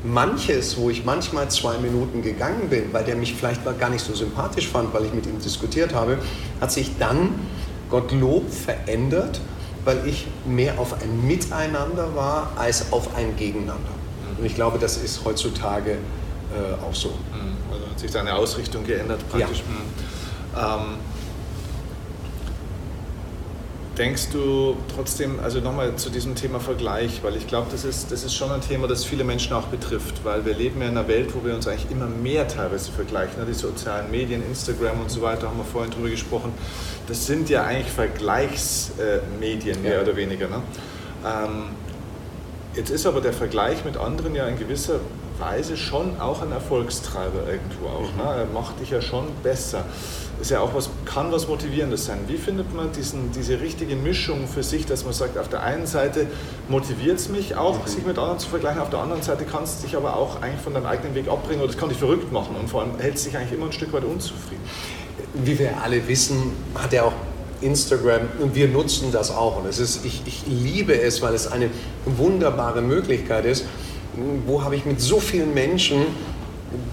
manches, 0.04 0.76
wo 0.78 0.90
ich 0.90 1.04
manchmal 1.04 1.50
zwei 1.50 1.78
Minuten 1.78 2.22
gegangen 2.22 2.68
bin, 2.68 2.92
weil 2.92 3.04
der 3.04 3.16
mich 3.16 3.34
vielleicht 3.34 3.62
gar 3.78 3.90
nicht 3.90 4.04
so 4.04 4.14
sympathisch 4.14 4.68
fand, 4.68 4.94
weil 4.94 5.04
ich 5.04 5.12
mit 5.12 5.26
ihm 5.26 5.38
diskutiert 5.40 5.94
habe, 5.94 6.18
hat 6.60 6.72
sich 6.72 6.92
dann 6.98 7.34
Gottlob 7.90 8.50
verändert 8.52 9.40
weil 9.84 10.06
ich 10.06 10.26
mehr 10.46 10.78
auf 10.78 11.00
ein 11.00 11.26
Miteinander 11.26 12.14
war 12.14 12.52
als 12.56 12.92
auf 12.92 13.14
ein 13.16 13.36
Gegeneinander. 13.36 13.90
Und 14.38 14.44
ich 14.44 14.54
glaube, 14.54 14.78
das 14.78 14.96
ist 14.96 15.24
heutzutage 15.24 15.92
äh, 15.92 16.84
auch 16.84 16.94
so. 16.94 17.08
Mhm. 17.08 17.56
Also 17.72 17.86
hat 17.86 17.98
sich 17.98 18.10
deine 18.10 18.34
Ausrichtung 18.34 18.84
geändert 18.84 19.20
praktisch. 19.30 19.62
Ja. 20.54 20.76
Mhm. 20.78 20.82
Ähm, 20.82 20.96
denkst 24.00 24.30
du 24.32 24.76
trotzdem, 24.94 25.38
also 25.40 25.60
nochmal 25.60 25.94
zu 25.96 26.10
diesem 26.10 26.34
Thema 26.34 26.58
Vergleich, 26.58 27.22
weil 27.22 27.36
ich 27.36 27.46
glaube, 27.46 27.68
das 27.70 27.84
ist, 27.84 28.10
das 28.10 28.24
ist 28.24 28.34
schon 28.34 28.50
ein 28.50 28.62
Thema, 28.62 28.88
das 28.88 29.04
viele 29.04 29.24
Menschen 29.24 29.52
auch 29.52 29.66
betrifft, 29.66 30.24
weil 30.24 30.44
wir 30.44 30.54
leben 30.54 30.80
ja 30.80 30.88
in 30.88 30.96
einer 30.96 31.06
Welt, 31.06 31.34
wo 31.34 31.44
wir 31.44 31.54
uns 31.54 31.68
eigentlich 31.68 31.90
immer 31.90 32.06
mehr 32.06 32.48
teilweise 32.48 32.90
vergleichen. 32.90 33.34
Die 33.46 33.54
sozialen 33.54 34.10
Medien, 34.10 34.42
Instagram 34.42 35.00
und 35.00 35.10
so 35.10 35.22
weiter, 35.22 35.48
haben 35.48 35.58
wir 35.58 35.64
vorhin 35.64 35.92
drüber 35.92 36.08
gesprochen 36.08 36.52
das 37.10 37.26
sind 37.26 37.50
ja 37.50 37.64
eigentlich 37.64 37.92
Vergleichsmedien, 37.92 39.82
mehr 39.82 39.96
ja. 39.96 40.02
oder 40.02 40.14
weniger. 40.14 40.48
Ne? 40.48 40.62
Ähm, 41.26 41.64
jetzt 42.76 42.90
ist 42.90 43.04
aber 43.04 43.20
der 43.20 43.32
Vergleich 43.32 43.84
mit 43.84 43.96
anderen 43.96 44.34
ja 44.36 44.46
in 44.46 44.56
gewisser 44.56 45.00
Weise 45.40 45.76
schon 45.76 46.20
auch 46.20 46.42
ein 46.42 46.52
Erfolgstreiber 46.52 47.46
irgendwo 47.50 47.86
auch. 47.88 48.14
Ne? 48.16 48.40
Er 48.40 48.46
macht 48.46 48.80
dich 48.80 48.90
ja 48.90 49.00
schon 49.00 49.26
besser. 49.42 49.84
Ist 50.40 50.50
ja 50.50 50.60
auch 50.60 50.74
was, 50.74 50.88
kann 51.04 51.30
was 51.32 51.48
Motivierendes 51.48 52.06
sein. 52.06 52.20
Wie 52.26 52.36
findet 52.36 52.74
man 52.74 52.92
diesen, 52.92 53.30
diese 53.32 53.60
richtige 53.60 53.94
Mischung 53.96 54.46
für 54.46 54.62
sich, 54.62 54.86
dass 54.86 55.04
man 55.04 55.12
sagt, 55.12 55.36
auf 55.36 55.48
der 55.48 55.62
einen 55.62 55.86
Seite 55.86 56.26
motiviert 56.68 57.18
es 57.18 57.28
mich 57.28 57.56
auch, 57.56 57.82
mhm. 57.82 57.88
sich 57.88 58.06
mit 58.06 58.18
anderen 58.18 58.38
zu 58.38 58.48
vergleichen, 58.48 58.80
auf 58.80 58.90
der 58.90 59.00
anderen 59.00 59.22
Seite 59.22 59.44
kann 59.44 59.64
es 59.64 59.80
dich 59.82 59.96
aber 59.96 60.16
auch 60.16 60.40
eigentlich 60.40 60.62
von 60.62 60.72
deinem 60.72 60.86
eigenen 60.86 61.14
Weg 61.14 61.28
abbringen 61.28 61.60
oder 61.60 61.70
es 61.70 61.76
kann 61.76 61.90
dich 61.90 61.98
verrückt 61.98 62.32
machen 62.32 62.56
und 62.58 62.70
vor 62.70 62.82
allem 62.82 62.98
hält 62.98 63.16
es 63.16 63.24
dich 63.24 63.36
eigentlich 63.36 63.52
immer 63.52 63.66
ein 63.66 63.72
Stück 63.72 63.92
weit 63.92 64.04
unzufrieden 64.04 64.64
wie 65.34 65.58
wir 65.58 65.82
alle 65.82 66.06
wissen, 66.08 66.52
hat 66.74 66.92
er 66.92 67.06
auch 67.06 67.12
Instagram 67.60 68.22
und 68.38 68.54
wir 68.54 68.68
nutzen 68.68 69.12
das 69.12 69.30
auch. 69.30 69.58
Und 69.58 69.66
es 69.66 69.78
ist, 69.78 70.04
ich, 70.04 70.22
ich 70.26 70.44
liebe 70.46 70.98
es, 71.00 71.20
weil 71.22 71.34
es 71.34 71.50
eine 71.50 71.70
wunderbare 72.04 72.80
Möglichkeit 72.80 73.44
ist. 73.44 73.64
Wo 74.46 74.62
habe 74.62 74.76
ich 74.76 74.84
mit 74.84 75.00
so 75.00 75.20
vielen 75.20 75.54
Menschen 75.54 76.06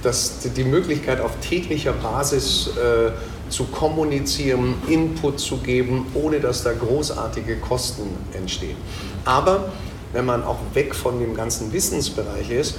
das, 0.01 0.39
die 0.55 0.63
Möglichkeit 0.63 1.21
auf 1.21 1.31
täglicher 1.41 1.93
Basis 1.93 2.69
äh, 2.77 3.11
zu 3.49 3.65
kommunizieren, 3.65 4.75
Input 4.87 5.39
zu 5.39 5.57
geben, 5.57 6.07
ohne 6.13 6.39
dass 6.39 6.63
da 6.63 6.73
großartige 6.73 7.57
Kosten 7.57 8.03
entstehen. 8.33 8.77
Aber 9.25 9.71
wenn 10.13 10.25
man 10.25 10.43
auch 10.43 10.57
weg 10.73 10.95
von 10.95 11.19
dem 11.19 11.35
ganzen 11.35 11.71
Wissensbereich 11.71 12.49
ist, 12.49 12.75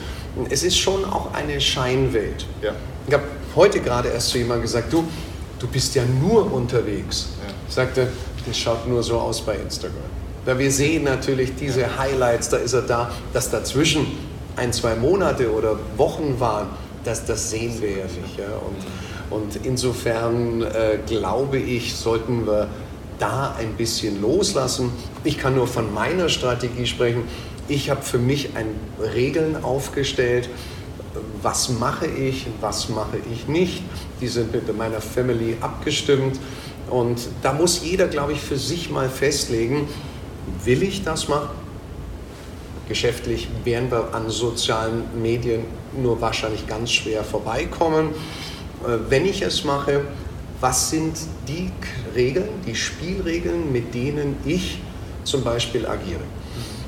es 0.50 0.62
ist 0.62 0.78
schon 0.78 1.04
auch 1.04 1.32
eine 1.34 1.60
Scheinwelt. 1.60 2.46
Ja. 2.62 2.72
Ich 3.06 3.14
habe 3.14 3.24
heute 3.54 3.80
gerade 3.80 4.08
erst 4.08 4.30
zu 4.30 4.38
jemandem 4.38 4.62
gesagt, 4.62 4.92
du, 4.92 5.04
du 5.58 5.66
bist 5.66 5.94
ja 5.94 6.02
nur 6.04 6.52
unterwegs. 6.52 7.28
Ja. 7.40 7.54
Ich 7.68 7.74
sagte, 7.74 8.08
das 8.46 8.58
schaut 8.58 8.86
nur 8.88 9.02
so 9.02 9.18
aus 9.18 9.40
bei 9.42 9.56
Instagram. 9.56 9.96
Da 10.46 10.58
wir 10.58 10.70
sehen 10.70 11.04
natürlich 11.04 11.54
diese. 11.56 11.98
Highlights, 11.98 12.48
da 12.48 12.58
ist 12.58 12.72
er 12.72 12.82
da, 12.82 13.10
dass 13.32 13.50
dazwischen 13.50 14.06
ein, 14.58 14.72
zwei 14.72 14.94
Monate 14.94 15.52
oder 15.52 15.78
Wochen 15.96 16.38
waren, 16.38 16.68
das, 17.04 17.24
das 17.24 17.50
sehen 17.50 17.80
wir 17.80 17.90
ja 17.90 18.04
nicht. 18.04 18.38
Ja? 18.38 18.46
Und, 19.30 19.42
und 19.42 19.66
insofern 19.66 20.62
äh, 20.62 20.98
glaube 21.06 21.58
ich, 21.58 21.94
sollten 21.94 22.46
wir 22.46 22.68
da 23.18 23.54
ein 23.58 23.74
bisschen 23.74 24.20
loslassen. 24.20 24.90
Ich 25.24 25.38
kann 25.38 25.54
nur 25.54 25.66
von 25.66 25.92
meiner 25.92 26.28
Strategie 26.28 26.86
sprechen. 26.86 27.24
Ich 27.68 27.90
habe 27.90 28.02
für 28.02 28.18
mich 28.18 28.56
ein 28.56 28.66
Regeln 29.14 29.62
aufgestellt, 29.62 30.48
was 31.42 31.68
mache 31.68 32.06
ich, 32.06 32.46
was 32.60 32.88
mache 32.88 33.18
ich 33.32 33.48
nicht. 33.48 33.82
Die 34.20 34.28
sind 34.28 34.52
mit 34.52 34.76
meiner 34.76 35.00
Family 35.00 35.56
abgestimmt. 35.60 36.38
Und 36.90 37.20
da 37.42 37.52
muss 37.52 37.82
jeder, 37.84 38.08
glaube 38.08 38.32
ich, 38.32 38.40
für 38.40 38.56
sich 38.56 38.90
mal 38.90 39.08
festlegen, 39.08 39.88
will 40.64 40.82
ich 40.82 41.04
das 41.04 41.28
machen? 41.28 41.50
Geschäftlich 42.88 43.48
werden 43.64 43.90
wir 43.90 44.14
an 44.14 44.30
sozialen 44.30 45.04
Medien 45.20 45.64
nur 45.94 46.20
wahrscheinlich 46.20 46.66
ganz 46.66 46.90
schwer 46.90 47.22
vorbeikommen. 47.22 48.08
Äh, 48.82 49.10
wenn 49.10 49.26
ich 49.26 49.42
es 49.42 49.64
mache, 49.64 50.02
was 50.60 50.90
sind 50.90 51.16
die 51.46 51.70
Regeln, 52.14 52.48
die 52.66 52.74
Spielregeln, 52.74 53.70
mit 53.72 53.94
denen 53.94 54.36
ich 54.44 54.80
zum 55.24 55.44
Beispiel 55.44 55.86
agiere? 55.86 56.20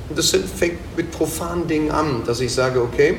Und 0.09 0.19
das 0.19 0.31
fängt 0.31 0.97
mit 0.97 1.13
profanen 1.13 1.69
Dingen 1.69 1.91
an, 1.91 2.25
dass 2.27 2.41
ich 2.41 2.53
sage, 2.53 2.83
okay, 2.83 3.19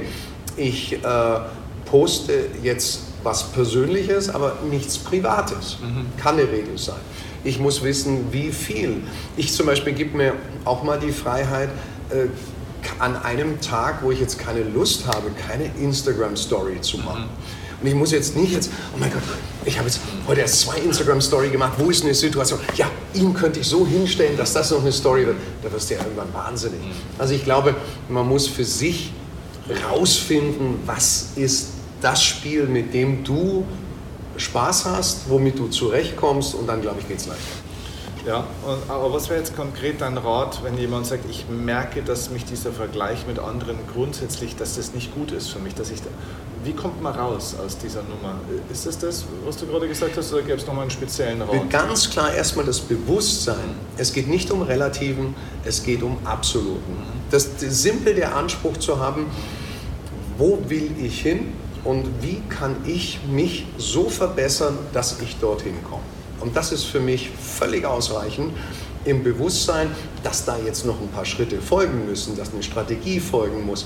ich 0.57 0.93
äh, 0.93 1.39
poste 1.85 2.47
jetzt 2.63 3.01
was 3.23 3.43
Persönliches, 3.51 4.29
aber 4.29 4.57
nichts 4.69 4.97
Privates. 4.97 5.77
Mhm. 5.81 6.07
Kann 6.17 6.35
eine 6.35 6.51
Regel 6.51 6.77
sein. 6.77 6.99
Ich 7.43 7.59
muss 7.59 7.83
wissen, 7.83 8.31
wie 8.31 8.51
viel. 8.51 9.03
Ich 9.37 9.53
zum 9.53 9.67
Beispiel 9.67 9.93
gebe 9.93 10.17
mir 10.17 10.33
auch 10.65 10.83
mal 10.83 10.99
die 10.99 11.11
Freiheit, 11.11 11.69
äh, 12.09 12.25
an 12.99 13.15
einem 13.15 13.59
Tag, 13.61 14.03
wo 14.03 14.11
ich 14.11 14.19
jetzt 14.19 14.39
keine 14.39 14.63
Lust 14.63 15.07
habe, 15.07 15.31
keine 15.47 15.65
Instagram-Story 15.77 16.81
zu 16.81 16.97
machen. 16.99 17.23
Mhm 17.23 17.61
und 17.81 17.87
ich 17.87 17.95
muss 17.95 18.11
jetzt 18.11 18.35
nicht 18.35 18.53
jetzt, 18.53 18.69
oh 18.93 18.97
mein 18.99 19.11
Gott, 19.11 19.23
ich 19.65 19.77
habe 19.77 19.87
jetzt 19.87 19.99
heute 20.27 20.41
erst 20.41 20.61
zwei 20.61 20.77
Instagram-Story 20.77 21.49
gemacht, 21.49 21.73
wo 21.77 21.89
ist 21.89 22.03
eine 22.03 22.13
Situation? 22.13 22.59
Ja, 22.75 22.89
ihn 23.15 23.33
könnte 23.33 23.59
ich 23.59 23.67
so 23.67 23.87
hinstellen, 23.87 24.37
dass 24.37 24.53
das 24.53 24.69
noch 24.69 24.81
eine 24.81 24.91
Story 24.91 25.25
wird. 25.25 25.37
Da 25.63 25.71
wirst 25.71 25.89
du 25.89 25.95
ja 25.95 26.01
irgendwann 26.01 26.31
wahnsinnig. 26.31 26.79
Also 27.17 27.33
ich 27.33 27.43
glaube, 27.43 27.75
man 28.07 28.27
muss 28.27 28.47
für 28.47 28.65
sich 28.65 29.11
rausfinden, 29.89 30.79
was 30.85 31.29
ist 31.35 31.69
das 32.01 32.23
Spiel, 32.23 32.65
mit 32.67 32.93
dem 32.93 33.23
du 33.23 33.65
Spaß 34.37 34.85
hast, 34.85 35.29
womit 35.29 35.57
du 35.57 35.67
zurechtkommst 35.67 36.53
und 36.53 36.67
dann, 36.67 36.81
glaube 36.81 36.99
ich, 36.99 37.07
geht 37.07 37.17
es 37.17 37.27
leichter. 37.27 37.60
Ja, 38.25 38.45
und, 38.67 38.89
aber 38.89 39.11
was 39.13 39.29
wäre 39.29 39.39
jetzt 39.39 39.55
konkret 39.55 40.01
dein 40.01 40.17
Rat, 40.17 40.63
wenn 40.63 40.77
jemand 40.77 41.07
sagt, 41.07 41.25
ich 41.29 41.45
merke, 41.49 42.03
dass 42.03 42.29
mich 42.29 42.45
dieser 42.45 42.71
Vergleich 42.71 43.25
mit 43.25 43.39
anderen 43.39 43.77
grundsätzlich, 43.91 44.55
dass 44.55 44.75
das 44.75 44.93
nicht 44.93 45.13
gut 45.15 45.31
ist 45.31 45.49
für 45.49 45.59
mich, 45.59 45.73
dass 45.73 45.89
ich 45.89 46.01
da, 46.01 46.09
wie 46.63 46.73
kommt 46.73 47.01
man 47.01 47.15
raus 47.15 47.55
aus 47.63 47.77
dieser 47.79 48.03
Nummer? 48.03 48.39
Ist 48.71 48.85
das 48.85 48.99
das, 48.99 49.25
was 49.43 49.57
du 49.57 49.65
gerade 49.65 49.87
gesagt 49.87 50.15
hast, 50.15 50.31
oder 50.31 50.43
gäbe 50.43 50.57
es 50.57 50.67
nochmal 50.67 50.83
einen 50.83 50.91
speziellen 50.91 51.41
Rat? 51.41 51.69
Ganz 51.71 52.09
klar 52.11 52.31
erstmal 52.31 52.65
das 52.65 52.79
Bewusstsein. 52.79 53.75
Es 53.97 54.13
geht 54.13 54.27
nicht 54.27 54.51
um 54.51 54.61
Relativen, 54.61 55.33
es 55.65 55.81
geht 55.81 56.03
um 56.03 56.17
Absoluten. 56.23 56.97
Das, 57.31 57.57
das 57.57 57.81
simpel 57.81 58.13
der 58.13 58.35
Anspruch 58.35 58.77
zu 58.77 58.99
haben, 58.99 59.25
wo 60.37 60.59
will 60.67 60.91
ich 61.01 61.21
hin 61.21 61.53
und 61.83 62.05
wie 62.21 62.41
kann 62.49 62.75
ich 62.85 63.19
mich 63.31 63.65
so 63.77 64.09
verbessern, 64.09 64.77
dass 64.93 65.19
ich 65.21 65.37
dorthin 65.39 65.83
komme. 65.83 66.03
Und 66.41 66.55
das 66.55 66.71
ist 66.71 66.83
für 66.83 66.99
mich 66.99 67.29
völlig 67.29 67.85
ausreichend 67.85 68.53
im 69.05 69.23
Bewusstsein, 69.23 69.89
dass 70.23 70.45
da 70.45 70.57
jetzt 70.57 70.85
noch 70.85 70.99
ein 70.99 71.07
paar 71.07 71.25
Schritte 71.25 71.61
folgen 71.61 72.05
müssen, 72.05 72.37
dass 72.37 72.53
eine 72.53 72.61
Strategie 72.61 73.19
folgen 73.19 73.65
muss 73.65 73.85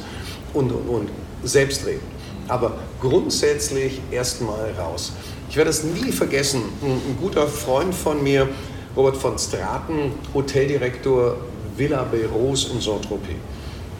und, 0.53 0.71
und, 0.71 0.89
und. 0.89 1.09
Selbstreden. 1.43 2.01
Aber 2.47 2.77
grundsätzlich 3.01 4.01
erstmal 4.11 4.71
raus. 4.71 5.13
Ich 5.49 5.57
werde 5.57 5.69
es 5.69 5.83
nie 5.83 6.11
vergessen, 6.11 6.63
ein 6.81 7.17
guter 7.19 7.47
Freund 7.47 7.93
von 7.93 8.23
mir, 8.23 8.47
Robert 8.95 9.17
von 9.17 9.37
Straten, 9.37 10.13
Hoteldirektor 10.33 11.37
Villa 11.77 12.03
Beros 12.03 12.71
in 12.73 12.81
Saint-Tropez. 12.81 13.35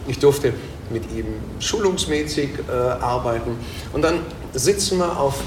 Ich 0.08 0.18
durfte 0.18 0.54
mit 0.90 1.04
ihm 1.12 1.26
schulungsmäßig 1.58 2.50
äh, 2.68 2.72
arbeiten 2.72 3.56
und 3.92 4.02
dann 4.02 4.20
sitzen 4.54 4.98
wir 4.98 5.18
auf 5.18 5.42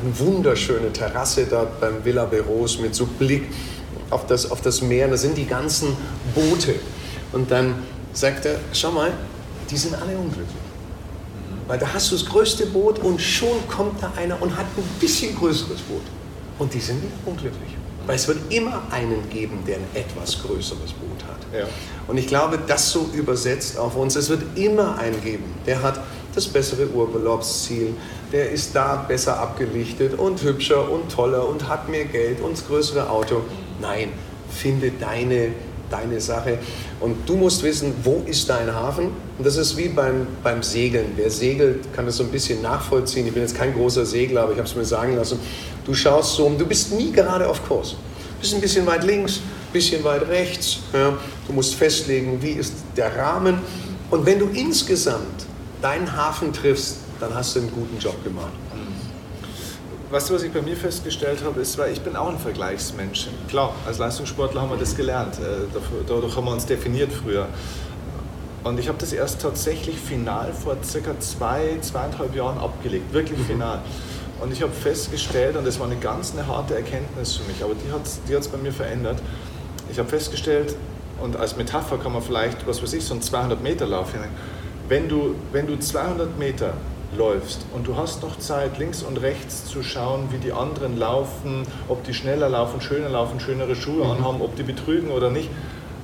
eine 0.00 0.18
wunderschöne 0.18 0.92
Terrasse 0.92 1.46
da 1.46 1.66
beim 1.80 2.04
Villa 2.04 2.24
Beros 2.24 2.78
mit 2.78 2.94
so 2.94 3.06
Blick 3.06 3.44
auf 4.10 4.26
das, 4.26 4.50
auf 4.50 4.60
das 4.60 4.82
Meer. 4.82 5.08
Da 5.08 5.16
sind 5.16 5.36
die 5.36 5.46
ganzen 5.46 5.96
Boote. 6.34 6.74
Und 7.32 7.50
dann 7.50 7.74
sagt 8.12 8.46
er, 8.46 8.56
schau 8.72 8.92
mal, 8.92 9.12
die 9.70 9.76
sind 9.76 9.94
alle 9.94 10.16
unglücklich. 10.16 10.48
Weil 11.66 11.78
da 11.78 11.86
hast 11.92 12.10
du 12.10 12.16
das 12.16 12.26
größte 12.26 12.66
Boot 12.66 12.98
und 12.98 13.20
schon 13.20 13.66
kommt 13.68 14.02
da 14.02 14.12
einer 14.16 14.40
und 14.42 14.56
hat 14.56 14.66
ein 14.76 14.84
bisschen 15.00 15.34
größeres 15.36 15.80
Boot. 15.82 16.02
Und 16.58 16.74
die 16.74 16.80
sind 16.80 17.02
nicht 17.02 17.14
unglücklich. 17.24 17.70
Weil 18.06 18.16
es 18.16 18.26
wird 18.26 18.38
immer 18.52 18.82
einen 18.90 19.28
geben, 19.30 19.60
der 19.66 19.76
ein 19.76 19.86
etwas 19.94 20.42
größeres 20.42 20.92
Boot 20.92 21.24
hat. 21.28 21.58
Ja. 21.58 21.66
Und 22.08 22.18
ich 22.18 22.26
glaube, 22.26 22.58
das 22.66 22.90
so 22.90 23.08
übersetzt 23.12 23.78
auf 23.78 23.96
uns. 23.96 24.16
Es 24.16 24.28
wird 24.28 24.42
immer 24.56 24.98
einen 24.98 25.22
geben, 25.22 25.44
der 25.66 25.82
hat 25.82 26.00
das 26.34 26.48
bessere 26.48 26.88
Urlaubsziel, 26.88 27.94
der 28.32 28.50
ist 28.50 28.74
da 28.74 29.04
besser 29.06 29.38
abgelichtet 29.38 30.18
und 30.18 30.42
hübscher 30.42 30.90
und 30.90 31.10
toller 31.10 31.46
und 31.48 31.68
hat 31.68 31.88
mehr 31.88 32.06
Geld 32.06 32.40
und 32.40 32.52
das 32.52 32.66
größere 32.66 33.08
Auto. 33.08 33.42
Nein, 33.80 34.08
finde 34.50 34.92
deine, 34.98 35.48
deine 35.90 36.20
Sache. 36.20 36.58
Und 37.00 37.28
du 37.28 37.36
musst 37.36 37.62
wissen, 37.62 37.92
wo 38.02 38.22
ist 38.26 38.48
dein 38.48 38.72
Hafen? 38.74 39.10
Und 39.36 39.46
das 39.46 39.56
ist 39.56 39.76
wie 39.76 39.88
beim, 39.88 40.26
beim 40.42 40.62
Segeln. 40.62 41.12
Wer 41.16 41.30
segelt, 41.30 41.92
kann 41.92 42.06
das 42.06 42.16
so 42.16 42.24
ein 42.24 42.30
bisschen 42.30 42.62
nachvollziehen. 42.62 43.26
Ich 43.26 43.32
bin 43.32 43.42
jetzt 43.42 43.56
kein 43.56 43.74
großer 43.74 44.06
Segler, 44.06 44.42
aber 44.42 44.52
ich 44.52 44.58
habe 44.58 44.68
es 44.68 44.74
mir 44.74 44.84
sagen 44.84 45.16
lassen. 45.16 45.38
Du 45.84 45.94
schaust 45.94 46.36
so 46.36 46.46
um, 46.46 46.56
du 46.56 46.66
bist 46.66 46.92
nie 46.92 47.12
gerade 47.12 47.48
auf 47.48 47.66
Kurs. 47.66 47.90
Du 47.90 48.40
bist 48.40 48.54
ein 48.54 48.60
bisschen 48.60 48.86
weit 48.86 49.04
links, 49.04 49.38
ein 49.38 49.72
bisschen 49.72 50.02
weit 50.04 50.26
rechts. 50.28 50.78
Ja. 50.92 51.16
Du 51.46 51.52
musst 51.52 51.74
festlegen, 51.74 52.40
wie 52.40 52.52
ist 52.52 52.72
der 52.96 53.14
Rahmen. 53.16 53.58
Und 54.10 54.24
wenn 54.26 54.38
du 54.38 54.46
insgesamt 54.46 55.46
deinen 55.82 56.16
Hafen 56.16 56.52
triffst, 56.52 56.98
dann 57.20 57.34
hast 57.34 57.54
du 57.54 57.60
einen 57.60 57.70
guten 57.72 57.98
Job 57.98 58.22
gemacht. 58.24 58.52
Weißt 60.10 60.28
du, 60.28 60.34
was 60.34 60.42
ich 60.42 60.52
bei 60.52 60.60
mir 60.60 60.76
festgestellt 60.76 61.38
habe, 61.42 61.60
ist, 61.62 61.78
weil 61.78 61.90
ich 61.90 62.02
bin 62.02 62.16
auch 62.16 62.28
ein 62.28 62.38
Vergleichsmensch. 62.38 63.28
Klar, 63.48 63.74
als 63.86 63.96
Leistungssportler 63.96 64.60
haben 64.60 64.70
wir 64.70 64.76
das 64.76 64.94
gelernt. 64.94 65.38
Äh, 65.38 65.66
dadurch 66.06 66.36
haben 66.36 66.44
wir 66.44 66.52
uns 66.52 66.66
definiert 66.66 67.10
früher. 67.10 67.48
Und 68.62 68.78
ich 68.78 68.88
habe 68.88 68.98
das 68.98 69.14
erst 69.14 69.40
tatsächlich 69.40 69.96
final 69.96 70.52
vor 70.52 70.76
circa 70.84 71.18
zwei, 71.18 71.78
zweieinhalb 71.80 72.36
Jahren 72.36 72.58
abgelegt. 72.58 73.10
Wirklich 73.14 73.38
mhm. 73.38 73.44
final. 73.44 73.78
Und 74.42 74.52
ich 74.52 74.60
habe 74.60 74.72
festgestellt, 74.72 75.56
und 75.56 75.66
das 75.66 75.80
war 75.80 75.86
eine 75.86 75.96
ganz 75.96 76.32
eine 76.32 76.46
harte 76.46 76.74
Erkenntnis 76.74 77.36
für 77.36 77.50
mich, 77.50 77.64
aber 77.64 77.74
die 77.74 77.90
hat 77.90 78.04
es 78.04 78.20
die 78.28 78.50
bei 78.50 78.58
mir 78.58 78.72
verändert. 78.72 79.18
Ich 79.90 79.98
habe 79.98 80.10
festgestellt, 80.10 80.76
und 81.22 81.36
als 81.36 81.56
Metapher 81.56 81.96
kann 81.96 82.12
man 82.12 82.20
vielleicht, 82.20 82.66
was 82.66 82.82
weiß 82.82 82.92
ich, 82.92 83.04
so 83.04 83.14
einen 83.14 83.22
200 83.22 83.62
Meter 83.62 83.86
Lauf 83.86 84.12
hinein. 84.12 84.30
Wenn 84.88 85.08
du, 85.08 85.34
wenn 85.52 85.66
du 85.66 85.78
200 85.78 86.38
Meter 86.38 86.74
läufst 87.16 87.66
und 87.74 87.86
du 87.86 87.96
hast 87.96 88.22
noch 88.22 88.38
Zeit, 88.38 88.78
links 88.78 89.02
und 89.02 89.20
rechts 89.20 89.66
zu 89.66 89.82
schauen, 89.82 90.28
wie 90.30 90.38
die 90.38 90.52
anderen 90.52 90.98
laufen, 90.98 91.66
ob 91.88 92.04
die 92.04 92.14
schneller 92.14 92.48
laufen, 92.48 92.80
schöner 92.80 93.08
laufen, 93.08 93.40
schönere 93.40 93.76
Schuhe 93.76 94.04
mhm. 94.04 94.10
anhaben, 94.12 94.40
ob 94.40 94.56
die 94.56 94.62
betrügen 94.62 95.10
oder 95.10 95.30
nicht, 95.30 95.50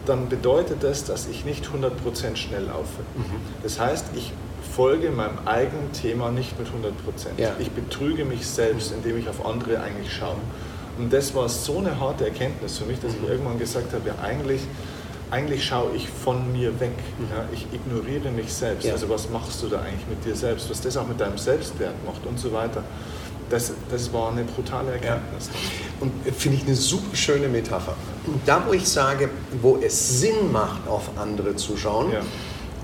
dann 0.07 0.29
bedeutet 0.29 0.83
das, 0.83 1.05
dass 1.05 1.29
ich 1.29 1.45
nicht 1.45 1.66
100% 1.66 2.37
schnell 2.37 2.64
laufe. 2.64 3.03
Mhm. 3.14 3.41
Das 3.62 3.79
heißt, 3.79 4.07
ich 4.14 4.33
folge 4.74 5.11
meinem 5.11 5.39
eigenen 5.45 5.93
Thema 5.93 6.31
nicht 6.31 6.59
mit 6.59 6.68
100%. 6.68 6.72
Ja. 7.37 7.51
Ich 7.59 7.70
betrüge 7.70 8.24
mich 8.24 8.47
selbst, 8.47 8.93
indem 8.93 9.18
ich 9.18 9.29
auf 9.29 9.45
andere 9.45 9.81
eigentlich 9.81 10.12
schaue. 10.12 10.37
Und 10.99 11.12
das 11.12 11.35
war 11.35 11.49
so 11.49 11.79
eine 11.79 12.01
harte 12.01 12.24
Erkenntnis 12.26 12.79
für 12.79 12.85
mich, 12.85 13.01
dass 13.01 13.12
ich 13.14 13.22
mhm. 13.22 13.29
irgendwann 13.29 13.59
gesagt 13.59 13.93
habe, 13.93 14.09
ja 14.09 14.14
eigentlich 14.22 14.62
eigentlich 15.31 15.64
schaue 15.64 15.95
ich 15.95 16.09
von 16.09 16.53
mir 16.53 16.79
weg. 16.81 16.93
Mhm. 17.18 17.26
Ja, 17.31 17.45
ich 17.53 17.66
ignoriere 17.72 18.31
mich 18.31 18.53
selbst. 18.53 18.87
Ja. 18.87 18.93
Also 18.93 19.09
was 19.09 19.29
machst 19.31 19.62
du 19.62 19.68
da 19.68 19.81
eigentlich 19.81 20.07
mit 20.09 20.24
dir 20.24 20.35
selbst? 20.35 20.70
Was 20.70 20.81
das 20.81 20.97
auch 20.97 21.07
mit 21.07 21.20
deinem 21.20 21.39
Selbstwert 21.39 21.95
macht 22.07 22.24
und 22.26 22.39
so 22.39 22.53
weiter. 22.53 22.83
Das, 23.51 23.72
das 23.91 24.12
war 24.12 24.31
eine 24.31 24.45
brutale 24.45 24.93
Erkenntnis. 24.93 25.47
Ja. 25.47 25.53
Und 26.01 26.12
finde 26.37 26.59
ich 26.59 26.64
eine 26.66 26.76
super 26.76 27.16
schöne 27.16 27.49
Metapher. 27.49 27.95
Da, 28.45 28.62
wo 28.66 28.74
ich 28.74 28.87
sage, 28.87 29.31
wo 29.62 29.79
es 29.79 30.20
Sinn 30.20 30.53
macht, 30.53 30.87
auf 30.87 31.11
andere 31.16 31.57
zu 31.57 31.76
schauen, 31.76 32.12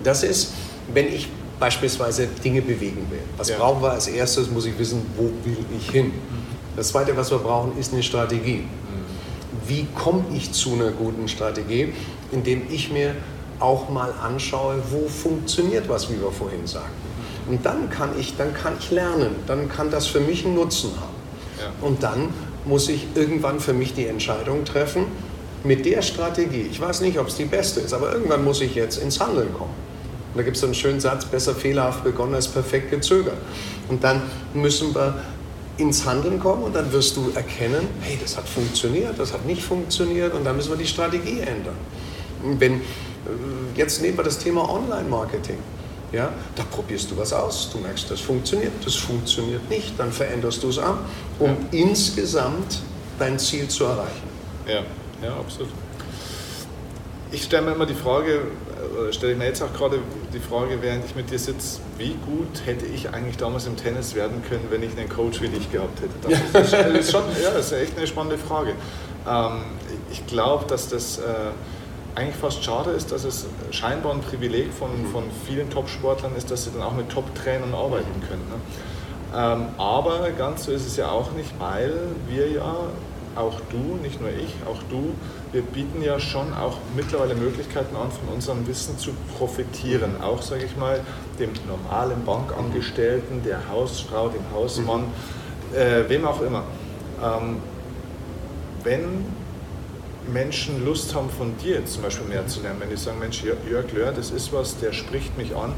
das 0.02 0.22
ist, 0.22 0.52
wenn 0.92 1.08
ich 1.08 1.28
beispielsweise 1.60 2.26
Dinge 2.42 2.62
bewegen 2.62 3.06
will. 3.10 3.20
Was 3.36 3.50
brauchen 3.50 3.82
wir 3.82 3.92
als 3.92 4.08
erstes? 4.08 4.50
Muss 4.50 4.66
ich 4.66 4.78
wissen, 4.78 5.04
wo 5.16 5.24
will 5.44 5.64
ich 5.76 5.90
hin? 5.90 6.06
Mhm. 6.06 6.12
Das 6.76 6.88
zweite, 6.88 7.16
was 7.16 7.30
wir 7.30 7.38
brauchen, 7.38 7.78
ist 7.78 7.92
eine 7.92 8.02
Strategie. 8.02 8.64
Mhm. 8.64 9.68
Wie 9.68 9.86
komme 9.94 10.24
ich 10.34 10.52
zu 10.52 10.72
einer 10.72 10.90
guten 10.90 11.28
Strategie? 11.28 11.92
Indem 12.34 12.62
ich 12.70 12.92
mir 12.92 13.14
auch 13.60 13.88
mal 13.88 14.12
anschaue, 14.22 14.76
wo 14.90 15.08
funktioniert 15.08 15.88
was, 15.88 16.10
wie 16.10 16.20
wir 16.20 16.30
vorhin 16.32 16.66
sagten. 16.66 16.90
Und 17.48 17.64
dann 17.64 17.88
kann 17.90 18.10
ich, 18.18 18.36
dann 18.36 18.52
kann 18.52 18.74
ich 18.78 18.90
lernen, 18.90 19.36
dann 19.46 19.68
kann 19.68 19.90
das 19.90 20.06
für 20.06 20.20
mich 20.20 20.44
einen 20.44 20.54
Nutzen 20.54 20.90
haben. 21.00 21.14
Ja. 21.60 21.86
Und 21.86 22.02
dann 22.02 22.30
muss 22.64 22.88
ich 22.88 23.06
irgendwann 23.14 23.60
für 23.60 23.72
mich 23.72 23.94
die 23.94 24.06
Entscheidung 24.06 24.64
treffen, 24.64 25.06
mit 25.62 25.86
der 25.86 26.02
Strategie, 26.02 26.68
ich 26.70 26.78
weiß 26.80 27.00
nicht, 27.00 27.18
ob 27.18 27.28
es 27.28 27.36
die 27.36 27.46
beste 27.46 27.80
ist, 27.80 27.94
aber 27.94 28.12
irgendwann 28.12 28.44
muss 28.44 28.60
ich 28.60 28.74
jetzt 28.74 28.98
ins 28.98 29.18
Handeln 29.18 29.52
kommen. 29.54 29.72
Und 30.34 30.38
da 30.38 30.42
gibt 30.42 30.56
es 30.56 30.60
so 30.60 30.66
einen 30.66 30.74
schönen 30.74 31.00
Satz, 31.00 31.24
besser 31.24 31.54
fehlerhaft 31.54 32.04
begonnen 32.04 32.34
als 32.34 32.48
perfekt 32.48 32.90
gezögert. 32.90 33.38
Und 33.88 34.04
dann 34.04 34.22
müssen 34.52 34.94
wir 34.94 35.14
ins 35.78 36.04
Handeln 36.04 36.38
kommen 36.38 36.64
und 36.64 36.74
dann 36.74 36.92
wirst 36.92 37.16
du 37.16 37.30
erkennen, 37.34 37.88
hey, 38.02 38.18
das 38.20 38.36
hat 38.36 38.48
funktioniert, 38.48 39.18
das 39.18 39.32
hat 39.32 39.44
nicht 39.46 39.62
funktioniert 39.62 40.34
und 40.34 40.44
dann 40.44 40.56
müssen 40.56 40.70
wir 40.70 40.76
die 40.76 40.86
Strategie 40.86 41.40
ändern. 41.40 41.76
Wenn, 42.44 42.74
äh, 42.74 42.80
jetzt 43.74 44.02
nehmen 44.02 44.16
wir 44.18 44.24
das 44.24 44.38
Thema 44.38 44.68
Online-Marketing. 44.68 45.58
Ja, 46.12 46.32
da 46.54 46.62
probierst 46.70 47.10
du 47.10 47.16
was 47.16 47.32
aus, 47.32 47.70
du 47.72 47.78
merkst, 47.78 48.08
das 48.08 48.20
funktioniert, 48.20 48.70
das 48.84 48.94
funktioniert 48.94 49.68
nicht, 49.68 49.98
dann 49.98 50.12
veränderst 50.12 50.62
du 50.62 50.68
es 50.68 50.78
an, 50.78 50.98
um 51.40 51.50
ja. 51.50 51.56
insgesamt 51.72 52.82
dein 53.18 53.36
Ziel 53.36 53.66
zu 53.66 53.84
erreichen. 53.84 54.28
Ja, 54.64 54.82
ja, 55.20 55.36
absolut. 55.36 55.70
Ich 57.32 57.42
stelle 57.42 57.62
mir 57.62 57.72
immer 57.72 57.86
die 57.86 57.94
Frage, 57.94 58.42
oder 58.96 59.12
stelle 59.12 59.32
ich 59.32 59.38
mir 59.38 59.46
jetzt 59.46 59.60
auch 59.60 59.72
gerade 59.72 59.98
die 60.32 60.38
Frage, 60.38 60.80
während 60.80 61.04
ich 61.04 61.16
mit 61.16 61.32
dir 61.32 61.38
sitze, 61.38 61.80
wie 61.98 62.14
gut 62.26 62.64
hätte 62.64 62.86
ich 62.86 63.08
eigentlich 63.10 63.36
damals 63.36 63.66
im 63.66 63.76
Tennis 63.76 64.14
werden 64.14 64.40
können, 64.48 64.66
wenn 64.70 64.84
ich 64.84 64.96
einen 64.96 65.08
Coach 65.08 65.40
wie 65.40 65.48
dich 65.48 65.72
gehabt 65.72 65.98
hätte? 66.00 66.42
Das 66.52 66.72
ist, 66.72 67.10
schon, 67.10 67.24
ja, 67.42 67.50
das 67.50 67.66
ist 67.66 67.72
echt 67.72 67.98
eine 67.98 68.06
spannende 68.06 68.38
Frage. 68.38 68.74
Ähm, 69.28 69.62
ich 70.12 70.24
glaube, 70.26 70.66
dass 70.66 70.88
das 70.88 71.18
äh, 71.18 71.22
eigentlich 72.14 72.36
fast 72.36 72.62
schade 72.62 72.90
ist, 72.90 73.10
dass 73.10 73.24
es 73.24 73.46
scheinbar 73.70 74.12
ein 74.12 74.20
Privileg 74.20 74.72
von, 74.72 74.90
von 75.12 75.24
vielen 75.46 75.68
Top-Sportlern 75.70 76.36
ist, 76.36 76.50
dass 76.50 76.64
sie 76.64 76.70
dann 76.70 76.82
auch 76.82 76.94
mit 76.94 77.08
Top-Trainern 77.08 77.74
arbeiten 77.74 78.22
können. 78.28 78.44
Ne? 78.48 78.56
Ähm, 79.36 79.66
aber 79.78 80.30
ganz 80.30 80.64
so 80.64 80.72
ist 80.72 80.86
es 80.86 80.96
ja 80.96 81.10
auch 81.10 81.32
nicht, 81.32 81.52
weil 81.58 81.92
wir 82.28 82.48
ja, 82.50 82.76
auch 83.34 83.60
du, 83.70 83.96
nicht 84.00 84.20
nur 84.20 84.30
ich, 84.30 84.54
auch 84.66 84.80
du, 84.90 85.12
wir 85.50 85.62
bieten 85.62 86.02
ja 86.02 86.20
schon 86.20 86.54
auch 86.54 86.78
mittlerweile 86.94 87.34
Möglichkeiten 87.34 87.96
an, 87.96 88.12
von 88.12 88.32
unserem 88.32 88.66
Wissen 88.68 88.96
zu 88.96 89.10
profitieren. 89.36 90.20
Auch, 90.22 90.40
sage 90.40 90.64
ich 90.64 90.76
mal, 90.76 91.00
dem 91.40 91.50
normalen 91.66 92.24
Bankangestellten, 92.24 93.42
der 93.44 93.68
Hausfrau, 93.68 94.28
dem 94.28 94.44
Hausmann, 94.54 95.00
mhm. 95.00 95.76
äh, 95.76 96.08
wem 96.08 96.24
auch 96.26 96.40
immer. 96.42 96.62
Ähm, 97.22 97.56
wenn 98.84 99.26
Menschen 100.32 100.84
Lust 100.84 101.14
haben, 101.14 101.30
von 101.30 101.56
dir 101.58 101.80
jetzt 101.80 101.94
zum 101.94 102.02
Beispiel 102.02 102.26
mehr 102.26 102.46
zu 102.46 102.60
lernen, 102.60 102.80
wenn 102.80 102.90
die 102.90 102.96
sagen, 102.96 103.18
Mensch, 103.18 103.42
Jörg 103.42 103.92
Löhr, 103.92 104.12
das 104.12 104.30
ist 104.30 104.52
was, 104.52 104.78
der 104.78 104.92
spricht 104.92 105.36
mich 105.36 105.54
an, 105.54 105.72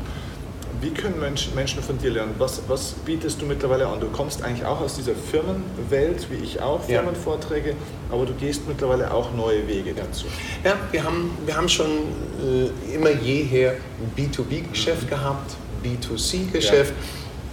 wie 0.80 0.90
können 0.90 1.18
Menschen 1.18 1.82
von 1.82 1.98
dir 1.98 2.10
lernen? 2.10 2.34
Was, 2.38 2.60
was, 2.68 2.94
bietest 3.04 3.40
du 3.40 3.46
mittlerweile 3.46 3.86
an? 3.86 4.00
Du 4.00 4.08
kommst 4.08 4.42
eigentlich 4.42 4.66
auch 4.66 4.80
aus 4.80 4.96
dieser 4.96 5.14
Firmenwelt, 5.14 6.30
wie 6.30 6.36
ich 6.36 6.60
auch, 6.60 6.82
Firmenvorträge, 6.82 7.70
ja. 7.70 7.76
aber 8.10 8.26
du 8.26 8.34
gehst 8.34 8.68
mittlerweile 8.68 9.12
auch 9.12 9.32
neue 9.32 9.66
Wege 9.66 9.94
dazu. 9.94 10.26
Ja, 10.64 10.74
wir 10.90 11.02
haben, 11.02 11.30
wir 11.46 11.56
haben 11.56 11.68
schon 11.68 11.86
äh, 11.86 12.94
immer 12.94 13.10
jeher 13.10 13.72
ein 13.72 14.12
B2B-Geschäft 14.16 15.04
mhm. 15.04 15.08
gehabt, 15.08 15.56
B2C-Geschäft, 15.82 16.92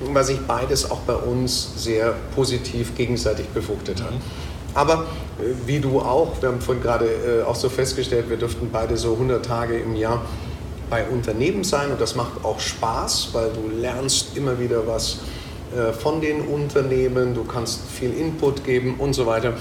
ja. 0.02 0.14
was 0.14 0.28
sich 0.28 0.40
beides 0.42 0.90
auch 0.92 1.00
bei 1.02 1.16
uns 1.16 1.82
sehr 1.82 2.16
positiv 2.36 2.94
gegenseitig 2.96 3.48
befruchtet 3.50 4.04
hat. 4.04 4.12
Mhm. 4.12 4.22
Aber 4.74 5.06
wie 5.66 5.80
du 5.80 6.00
auch, 6.00 6.42
wir 6.42 6.50
haben 6.50 6.62
vorhin 6.62 6.84
gerade 6.84 7.06
äh, 7.06 7.44
auch 7.44 7.56
so 7.56 7.70
festgestellt, 7.70 8.30
wir 8.30 8.38
dürften 8.38 8.70
beide 8.72 8.98
so 8.98 9.14
100 9.14 9.44
Tage 9.44 9.78
im 9.78 9.96
Jahr 9.96 10.22
bei 10.90 11.06
Unternehmen 11.08 11.64
sein 11.64 11.92
und 11.92 12.00
das 12.00 12.16
macht 12.16 12.44
auch 12.44 12.60
Spaß, 12.60 13.30
weil 13.34 13.50
du 13.50 13.80
lernst 13.80 14.38
immer 14.38 14.60
wieder 14.60 14.86
was 14.86 15.20
äh, 15.76 15.92
von 15.92 16.22
den 16.22 16.42
Unternehmen, 16.42 17.34
du 17.34 17.44
kannst 17.46 17.82
viel 17.90 18.14
Input 18.14 18.64
geben 18.64 18.96
und 19.00 19.14
so 19.14 19.26
weiter. 19.26 19.54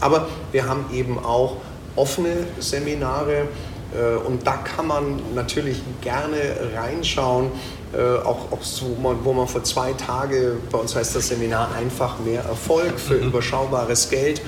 Aber 0.00 0.26
wir 0.50 0.68
haben 0.68 0.86
eben 0.92 1.18
auch 1.18 1.58
offene 1.94 2.46
Seminare 2.58 3.46
äh, 3.94 4.26
und 4.26 4.46
da 4.46 4.56
kann 4.56 4.88
man 4.88 5.20
natürlich 5.34 5.80
gerne 6.00 6.38
reinschauen, 6.74 7.52
äh, 7.94 8.24
auch, 8.24 8.50
auch 8.52 8.62
so, 8.62 8.96
wo 9.00 9.32
man 9.32 9.48
vor 9.48 9.64
zwei 9.64 9.92
Tagen, 9.92 10.58
bei 10.70 10.78
uns 10.78 10.94
heißt 10.94 11.14
das 11.14 11.28
Seminar 11.28 11.74
einfach 11.74 12.18
mehr 12.20 12.42
Erfolg 12.42 12.98
für 12.98 13.14
mhm. 13.14 13.28
überschaubares 13.28 14.10
Geld, 14.10 14.42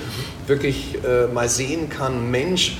wirklich 0.47 0.97
mal 1.33 1.49
sehen 1.49 1.89
kann, 1.89 2.29
Mensch, 2.29 2.77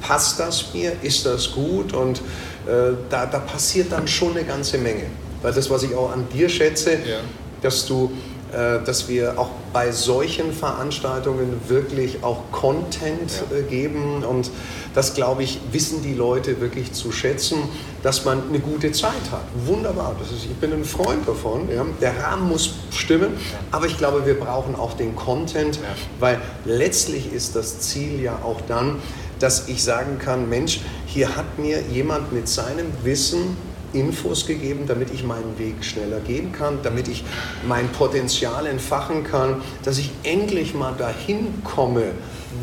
passt 0.00 0.38
das 0.40 0.72
mir, 0.74 0.92
ist 1.02 1.26
das 1.26 1.52
gut 1.52 1.92
und 1.92 2.18
äh, 2.66 2.94
da, 3.08 3.26
da 3.26 3.38
passiert 3.38 3.92
dann 3.92 4.06
schon 4.06 4.32
eine 4.32 4.44
ganze 4.44 4.78
Menge. 4.78 5.04
Weil 5.42 5.52
das, 5.52 5.70
was 5.70 5.82
ich 5.82 5.94
auch 5.94 6.12
an 6.12 6.26
dir 6.32 6.48
schätze, 6.48 6.92
ja. 6.92 7.20
dass 7.62 7.86
du 7.86 8.10
äh, 8.52 8.82
dass 8.82 9.08
wir 9.08 9.38
auch 9.38 9.50
bei 9.74 9.92
solchen 9.92 10.54
Veranstaltungen 10.54 11.60
wirklich 11.68 12.24
auch 12.24 12.44
Content 12.50 13.30
ja. 13.50 13.58
Äh, 13.58 13.62
geben 13.62 14.24
und 14.24 14.50
das, 14.98 15.14
glaube 15.14 15.44
ich, 15.44 15.60
wissen 15.70 16.02
die 16.02 16.12
Leute 16.12 16.60
wirklich 16.60 16.92
zu 16.92 17.12
schätzen, 17.12 17.58
dass 18.02 18.24
man 18.24 18.48
eine 18.48 18.58
gute 18.58 18.90
Zeit 18.90 19.30
hat. 19.30 19.44
Wunderbar, 19.64 20.16
das 20.18 20.32
ist, 20.32 20.46
ich 20.46 20.56
bin 20.56 20.72
ein 20.72 20.84
Freund 20.84 21.28
davon. 21.28 21.68
Ja. 21.72 21.86
Der 22.00 22.20
Rahmen 22.20 22.48
muss 22.48 22.74
stimmen, 22.90 23.34
aber 23.70 23.86
ich 23.86 23.96
glaube, 23.96 24.26
wir 24.26 24.34
brauchen 24.34 24.74
auch 24.74 24.94
den 24.94 25.14
Content, 25.14 25.78
weil 26.18 26.40
letztlich 26.64 27.32
ist 27.32 27.54
das 27.54 27.78
Ziel 27.78 28.20
ja 28.20 28.40
auch 28.42 28.60
dann, 28.66 28.96
dass 29.38 29.68
ich 29.68 29.84
sagen 29.84 30.18
kann, 30.18 30.48
Mensch, 30.48 30.80
hier 31.06 31.36
hat 31.36 31.60
mir 31.60 31.80
jemand 31.82 32.32
mit 32.32 32.48
seinem 32.48 32.88
Wissen 33.04 33.56
Infos 33.92 34.46
gegeben, 34.46 34.84
damit 34.86 35.12
ich 35.12 35.24
meinen 35.24 35.58
Weg 35.58 35.84
schneller 35.84 36.20
gehen 36.20 36.52
kann, 36.52 36.78
damit 36.82 37.08
ich 37.08 37.24
mein 37.66 37.88
Potenzial 37.88 38.66
entfachen 38.66 39.24
kann, 39.24 39.62
dass 39.82 39.98
ich 39.98 40.10
endlich 40.22 40.74
mal 40.74 40.94
dahin 40.96 41.62
komme, 41.64 42.12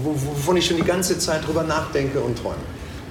wovon 0.03 0.57
ich 0.57 0.65
schon 0.65 0.78
die 0.78 0.84
ganze 0.84 1.17
Zeit 1.19 1.45
drüber 1.47 1.63
nachdenke 1.63 2.19
und 2.19 2.38
träume. 2.38 2.55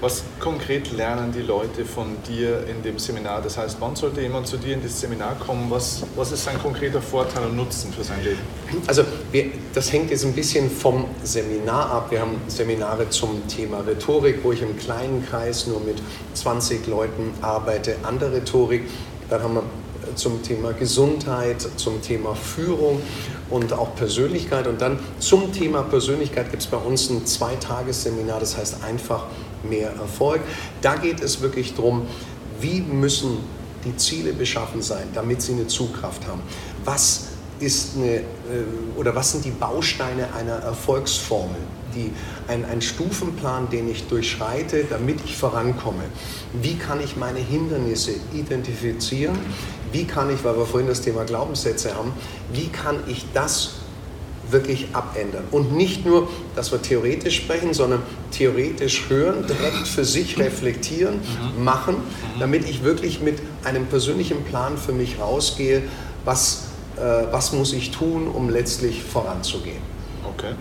Was 0.01 0.23
konkret 0.41 0.93
lernen 0.93 1.33
die 1.33 1.41
Leute 1.41 1.85
von 1.85 2.17
dir 2.29 2.67
in 2.67 2.83
dem 2.83 2.99
Seminar? 2.99 3.41
Das 3.43 3.57
heißt, 3.57 3.77
wann 3.81 3.97
sollte 3.97 4.21
jemand 4.21 4.47
zu 4.47 4.57
dir 4.57 4.75
in 4.75 4.83
das 4.83 5.01
Seminar 5.01 5.37
kommen? 5.37 5.71
Was, 5.71 6.03
was 6.17 6.33
ist 6.33 6.45
sein 6.45 6.59
konkreter 6.61 7.01
Vorteil 7.01 7.47
und 7.47 7.57
Nutzen 7.57 7.93
für 7.93 8.05
sein 8.05 8.23
Leben? 8.23 8.41
Also 8.87 9.05
wir, 9.33 9.47
das 9.73 9.93
hängt 9.93 10.11
jetzt 10.11 10.25
ein 10.25 10.33
bisschen 10.33 10.71
vom 10.71 11.07
Seminar 11.23 11.91
ab. 11.91 12.11
Wir 12.11 12.21
haben 12.21 12.41
Seminare 12.49 13.09
zum 13.09 13.47
Thema 13.49 13.81
Rhetorik, 13.81 14.41
wo 14.43 14.53
ich 14.53 14.63
im 14.63 14.77
kleinen 14.77 15.25
Kreis 15.25 15.67
nur 15.67 15.81
mit 15.81 16.03
20 16.35 16.87
Leuten 16.87 17.33
arbeite 17.41 17.97
an 18.03 18.19
der 18.19 18.33
Rhetorik. 18.33 18.83
Dann 19.31 19.43
haben 19.43 19.55
wir 19.55 19.63
zum 20.15 20.43
Thema 20.43 20.73
Gesundheit, 20.73 21.67
zum 21.77 22.03
Thema 22.03 22.35
Führung 22.35 23.01
und 23.51 23.73
auch 23.73 23.95
Persönlichkeit. 23.95 24.67
Und 24.67 24.81
dann 24.81 24.99
zum 25.19 25.53
Thema 25.53 25.83
Persönlichkeit 25.83 26.51
gibt 26.51 26.63
es 26.63 26.69
bei 26.69 26.77
uns 26.77 27.11
ein 27.11 27.27
Zweitagesseminar, 27.27 28.41
das 28.41 28.57
heißt 28.57 28.83
einfach 28.85 29.27
mehr 29.69 29.91
Erfolg. 29.91 30.41
Da 30.81 30.97
geht 30.97 31.21
es 31.21 31.41
wirklich 31.41 31.75
darum, 31.75 32.03
wie 32.61 32.81
müssen 32.81 33.39
die 33.85 33.97
Ziele 33.97 34.33
beschaffen 34.33 34.83
sein, 34.83 35.09
damit 35.15 35.43
sie 35.43 35.53
eine 35.53 35.67
Zugkraft 35.67 36.27
haben. 36.27 36.43
Was 36.85 37.27
ist 37.61 37.97
eine, 37.97 38.17
äh, 38.17 38.23
oder 38.97 39.15
was 39.15 39.33
sind 39.33 39.45
die 39.45 39.51
Bausteine 39.51 40.33
einer 40.35 40.57
Erfolgsformel? 40.57 41.61
Die, 41.95 42.11
ein, 42.49 42.65
ein 42.65 42.83
Stufenplan, 42.83 43.71
den 43.71 43.89
ich 43.89 44.09
durchschreite, 44.09 44.85
damit 44.85 45.21
ich 45.25 45.37
vorankomme. 45.37 46.05
Wie 46.53 46.75
kann 46.77 47.01
ich 47.01 47.17
meine 47.17 47.39
Hindernisse 47.39 48.13
identifizieren? 48.33 49.39
Wie 49.93 50.05
kann 50.05 50.33
ich, 50.35 50.43
weil 50.43 50.57
wir 50.57 50.67
vorhin 50.67 50.89
das 50.89 51.03
Thema 51.03 51.25
Glaubenssätze 51.25 51.95
haben, 51.95 52.13
wie 52.53 52.67
kann 52.67 52.99
ich 53.07 53.27
das 53.33 53.84
wirklich 54.51 54.89
abändern. 54.93 55.45
Und 55.51 55.73
nicht 55.75 56.05
nur, 56.05 56.29
dass 56.55 56.73
wir 56.73 56.81
theoretisch 56.83 57.37
sprechen, 57.37 57.75
sondern 57.75 58.03
theoretisch 58.31 59.09
hören, 59.09 59.47
direkt 59.47 59.89
für 59.89 60.05
sich 60.05 60.39
reflektieren, 60.39 61.21
mhm. 61.57 61.65
machen, 61.65 61.97
mhm. 61.97 62.41
damit 62.41 62.69
ich 62.69 62.85
wirklich 62.85 63.21
mit 63.21 63.39
einem 63.65 63.87
persönlichen 63.87 64.45
Plan 64.45 64.77
für 64.77 64.93
mich 64.93 65.19
rausgehe, 65.21 65.83
was, 66.25 66.69
äh, 66.97 67.01
was 67.31 67.53
muss 67.53 67.73
ich 67.73 67.91
tun, 67.91 68.29
um 68.29 68.49
letztlich 68.49 69.03
voranzugehen. 69.03 69.83
Okay, 70.25 70.55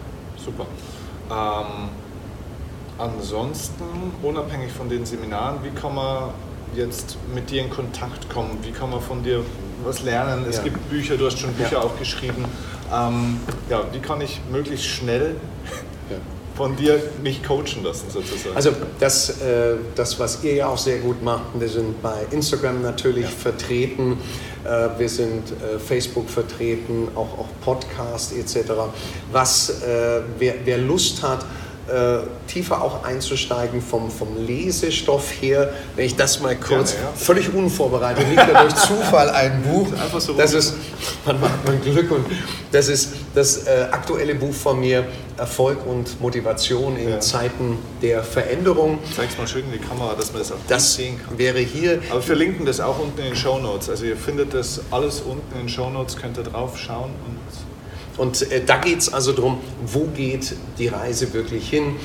super. 0.44 0.66
Ähm, 1.30 1.90
ansonsten, 2.98 3.84
unabhängig 4.22 4.72
von 4.72 4.90
den 4.90 5.06
Seminaren, 5.06 5.64
wie 5.64 5.70
kann 5.70 5.96
man 5.96 6.30
jetzt 6.76 7.18
mit 7.34 7.50
dir 7.50 7.62
in 7.62 7.70
Kontakt 7.70 8.30
kommen? 8.30 8.58
Wie 8.64 8.72
kann 8.72 8.90
man 8.90 9.02
von 9.02 9.24
dir 9.24 9.44
was 9.84 10.04
lernen? 10.04 10.46
Es 10.50 10.58
ja. 10.58 10.64
gibt 10.64 10.90
Bücher, 10.90 11.18
du 11.18 11.26
hast 11.26 11.40
schon 11.40 11.54
Bücher 11.54 11.74
ja. 11.74 11.82
auch 11.82 11.98
geschrieben. 11.98 12.46
Ähm, 12.94 13.40
ja, 13.70 13.84
wie 13.92 14.00
kann 14.00 14.22
ich 14.22 14.40
möglichst 14.52 14.86
schnell 14.86 15.36
von 16.56 16.76
dir 16.76 17.02
mich 17.24 17.44
coachen 17.44 17.84
lassen 17.84 18.10
sozusagen? 18.10 18.56
Also 18.56 18.72
das, 19.00 19.42
äh, 19.42 19.76
das, 19.96 20.20
was 20.20 20.44
ihr 20.44 20.56
ja 20.56 20.68
auch 20.68 20.78
sehr 20.78 21.00
gut 21.00 21.24
macht, 21.24 21.60
wir 21.60 21.68
sind 21.68 22.02
bei 22.02 22.26
Instagram 22.32 22.82
natürlich 22.82 23.26
ja. 23.26 23.32
vertreten, 23.32 24.18
äh, 24.64 24.90
wir 24.98 25.10
sind 25.10 25.52
äh, 25.52 25.80
Facebook 25.80 26.30
vertreten, 26.30 27.08
auch, 27.16 27.40
auch 27.40 27.50
Podcast 27.62 28.34
etc. 28.34 28.72
Was, 29.32 29.82
äh, 29.82 30.22
wer, 30.38 30.56
wer 30.64 30.78
Lust 30.78 31.24
hat, 31.24 31.46
äh, 31.88 32.20
tiefer 32.48 32.82
auch 32.82 33.04
einzusteigen 33.04 33.82
vom, 33.82 34.10
vom 34.10 34.46
Lesestoff 34.46 35.42
her. 35.42 35.74
Wenn 35.96 36.06
ich 36.06 36.16
das 36.16 36.40
mal 36.40 36.56
kurz, 36.56 36.94
Gerne, 36.94 37.08
ja. 37.08 37.14
völlig 37.14 37.54
unvorbereitet, 37.54 38.26
liegt 38.30 38.42
da 38.42 38.62
durch 38.62 38.76
Zufall 38.76 39.30
ein 39.30 39.62
Buch. 39.64 39.88
Einfach 39.92 40.22
so 40.22 40.34
das 40.34 40.54
ist, 40.54 40.76
man 41.26 41.42
macht 41.42 41.66
man 41.66 41.82
Glück 41.82 42.10
und 42.12 42.26
das 42.72 42.88
ist 42.88 43.14
das 43.36 43.68
äh, 43.68 43.88
aktuelle 43.92 44.36
Buch 44.36 44.54
von 44.54 44.80
mir, 44.80 45.04
Erfolg 45.38 45.86
und 45.86 46.22
Motivation 46.22 46.96
in 46.96 47.10
ja. 47.10 47.20
Zeiten 47.20 47.78
der 48.02 48.24
Veränderung. 48.24 49.00
Zeig's 49.16 49.38
mal 49.38 49.48
schön 49.48 49.66
in 49.66 49.74
die 49.74 49.86
Kamera, 49.86 50.14
dass 50.14 50.32
man 50.32 50.42
das 50.42 50.52
auch 50.52 50.58
das 50.68 50.94
sehen 50.94 51.20
kann. 51.26 51.38
wäre 51.38 51.60
hier. 51.60 52.00
Aber 52.10 52.20
wir 52.20 52.22
verlinken 52.22 52.66
das 52.66 52.80
auch 52.80 53.00
unten 53.00 53.20
in 53.20 53.26
den 53.26 53.36
Show 53.36 53.60
Notes. 53.60 53.90
Also 53.90 54.06
ihr 54.06 54.16
findet 54.16 54.54
das 54.54 54.80
alles 54.92 55.22
unten 55.22 55.54
in 55.54 55.66
den 55.66 55.70
Show 55.70 55.90
Notes, 55.90 56.16
könnt 56.16 56.38
ihr 56.38 56.44
drauf 56.44 56.78
schauen 56.78 57.12
und 57.28 57.73
und 58.18 58.52
äh, 58.52 58.64
da 58.64 58.78
geht 58.78 59.00
es 59.00 59.14
also 59.14 59.32
darum, 59.32 59.60
wo 59.86 60.06
geht 60.16 60.56
die 60.78 60.88
Reise 60.88 61.34
wirklich 61.34 61.70
hin? 61.70 61.96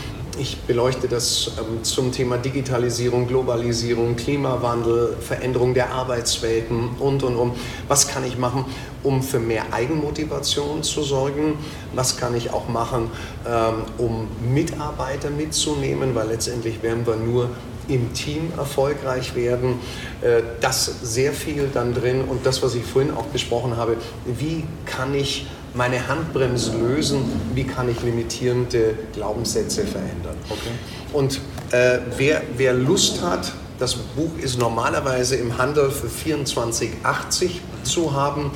Ich 0.41 0.57
beleuchte 0.61 1.09
das 1.09 1.51
ähm, 1.59 1.83
zum 1.83 2.13
Thema 2.13 2.39
Digitalisierung, 2.39 3.27
Globalisierung, 3.27 4.15
Klimawandel, 4.15 5.17
Veränderung 5.21 5.75
der 5.75 5.91
Arbeitswelten 5.91 6.91
und, 7.01 7.25
und, 7.25 7.37
und. 7.37 7.55
Was 7.89 8.07
kann 8.07 8.25
ich 8.25 8.39
machen, 8.39 8.65
um 9.03 9.23
für 9.23 9.41
mehr 9.41 9.73
Eigenmotivation 9.73 10.85
zu 10.85 11.03
sorgen? 11.03 11.59
Was 11.93 12.17
kann 12.17 12.37
ich 12.37 12.53
auch 12.53 12.69
machen, 12.69 13.11
ähm, 13.47 13.83
um 13.99 14.29
Mitarbeiter 14.53 15.31
mitzunehmen? 15.31 16.15
Weil 16.15 16.29
letztendlich 16.29 16.83
werden 16.83 17.05
wir 17.05 17.17
nur 17.17 17.51
im 17.89 18.13
Team 18.13 18.53
erfolgreich 18.57 19.35
werden. 19.35 19.81
Äh, 20.21 20.43
das 20.61 20.85
sehr 21.03 21.33
viel 21.33 21.69
dann 21.73 21.95
drin 21.95 22.23
und 22.29 22.47
das, 22.47 22.63
was 22.63 22.75
ich 22.75 22.85
vorhin 22.85 23.13
auch 23.13 23.27
besprochen 23.27 23.77
habe, 23.77 23.97
wie 24.25 24.65
kann 24.87 25.15
ich 25.15 25.47
meine 25.75 26.09
Handbremse 26.09 26.77
lösen, 26.77 27.25
wie 27.55 27.65
kann 27.65 27.89
ich 27.89 28.03
limitierende 28.03 28.95
Glaubenssätze 29.13 29.87
verändern. 29.87 30.37
Okay. 30.49 30.71
Und 31.13 31.41
äh, 31.71 31.99
wer, 32.17 32.43
wer 32.57 32.73
Lust 32.73 33.23
hat, 33.23 33.53
das 33.79 33.95
Buch 33.95 34.37
ist 34.43 34.59
normalerweise 34.59 35.37
im 35.37 35.57
Handel 35.57 35.91
für 35.91 36.09
24,80 36.09 37.51
zu 37.85 38.13
haben. 38.13 38.51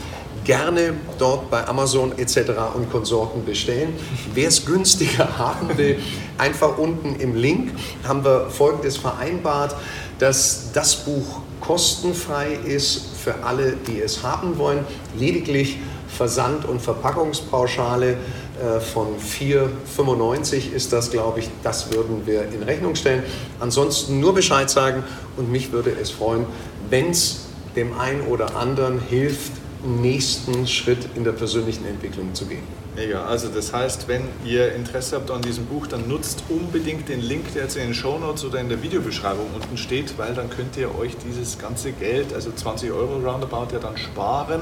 gerne 0.44 0.94
dort 1.18 1.50
bei 1.50 1.66
Amazon 1.68 2.18
etc. 2.18 2.50
und 2.74 2.90
Konsorten 2.90 3.44
bestellen. 3.44 3.94
Wer 4.34 4.48
es 4.48 4.64
günstiger 4.64 5.28
haben 5.38 5.76
will, 5.78 5.98
einfach 6.38 6.78
unten 6.78 7.16
im 7.20 7.36
Link 7.36 7.72
haben 8.06 8.24
wir 8.24 8.50
Folgendes 8.50 8.96
vereinbart, 8.96 9.76
dass 10.18 10.72
das 10.72 10.96
Buch 10.96 11.40
kostenfrei 11.60 12.58
ist 12.64 13.06
für 13.22 13.44
alle, 13.44 13.74
die 13.86 14.00
es 14.00 14.22
haben 14.22 14.58
wollen. 14.58 14.84
Lediglich 15.16 15.78
Versand- 16.16 16.64
und 16.66 16.80
Verpackungspauschale 16.80 18.12
äh, 18.12 18.80
von 18.80 19.08
4,95 19.18 20.72
ist 20.72 20.92
das, 20.92 21.10
glaube 21.10 21.40
ich. 21.40 21.48
Das 21.62 21.92
würden 21.92 22.26
wir 22.26 22.44
in 22.52 22.62
Rechnung 22.62 22.94
stellen. 22.94 23.22
Ansonsten 23.60 24.20
nur 24.20 24.34
Bescheid 24.34 24.68
sagen 24.68 25.04
und 25.36 25.50
mich 25.50 25.72
würde 25.72 25.90
es 26.00 26.10
freuen, 26.10 26.46
wenn 26.90 27.10
es 27.10 27.46
dem 27.76 27.98
einen 27.98 28.22
oder 28.26 28.56
anderen 28.56 29.00
hilft, 29.00 29.52
nächsten 29.84 30.66
Schritt 30.66 31.08
in 31.16 31.24
der 31.24 31.32
persönlichen 31.32 31.86
Entwicklung 31.86 32.34
zu 32.34 32.46
gehen. 32.46 32.81
Mega. 32.94 33.24
Also 33.24 33.48
das 33.48 33.72
heißt, 33.72 34.06
wenn 34.06 34.28
ihr 34.44 34.74
Interesse 34.74 35.16
habt 35.16 35.30
an 35.30 35.40
diesem 35.40 35.64
Buch, 35.64 35.86
dann 35.86 36.08
nutzt 36.08 36.44
unbedingt 36.50 37.08
den 37.08 37.22
Link, 37.22 37.54
der 37.54 37.62
jetzt 37.62 37.76
in 37.76 37.84
den 37.84 37.94
Show 37.94 38.18
Notes 38.18 38.44
oder 38.44 38.60
in 38.60 38.68
der 38.68 38.82
Videobeschreibung 38.82 39.46
unten 39.54 39.78
steht, 39.78 40.18
weil 40.18 40.34
dann 40.34 40.50
könnt 40.50 40.76
ihr 40.76 40.94
euch 40.98 41.16
dieses 41.16 41.58
ganze 41.58 41.92
Geld, 41.92 42.34
also 42.34 42.52
20 42.52 42.92
Euro 42.92 43.16
roundabout, 43.16 43.72
ja 43.72 43.78
dann 43.78 43.96
sparen 43.96 44.60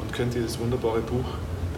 und 0.00 0.12
könnt 0.14 0.34
dieses 0.34 0.58
wunderbare 0.58 1.00
Buch 1.00 1.26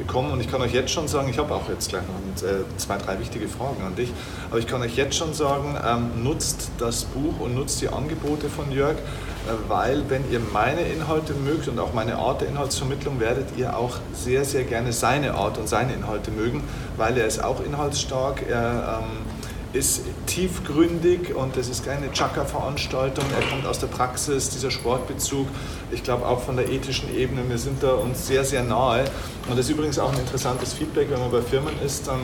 bekommen. 0.01 0.33
Und 0.33 0.41
ich 0.41 0.51
kann 0.51 0.61
euch 0.61 0.73
jetzt 0.73 0.91
schon 0.91 1.07
sagen, 1.07 1.29
ich 1.29 1.39
habe 1.39 1.55
auch 1.55 1.69
jetzt 1.69 1.89
gleich 1.89 2.03
noch 2.03 2.49
äh, 2.49 2.65
zwei, 2.77 2.97
drei 2.99 3.21
wichtige 3.21 3.47
Fragen 3.49 3.83
an 3.87 3.95
dich, 3.95 4.13
aber 4.51 4.59
ich 4.59 4.67
kann 4.67 4.83
euch 4.83 4.97
jetzt 4.97 5.17
schon 5.17 5.35
sagen, 5.35 5.77
ähm, 5.87 6.25
nutzt 6.25 6.71
das 6.79 7.05
Buch 7.05 7.39
und 7.39 7.55
nutzt 7.55 7.81
die 7.81 7.89
Angebote 7.89 8.49
von 8.49 8.73
Jörg, 8.73 8.97
äh, 8.97 9.69
weil 9.69 10.03
wenn 10.09 10.31
ihr 10.33 10.41
meine 10.53 10.81
Inhalte 10.81 11.35
mögt 11.35 11.69
und 11.69 11.79
auch 11.79 11.93
meine 11.93 12.17
Art 12.17 12.41
der 12.41 12.49
Inhaltsvermittlung, 12.49 13.21
werdet 13.21 13.57
ihr 13.57 13.77
auch 13.77 13.99
sehr, 14.13 14.45
sehr 14.45 14.65
gerne 14.65 14.93
seine 14.93 15.35
Art 15.35 15.59
und 15.59 15.69
seine 15.69 15.93
Inhalte 15.93 16.31
mögen, 16.31 16.65
weil 16.97 17.17
er 17.17 17.27
ist 17.27 17.45
auch 17.45 17.61
inhaltsstark. 17.65 18.43
Er, 18.49 19.01
ähm, 19.03 19.30
ist 19.73 20.03
tiefgründig 20.27 21.35
und 21.35 21.57
es 21.57 21.69
ist 21.69 21.85
keine 21.85 22.11
Chaka-Veranstaltung. 22.13 23.25
Er 23.35 23.49
kommt 23.49 23.67
aus 23.67 23.79
der 23.79 23.87
Praxis, 23.87 24.51
dieser 24.51 24.71
Sportbezug. 24.71 25.47
Ich 25.93 26.03
glaube 26.03 26.27
auch 26.27 26.41
von 26.41 26.57
der 26.57 26.69
ethischen 26.69 27.15
Ebene, 27.17 27.49
wir 27.49 27.59
sind 27.59 27.83
da 27.83 27.95
uns 27.95 28.27
sehr, 28.27 28.45
sehr 28.45 28.65
nahe. 28.65 29.05
Und 29.49 29.59
das 29.59 29.67
ist 29.67 29.71
übrigens 29.71 29.99
auch 29.99 30.13
ein 30.13 30.19
interessantes 30.19 30.73
Feedback, 30.73 31.09
wenn 31.11 31.21
man 31.21 31.31
bei 31.31 31.43
Firmen 31.43 31.75
ist, 31.85 32.09
dann 32.09 32.21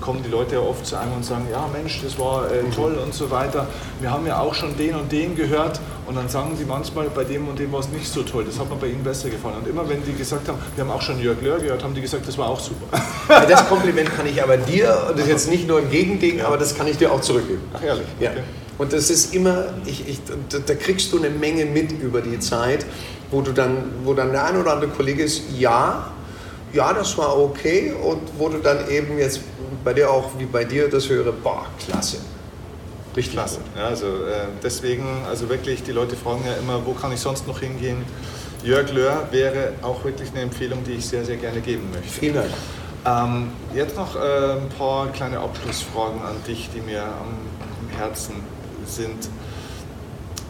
kommen 0.00 0.22
die 0.22 0.30
Leute 0.30 0.56
ja 0.56 0.60
oft 0.60 0.86
zu 0.86 0.96
einem 0.96 1.12
und 1.12 1.24
sagen, 1.24 1.46
ja 1.50 1.68
Mensch, 1.72 2.00
das 2.02 2.18
war 2.18 2.50
äh, 2.50 2.62
toll 2.74 2.94
und 2.94 3.14
so 3.14 3.30
weiter. 3.30 3.66
Wir 4.00 4.10
haben 4.10 4.26
ja 4.26 4.40
auch 4.40 4.54
schon 4.54 4.76
den 4.76 4.94
und 4.94 5.10
den 5.10 5.36
gehört 5.36 5.80
und 6.06 6.16
dann 6.16 6.28
sagen 6.28 6.56
sie 6.56 6.64
manchmal, 6.64 7.08
bei 7.10 7.24
dem 7.24 7.48
und 7.48 7.58
dem 7.58 7.72
war 7.72 7.80
es 7.80 7.88
nicht 7.88 8.08
so 8.08 8.22
toll, 8.22 8.44
das 8.44 8.58
hat 8.58 8.70
mir 8.70 8.76
bei 8.76 8.88
ihnen 8.88 9.02
besser 9.02 9.28
gefallen. 9.28 9.56
Und 9.58 9.68
immer 9.68 9.88
wenn 9.88 10.02
die 10.04 10.12
gesagt 10.12 10.48
haben, 10.48 10.58
wir 10.74 10.84
haben 10.84 10.90
auch 10.90 11.02
schon 11.02 11.20
Jörg 11.20 11.40
Löhr 11.40 11.58
gehört, 11.58 11.82
haben 11.82 11.94
die 11.94 12.00
gesagt, 12.00 12.26
das 12.26 12.38
war 12.38 12.48
auch 12.48 12.60
super. 12.60 12.86
Das 13.28 13.68
Kompliment 13.68 14.14
kann 14.14 14.26
ich 14.26 14.42
aber 14.42 14.56
dir, 14.56 15.12
das 15.12 15.22
ist 15.22 15.28
jetzt 15.28 15.50
nicht 15.50 15.68
nur 15.68 15.78
ein 15.78 15.90
Gegending, 15.90 16.38
ja. 16.38 16.46
aber 16.46 16.58
das 16.58 16.76
kann 16.76 16.86
ich 16.86 16.96
dir 16.96 17.12
auch 17.12 17.20
zurückgeben. 17.20 17.62
Ach 17.74 17.82
ehrlich? 17.82 18.06
Ja. 18.20 18.30
Okay. 18.30 18.40
Und 18.78 18.92
das 18.92 19.10
ist 19.10 19.34
immer, 19.34 19.66
ich, 19.86 20.06
ich, 20.06 20.20
da, 20.48 20.58
da, 20.58 20.74
kriegst 20.74 21.12
du 21.12 21.18
eine 21.18 21.30
Menge 21.30 21.64
mit 21.64 21.92
über 21.92 22.20
die 22.20 22.38
Zeit, 22.38 22.84
wo 23.30 23.40
du 23.40 23.52
dann, 23.52 23.84
wo 24.04 24.12
dann 24.12 24.32
der 24.32 24.44
ein 24.44 24.60
oder 24.60 24.74
andere 24.74 24.90
Kollege 24.90 25.22
ist, 25.22 25.42
ja, 25.56 26.10
ja, 26.72 26.92
das 26.92 27.16
war 27.16 27.38
okay 27.38 27.92
und 27.92 28.20
wo 28.38 28.48
du 28.48 28.58
dann 28.58 28.88
eben 28.90 29.18
jetzt 29.18 29.40
bei 29.86 29.94
dir 29.94 30.10
auch 30.10 30.30
wie 30.36 30.46
bei 30.46 30.64
dir 30.64 30.90
das 30.90 31.08
höre, 31.08 31.30
boah, 31.30 31.64
klasse. 31.78 32.16
Richtig 33.14 33.34
klasse. 33.34 33.60
Ja, 33.76 33.84
also 33.84 34.06
äh, 34.06 34.48
deswegen, 34.60 35.06
also 35.28 35.48
wirklich, 35.48 35.84
die 35.84 35.92
Leute 35.92 36.16
fragen 36.16 36.42
ja 36.44 36.54
immer, 36.54 36.84
wo 36.84 36.92
kann 36.92 37.12
ich 37.12 37.20
sonst 37.20 37.46
noch 37.46 37.60
hingehen? 37.60 38.04
Jörg 38.64 38.92
Löhr 38.92 39.28
wäre 39.30 39.74
auch 39.82 40.02
wirklich 40.02 40.30
eine 40.32 40.40
Empfehlung, 40.40 40.82
die 40.82 40.94
ich 40.94 41.06
sehr, 41.06 41.24
sehr 41.24 41.36
gerne 41.36 41.60
geben 41.60 41.88
möchte. 41.92 42.08
Vielen 42.08 42.34
Dank. 42.34 42.50
Ähm, 43.06 43.52
jetzt 43.76 43.96
noch 43.96 44.16
äh, 44.16 44.54
ein 44.58 44.68
paar 44.76 45.06
kleine 45.12 45.38
Abschlussfragen 45.38 46.20
an 46.20 46.34
dich, 46.48 46.68
die 46.74 46.80
mir 46.80 47.04
am, 47.04 47.38
am 47.80 47.96
Herzen 47.96 48.34
sind. 48.86 49.28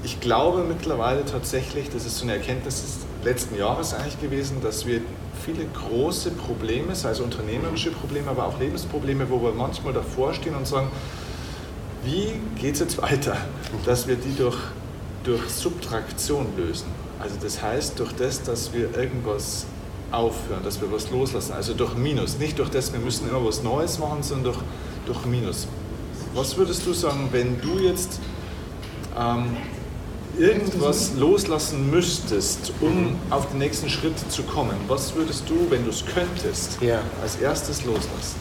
Ich 0.02 0.18
glaube 0.20 0.64
mittlerweile 0.66 1.26
tatsächlich, 1.26 1.90
das 1.90 2.06
ist 2.06 2.16
so 2.16 2.24
eine 2.24 2.36
Erkenntnis 2.36 2.82
letzten 3.26 3.56
Jahres 3.56 3.92
eigentlich 3.92 4.20
gewesen, 4.20 4.62
dass 4.62 4.86
wir 4.86 5.00
viele 5.44 5.66
große 5.66 6.30
Probleme, 6.30 6.94
sei 6.94 7.10
es 7.10 7.20
unternehmerische 7.20 7.90
Probleme, 7.90 8.30
aber 8.30 8.46
auch 8.46 8.58
Lebensprobleme, 8.58 9.28
wo 9.28 9.42
wir 9.42 9.52
manchmal 9.52 9.92
davor 9.92 10.32
stehen 10.32 10.54
und 10.54 10.66
sagen, 10.66 10.88
wie 12.04 12.40
geht 12.60 12.74
es 12.74 12.80
jetzt 12.80 13.02
weiter, 13.02 13.36
dass 13.84 14.06
wir 14.06 14.16
die 14.16 14.34
durch, 14.36 14.56
durch 15.24 15.42
Subtraktion 15.50 16.46
lösen. 16.56 16.86
Also 17.18 17.34
das 17.42 17.60
heißt, 17.60 17.98
durch 17.98 18.12
das, 18.12 18.42
dass 18.42 18.72
wir 18.72 18.96
irgendwas 18.96 19.66
aufhören, 20.12 20.62
dass 20.62 20.80
wir 20.80 20.90
was 20.92 21.10
loslassen, 21.10 21.52
also 21.52 21.74
durch 21.74 21.96
Minus, 21.96 22.38
nicht 22.38 22.58
durch 22.58 22.70
das, 22.70 22.92
wir 22.92 23.00
müssen 23.00 23.28
immer 23.28 23.44
was 23.44 23.62
Neues 23.62 23.98
machen, 23.98 24.22
sondern 24.22 24.52
durch, 24.52 24.58
durch 25.06 25.26
Minus. 25.26 25.66
Was 26.34 26.56
würdest 26.56 26.86
du 26.86 26.92
sagen, 26.92 27.28
wenn 27.32 27.60
du 27.60 27.78
jetzt 27.78 28.20
ähm, 29.18 29.56
irgendwas 30.38 31.14
loslassen 31.14 31.90
müsstest, 31.90 32.72
um 32.80 33.18
auf 33.30 33.48
den 33.50 33.58
nächsten 33.58 33.88
Schritt 33.88 34.18
zu 34.30 34.42
kommen, 34.42 34.76
was 34.88 35.14
würdest 35.14 35.48
du, 35.48 35.70
wenn 35.70 35.84
du 35.84 35.90
es 35.90 36.04
könntest, 36.04 36.80
ja. 36.80 37.00
als 37.22 37.36
erstes 37.36 37.84
loslassen? 37.84 38.36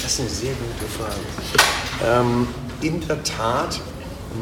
Das 0.00 0.12
ist 0.12 0.20
eine 0.20 0.28
sehr 0.28 0.52
gute 0.52 0.90
Frage. 0.96 2.20
Ähm, 2.20 2.48
in 2.80 3.00
der 3.06 3.22
Tat 3.24 3.80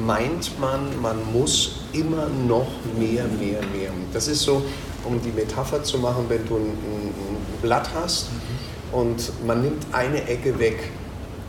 meint 0.05 0.59
man, 0.61 1.01
man 1.01 1.17
muss 1.33 1.81
immer 1.93 2.29
noch 2.29 2.69
mehr, 2.99 3.25
mehr, 3.25 3.61
mehr. 3.75 3.91
Das 4.13 4.29
ist 4.29 4.43
so, 4.43 4.63
um 5.05 5.21
die 5.23 5.31
Metapher 5.31 5.83
zu 5.83 5.99
machen, 5.99 6.27
wenn 6.29 6.47
du 6.47 6.57
ein, 6.57 6.61
ein 6.63 7.63
Blatt 7.63 7.89
hast 7.95 8.29
mhm. 8.31 8.99
und 8.99 9.47
man 9.47 9.63
nimmt 9.63 9.87
eine 9.93 10.27
Ecke 10.29 10.59
weg, 10.59 10.91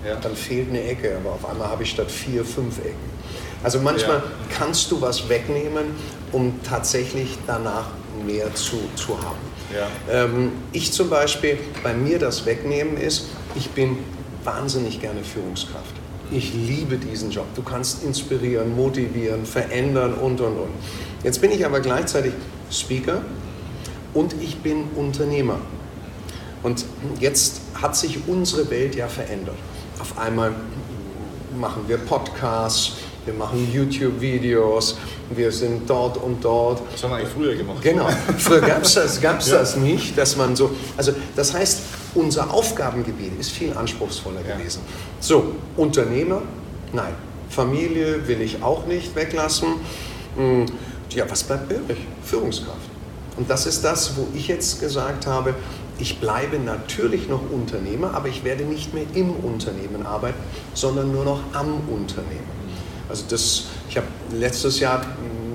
ja. 0.06 0.16
dann 0.16 0.36
fehlt 0.36 0.70
eine 0.70 0.84
Ecke, 0.84 1.18
aber 1.18 1.34
auf 1.34 1.50
einmal 1.50 1.68
habe 1.68 1.84
ich 1.84 1.91
statt 1.91 2.10
vier, 2.10 2.45
fünf 2.45 2.80
Ecken. 2.80 3.16
Also 3.64 3.80
manchmal 3.80 4.18
ja. 4.18 4.24
kannst 4.49 4.91
du 4.91 5.01
was 5.01 5.30
wegnehmen, 5.30 5.95
um 6.32 6.60
tatsächlich 6.64 7.38
danach 7.47 7.88
mehr 8.26 8.53
zu, 8.55 8.78
zu 8.95 9.18
haben. 9.18 9.38
Ja. 9.74 10.24
Ähm, 10.24 10.51
ich 10.72 10.91
zum 10.91 11.10
Beispiel, 11.10 11.58
bei 11.84 11.93
mir 11.93 12.20
das 12.20 12.45
Wegnehmen 12.45 12.97
ist, 12.97 13.28
ich 13.55 13.70
bin 13.72 13.97
wahnsinnig 14.43 15.01
gerne 15.01 15.24
Führungskraft. 15.24 15.93
Ich 16.32 16.53
liebe 16.53 16.97
diesen 16.97 17.32
Job. 17.32 17.45
Du 17.55 17.64
kannst 17.64 18.03
inspirieren, 18.03 18.76
motivieren, 18.76 19.45
verändern 19.45 20.14
und, 20.14 20.41
und, 20.41 20.58
und. 20.58 20.70
Jetzt 21.24 21.41
bin 21.41 21.51
ich 21.51 21.66
aber 21.66 21.80
gleichzeitig 21.80 22.34
Speaker 22.72 23.22
und 24.14 24.36
ich 24.41 24.58
bin 24.58 24.86
Unternehmer. 24.95 25.60
Und 26.64 26.86
jetzt 27.20 27.62
hat 27.82 27.95
sich 27.95 28.20
unsere 28.28 28.70
Welt 28.70 28.95
ja 28.95 29.08
verändert. 29.08 29.55
Auf 29.99 30.18
einmal 30.18 30.53
machen 31.58 31.84
wir 31.88 31.97
Podcasts, 31.97 32.93
wir 33.28 33.34
machen 33.34 33.69
YouTube-Videos, 33.71 34.97
wir 35.30 35.51
sind 35.51 35.89
dort 35.89 36.17
und 36.17 36.43
dort. 36.43 36.82
Das 36.91 37.03
haben 37.03 37.11
wir 37.11 37.17
eigentlich 37.17 37.34
früher 37.34 37.55
gemacht. 37.55 37.82
Genau, 37.82 38.07
früher 38.38 38.61
gab 38.61 38.84
es 38.84 38.93
das, 38.93 39.21
gab's 39.21 39.49
ja. 39.49 39.59
das 39.59 39.75
nicht, 39.75 40.17
dass 40.17 40.38
man 40.38 40.55
so, 40.55 40.71
also 40.95 41.11
das 41.36 41.53
heißt, 41.53 41.82
unser 42.15 42.51
Aufgabengebiet 42.53 43.38
ist 43.39 43.51
viel 43.51 43.73
anspruchsvoller 43.73 44.41
ja. 44.47 44.55
gewesen. 44.55 44.82
So, 45.19 45.55
Unternehmer, 45.75 46.41
nein. 46.93 47.13
Familie 47.49 48.28
will 48.28 48.41
ich 48.41 48.63
auch 48.63 48.86
nicht 48.88 49.15
weglassen. 49.15 49.67
Hm, 50.36 50.65
ja, 51.11 51.30
was 51.30 51.43
bleibt 51.43 51.71
übrig? 51.71 51.97
Führungskraft. 52.23 52.89
Und 53.38 53.49
das 53.49 53.65
ist 53.65 53.84
das, 53.84 54.17
wo 54.17 54.28
ich 54.34 54.47
jetzt 54.47 54.80
gesagt 54.80 55.28
habe, 55.28 55.53
ich 55.99 56.19
bleibe 56.19 56.59
natürlich 56.59 57.28
noch 57.28 57.41
Unternehmer, 57.51 58.13
aber 58.13 58.28
ich 58.28 58.43
werde 58.43 58.63
nicht 58.63 58.93
mehr 58.93 59.05
im 59.13 59.32
Unternehmen 59.32 60.05
arbeiten, 60.05 60.39
sondern 60.73 61.11
nur 61.11 61.25
noch 61.25 61.39
am 61.53 61.82
Unternehmen. 61.89 62.57
Also 63.10 63.24
das, 63.30 63.66
ich 63.89 63.97
habe 63.97 64.08
letztes 64.32 64.80
Jahr 64.80 65.01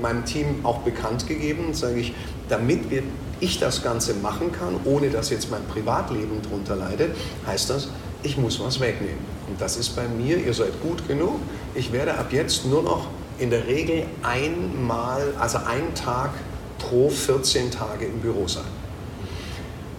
meinem 0.02 0.24
Team 0.24 0.64
auch 0.64 0.80
bekannt 0.80 1.26
gegeben, 1.26 1.72
sage 1.72 2.00
ich, 2.00 2.12
damit 2.48 2.90
wir, 2.90 3.02
ich 3.40 3.58
das 3.58 3.82
Ganze 3.82 4.14
machen 4.14 4.52
kann, 4.52 4.76
ohne 4.84 5.10
dass 5.10 5.30
jetzt 5.30 5.50
mein 5.50 5.64
Privatleben 5.66 6.42
darunter 6.42 6.76
leidet, 6.76 7.16
heißt 7.46 7.70
das, 7.70 7.88
ich 8.22 8.36
muss 8.36 8.60
was 8.60 8.80
wegnehmen. 8.80 9.18
Und 9.48 9.60
das 9.60 9.76
ist 9.76 9.96
bei 9.96 10.06
mir, 10.06 10.36
ihr 10.38 10.54
seid 10.54 10.80
gut 10.82 11.06
genug, 11.08 11.40
ich 11.74 11.92
werde 11.92 12.14
ab 12.14 12.32
jetzt 12.32 12.66
nur 12.66 12.82
noch 12.82 13.06
in 13.38 13.50
der 13.50 13.66
Regel 13.66 14.04
einmal, 14.22 15.22
also 15.38 15.58
einen 15.58 15.94
Tag 15.94 16.30
pro 16.78 17.08
14 17.08 17.70
Tage 17.70 18.06
im 18.06 18.20
Büro 18.20 18.46
sein. 18.46 18.64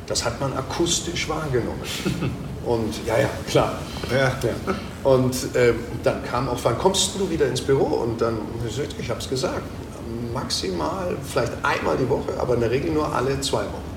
Das 0.08 0.24
hat 0.24 0.40
man 0.40 0.54
akustisch 0.54 1.28
wahrgenommen. 1.28 1.82
Und 2.66 2.94
ja, 3.06 3.20
ja, 3.20 3.30
klar. 3.48 3.80
Ja. 4.12 4.28
ja. 4.42 4.76
Und 5.04 5.36
äh, 5.56 5.74
dann 6.04 6.24
kam 6.24 6.48
auch, 6.48 6.60
wann 6.64 6.78
kommst 6.78 7.12
du 7.20 7.30
wieder 7.30 7.48
ins 7.48 7.62
Büro? 7.62 7.84
Und 7.84 8.22
dann, 8.22 8.38
ich 9.00 9.10
habe 9.10 9.20
es 9.20 9.30
gesagt, 9.30 9.64
maximal, 10.34 11.16
vielleicht 11.24 11.54
einmal 11.64 11.98
die 11.98 12.10
Woche, 12.10 12.40
aber 12.40 12.56
in 12.56 12.62
der 12.62 12.72
Regel 12.72 12.92
nur 12.92 13.14
alle 13.14 13.40
zwei 13.42 13.62
Wochen. 13.62 13.94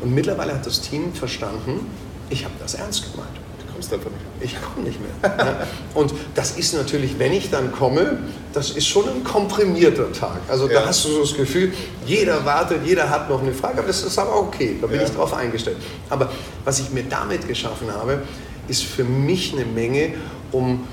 Und 0.00 0.14
mittlerweile 0.14 0.54
hat 0.54 0.66
das 0.66 0.80
Team 0.80 1.12
verstanden, 1.12 1.86
ich 2.30 2.44
habe 2.44 2.54
das 2.58 2.74
ernst 2.74 3.10
gemeint. 3.12 3.28
kommst 3.72 3.92
einfach 3.92 4.10
nicht 4.10 4.22
mehr. 4.22 4.44
Ich 4.44 4.62
komme 4.62 4.86
nicht 4.86 4.98
mehr. 5.00 5.66
Und 5.94 6.12
das 6.34 6.52
ist 6.52 6.74
natürlich, 6.74 7.18
wenn 7.18 7.32
ich 7.32 7.50
dann 7.50 7.72
komme, 7.72 8.18
das 8.52 8.70
ist 8.70 8.86
schon 8.86 9.08
ein 9.08 9.24
komprimierter 9.24 10.12
Tag. 10.12 10.38
Also 10.48 10.68
ja. 10.68 10.80
da 10.80 10.86
hast 10.86 11.04
du 11.04 11.08
so 11.10 11.20
das 11.20 11.34
Gefühl, 11.34 11.72
jeder 12.06 12.44
wartet, 12.44 12.78
jeder 12.84 13.10
hat 13.10 13.28
noch 13.28 13.42
eine 13.42 13.52
Frage, 13.52 13.78
aber 13.78 13.86
das 13.86 14.02
ist 14.02 14.18
aber 14.18 14.36
okay, 14.36 14.76
da 14.80 14.86
bin 14.86 15.00
ja. 15.00 15.06
ich 15.06 15.10
drauf 15.10 15.34
eingestellt. 15.34 15.76
Aber 16.08 16.30
was 16.64 16.78
ich 16.80 16.90
mir 16.90 17.04
damit 17.04 17.46
geschaffen 17.46 17.92
habe, 17.92 18.22
ist 18.70 18.84
für 18.84 19.04
mich 19.04 19.52
eine 19.52 19.66
Menge, 19.66 20.14
um 20.52 20.86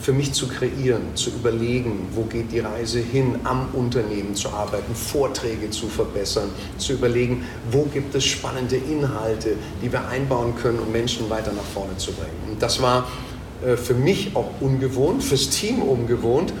für 0.00 0.12
mich 0.12 0.32
zu 0.32 0.48
kreieren, 0.48 1.14
zu 1.14 1.30
überlegen, 1.30 2.08
wo 2.14 2.22
geht 2.22 2.50
die 2.50 2.58
Reise 2.58 2.98
hin, 2.98 3.36
am 3.44 3.68
Unternehmen 3.72 4.34
zu 4.34 4.48
arbeiten, 4.48 4.94
Vorträge 4.94 5.70
zu 5.70 5.86
verbessern, 5.86 6.48
zu 6.76 6.94
überlegen, 6.94 7.44
wo 7.70 7.84
gibt 7.84 8.14
es 8.14 8.24
spannende 8.24 8.76
Inhalte, 8.76 9.54
die 9.80 9.92
wir 9.92 10.08
einbauen 10.08 10.54
können, 10.60 10.80
um 10.80 10.90
Menschen 10.90 11.30
weiter 11.30 11.52
nach 11.52 11.62
vorne 11.62 11.96
zu 11.98 12.12
bringen. 12.12 12.50
Und 12.50 12.62
das 12.62 12.82
war 12.82 13.06
äh, 13.64 13.76
für 13.76 13.94
mich 13.94 14.34
auch 14.34 14.50
ungewohnt, 14.60 15.22
fürs 15.22 15.50
Team 15.50 15.82
ungewohnt, 15.82 16.52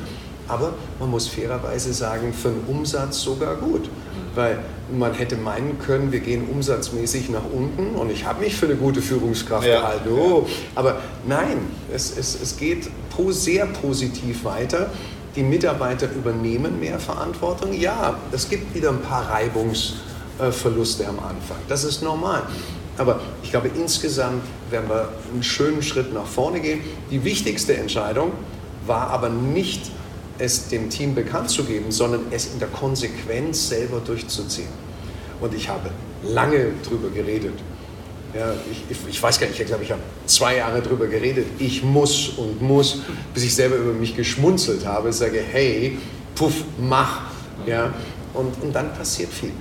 aber 0.46 0.74
man 1.00 1.10
muss 1.10 1.26
fairerweise 1.26 1.92
sagen, 1.92 2.32
für 2.32 2.50
den 2.50 2.62
Umsatz 2.68 3.20
sogar 3.20 3.56
gut. 3.56 3.88
Weil 4.34 4.58
man 4.90 5.14
hätte 5.14 5.36
meinen 5.36 5.78
können, 5.78 6.12
wir 6.12 6.20
gehen 6.20 6.48
umsatzmäßig 6.48 7.30
nach 7.30 7.44
unten 7.52 7.94
und 7.96 8.10
ich 8.10 8.24
habe 8.24 8.40
mich 8.40 8.56
für 8.56 8.66
eine 8.66 8.76
gute 8.76 9.02
Führungskraft 9.02 9.66
ja. 9.66 9.80
gehalten. 9.80 10.08
Oh. 10.10 10.46
Aber 10.74 11.00
nein, 11.26 11.58
es, 11.92 12.16
es, 12.16 12.40
es 12.40 12.56
geht 12.56 12.88
sehr 13.30 13.66
positiv 13.66 14.44
weiter. 14.44 14.90
Die 15.36 15.42
Mitarbeiter 15.42 16.08
übernehmen 16.12 16.78
mehr 16.78 16.98
Verantwortung. 16.98 17.72
Ja, 17.72 18.18
es 18.32 18.48
gibt 18.48 18.74
wieder 18.74 18.90
ein 18.90 19.00
paar 19.00 19.30
Reibungsverluste 19.30 21.06
am 21.06 21.18
Anfang. 21.18 21.58
Das 21.68 21.84
ist 21.84 22.02
normal. 22.02 22.42
Aber 22.98 23.20
ich 23.42 23.50
glaube, 23.50 23.70
insgesamt 23.74 24.42
werden 24.70 24.88
wir 24.88 25.08
einen 25.32 25.42
schönen 25.42 25.82
Schritt 25.82 26.12
nach 26.12 26.26
vorne 26.26 26.60
gehen. 26.60 26.80
Die 27.10 27.24
wichtigste 27.24 27.76
Entscheidung 27.76 28.32
war 28.86 29.08
aber 29.10 29.28
nicht, 29.30 29.90
es 30.42 30.68
dem 30.68 30.90
Team 30.90 31.14
bekannt 31.14 31.50
zu 31.50 31.64
geben, 31.64 31.92
sondern 31.92 32.26
es 32.30 32.52
in 32.52 32.58
der 32.58 32.68
Konsequenz 32.68 33.68
selber 33.68 34.00
durchzuziehen. 34.04 34.68
Und 35.40 35.54
ich 35.54 35.68
habe 35.68 35.90
lange 36.24 36.72
darüber 36.84 37.08
geredet. 37.10 37.54
Ja, 38.34 38.52
ich, 38.70 38.96
ich, 39.08 39.22
weiß 39.22 39.38
gar 39.38 39.46
nicht, 39.46 39.60
ich 39.60 39.66
glaube, 39.66 39.84
ich 39.84 39.92
habe 39.92 40.00
zwei 40.26 40.56
Jahre 40.56 40.80
darüber 40.80 41.06
geredet. 41.06 41.46
Ich 41.58 41.82
muss 41.82 42.30
und 42.30 42.60
muss, 42.62 43.02
bis 43.34 43.44
ich 43.44 43.54
selber 43.54 43.76
über 43.76 43.92
mich 43.92 44.16
geschmunzelt 44.16 44.86
habe, 44.86 45.12
sage, 45.12 45.40
hey, 45.40 45.98
puff, 46.34 46.64
mach. 46.78 47.20
Ja, 47.66 47.92
und, 48.34 48.60
und 48.62 48.72
dann 48.74 48.92
passiert 48.94 49.32
viel. 49.32 49.52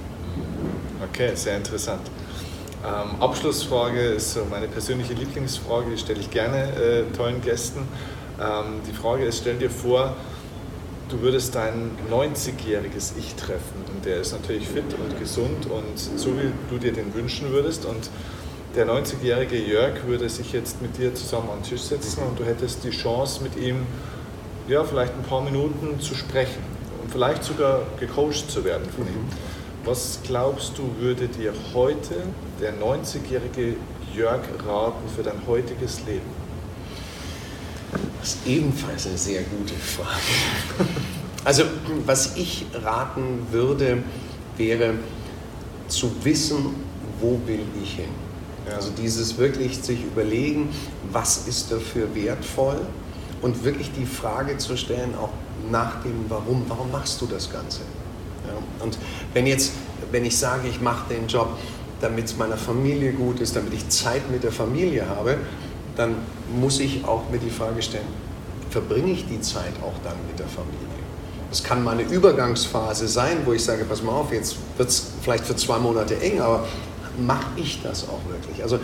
Okay, 1.03 1.32
sehr 1.36 1.57
interessant. 1.57 2.01
Ähm, 2.84 3.21
Abschlussfrage 3.21 3.99
ist 3.99 4.34
so 4.34 4.45
meine 4.49 4.67
persönliche 4.67 5.13
Lieblingsfrage, 5.13 5.91
die 5.91 5.97
stelle 5.97 6.19
ich 6.19 6.32
gerne 6.32 6.71
äh, 6.75 7.03
tollen 7.15 7.41
Gästen. 7.41 7.82
Ähm, 8.39 8.82
die 8.89 8.93
Frage 8.93 9.25
ist, 9.25 9.39
stell 9.39 9.57
dir 9.57 9.69
vor, 9.69 10.15
du 11.12 11.22
würdest 11.22 11.55
dein 11.55 11.91
90-jähriges 12.09 13.14
Ich 13.20 13.36
treffen 13.36 13.84
und 13.93 14.05
der 14.05 14.18
ist 14.22 14.32
natürlich 14.32 14.68
fit 14.68 14.86
und 14.93 15.20
gesund 15.20 15.68
und 15.70 15.97
so 15.97 16.30
wie 16.38 16.51
du 16.70 16.78
dir 16.78 16.93
den 16.93 17.14
wünschen 17.14 17.51
würdest 17.51 17.86
und 17.86 18.09
der 18.76 18.88
90-jährige 18.88 19.57
Jörg 19.57 20.05
würde 20.07 20.30
sich 20.30 20.53
jetzt 20.53 20.82
mit 20.82 20.97
dir 20.97 21.14
zusammen 21.14 21.49
an 21.49 21.59
den 21.59 21.64
Tisch 21.64 21.82
setzen 21.82 22.24
und 22.24 22.39
du 22.39 22.45
hättest 22.45 22.86
die 22.86 22.91
Chance 22.91 23.43
mit 23.43 23.57
ihm 23.57 23.86
ja, 24.70 24.84
vielleicht 24.86 25.14
ein 25.14 25.24
paar 25.24 25.41
Minuten 25.41 25.99
zu 25.99 26.16
sprechen 26.16 26.64
und 27.01 27.12
vielleicht 27.12 27.43
sogar 27.43 27.82
gecoacht 27.99 28.49
zu 28.49 28.64
werden 28.64 28.88
von 28.95 29.05
ihm. 29.05 29.26
Was 29.84 30.20
glaubst 30.24 30.78
du, 30.78 30.84
würde 30.99 31.28
dir 31.28 31.53
heute 31.74 32.16
der 32.62 32.74
90-jährige 32.76 33.76
Jörg 34.16 34.41
raten 34.66 35.09
für 35.14 35.24
dein 35.24 35.45
heutiges 35.47 36.05
Leben? 36.05 36.40
Das 38.22 38.36
ist 38.36 38.47
ebenfalls 38.47 39.07
eine 39.07 39.17
sehr 39.17 39.41
gute 39.41 39.74
Frage. 39.74 40.88
Also, 41.43 41.63
was 42.05 42.36
ich 42.38 42.67
raten 42.84 43.47
würde, 43.49 44.03
wäre 44.57 44.93
zu 45.88 46.11
wissen, 46.24 46.76
wo 47.19 47.41
will 47.47 47.61
ich 47.84 47.95
hin. 47.95 48.09
Also 48.72 48.91
dieses 48.91 49.38
wirklich 49.39 49.82
sich 49.82 50.03
überlegen, 50.03 50.69
was 51.11 51.47
ist 51.47 51.72
dafür 51.72 52.13
wertvoll 52.13 52.80
und 53.41 53.63
wirklich 53.63 53.91
die 53.91 54.05
Frage 54.05 54.57
zu 54.59 54.78
stellen, 54.78 55.15
auch 55.15 55.32
nach 55.72 56.03
dem 56.03 56.26
Warum, 56.30 56.63
warum 56.67 56.91
machst 56.91 57.19
du 57.22 57.26
das 57.26 57.51
Ganze? 57.51 57.82
Ja? 58.47 58.53
Und 58.84 58.99
wenn 59.34 59.47
jetzt, 59.47 59.74
wenn 60.11 60.26
ich 60.26 60.38
sage, 60.38 60.67
ich 60.67 60.80
mache 60.80 61.11
den 61.11 61.28
Job, 61.28 61.57
damit 62.01 62.26
es 62.26 62.38
meiner 62.38 62.57
Familie 62.57 63.13
gut 63.13 63.39
ist, 63.39 63.55
damit 63.55 63.74
ich 63.74 63.89
Zeit 63.89 64.30
mit 64.32 64.43
der 64.43 64.51
Familie 64.51 65.07
habe, 65.07 65.38
dann 65.95 66.15
muss 66.59 66.79
ich 66.79 67.05
auch 67.05 67.29
mir 67.29 67.39
die 67.39 67.49
Frage 67.49 67.81
stellen, 67.81 68.07
verbringe 68.69 69.11
ich 69.11 69.27
die 69.27 69.41
Zeit 69.41 69.73
auch 69.81 69.93
dann 70.03 70.15
mit 70.27 70.39
der 70.39 70.47
Familie? 70.47 70.77
Es 71.51 71.63
kann 71.63 71.83
mal 71.83 71.91
eine 71.91 72.03
Übergangsphase 72.03 73.07
sein, 73.07 73.39
wo 73.45 73.51
ich 73.51 73.63
sage, 73.63 73.83
pass 73.83 74.01
mal 74.01 74.13
auf, 74.13 74.31
jetzt 74.31 74.55
wird 74.77 74.89
es 74.89 75.11
vielleicht 75.21 75.45
für 75.45 75.55
zwei 75.55 75.79
Monate 75.79 76.17
eng, 76.21 76.39
aber 76.39 76.65
mache 77.17 77.47
ich 77.57 77.81
das 77.83 78.07
auch 78.07 78.21
wirklich? 78.29 78.63
Also 78.63 78.79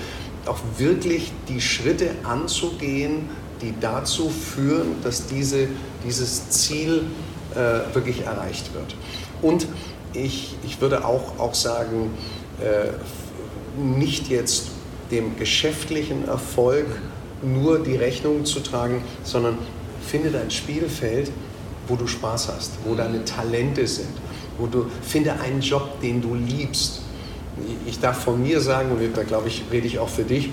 auch 0.45 0.59
wirklich 0.77 1.31
die 1.47 1.61
Schritte 1.61 2.09
anzugehen, 2.23 3.29
die 3.61 3.73
dazu 3.79 4.29
führen, 4.29 4.95
dass 5.03 5.27
diese, 5.27 5.67
dieses 6.05 6.49
Ziel 6.49 7.03
äh, 7.55 7.95
wirklich 7.95 8.25
erreicht 8.25 8.73
wird. 8.73 8.95
Und 9.41 9.67
ich, 10.13 10.55
ich 10.65 10.81
würde 10.81 11.05
auch, 11.05 11.39
auch 11.39 11.53
sagen, 11.53 12.11
äh, 12.59 12.91
nicht 13.81 14.27
jetzt 14.29 14.71
dem 15.11 15.37
geschäftlichen 15.37 16.27
Erfolg 16.27 16.85
nur 17.41 17.79
die 17.79 17.95
Rechnung 17.95 18.45
zu 18.45 18.59
tragen, 18.59 19.01
sondern 19.23 19.57
finde 20.05 20.31
dein 20.31 20.51
Spielfeld, 20.51 21.31
wo 21.87 21.95
du 21.95 22.07
Spaß 22.07 22.49
hast, 22.49 22.71
wo 22.85 22.95
deine 22.95 23.23
Talente 23.25 23.87
sind, 23.87 24.09
wo 24.57 24.67
du 24.67 24.87
finde 25.01 25.33
einen 25.39 25.61
Job, 25.61 26.01
den 26.01 26.21
du 26.21 26.35
liebst 26.35 27.01
ich 27.85 27.99
darf 27.99 28.23
von 28.23 28.41
mir 28.41 28.61
sagen, 28.61 28.91
und 28.91 28.99
da 29.15 29.23
glaube 29.23 29.47
ich, 29.47 29.63
rede 29.71 29.87
ich 29.87 29.99
auch 29.99 30.09
für 30.09 30.23
dich, 30.23 30.49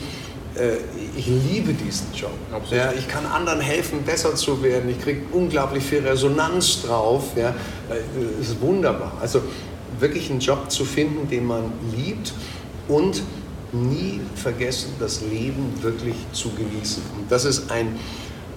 äh, 0.56 0.76
ich 1.16 1.26
liebe 1.26 1.72
diesen 1.72 2.06
Job. 2.14 2.30
Ja, 2.70 2.92
ich 2.92 3.08
kann 3.08 3.26
anderen 3.26 3.60
helfen, 3.60 4.02
besser 4.02 4.34
zu 4.34 4.62
werden. 4.62 4.88
Ich 4.90 5.00
kriege 5.00 5.20
unglaublich 5.32 5.84
viel 5.84 6.06
Resonanz 6.06 6.82
drauf. 6.82 7.32
Ja, 7.36 7.54
das 7.88 7.98
äh, 7.98 8.40
ist 8.40 8.60
wunderbar. 8.60 9.12
Also 9.20 9.42
wirklich 9.98 10.30
einen 10.30 10.40
Job 10.40 10.70
zu 10.70 10.84
finden, 10.84 11.28
den 11.28 11.46
man 11.46 11.72
liebt 11.94 12.32
und 12.88 13.22
nie 13.74 14.20
vergessen, 14.34 14.92
das 14.98 15.20
Leben 15.22 15.72
wirklich 15.82 16.16
zu 16.32 16.50
genießen. 16.50 17.02
Und 17.16 17.30
das 17.30 17.44
ist 17.44 17.70
ein 17.70 17.98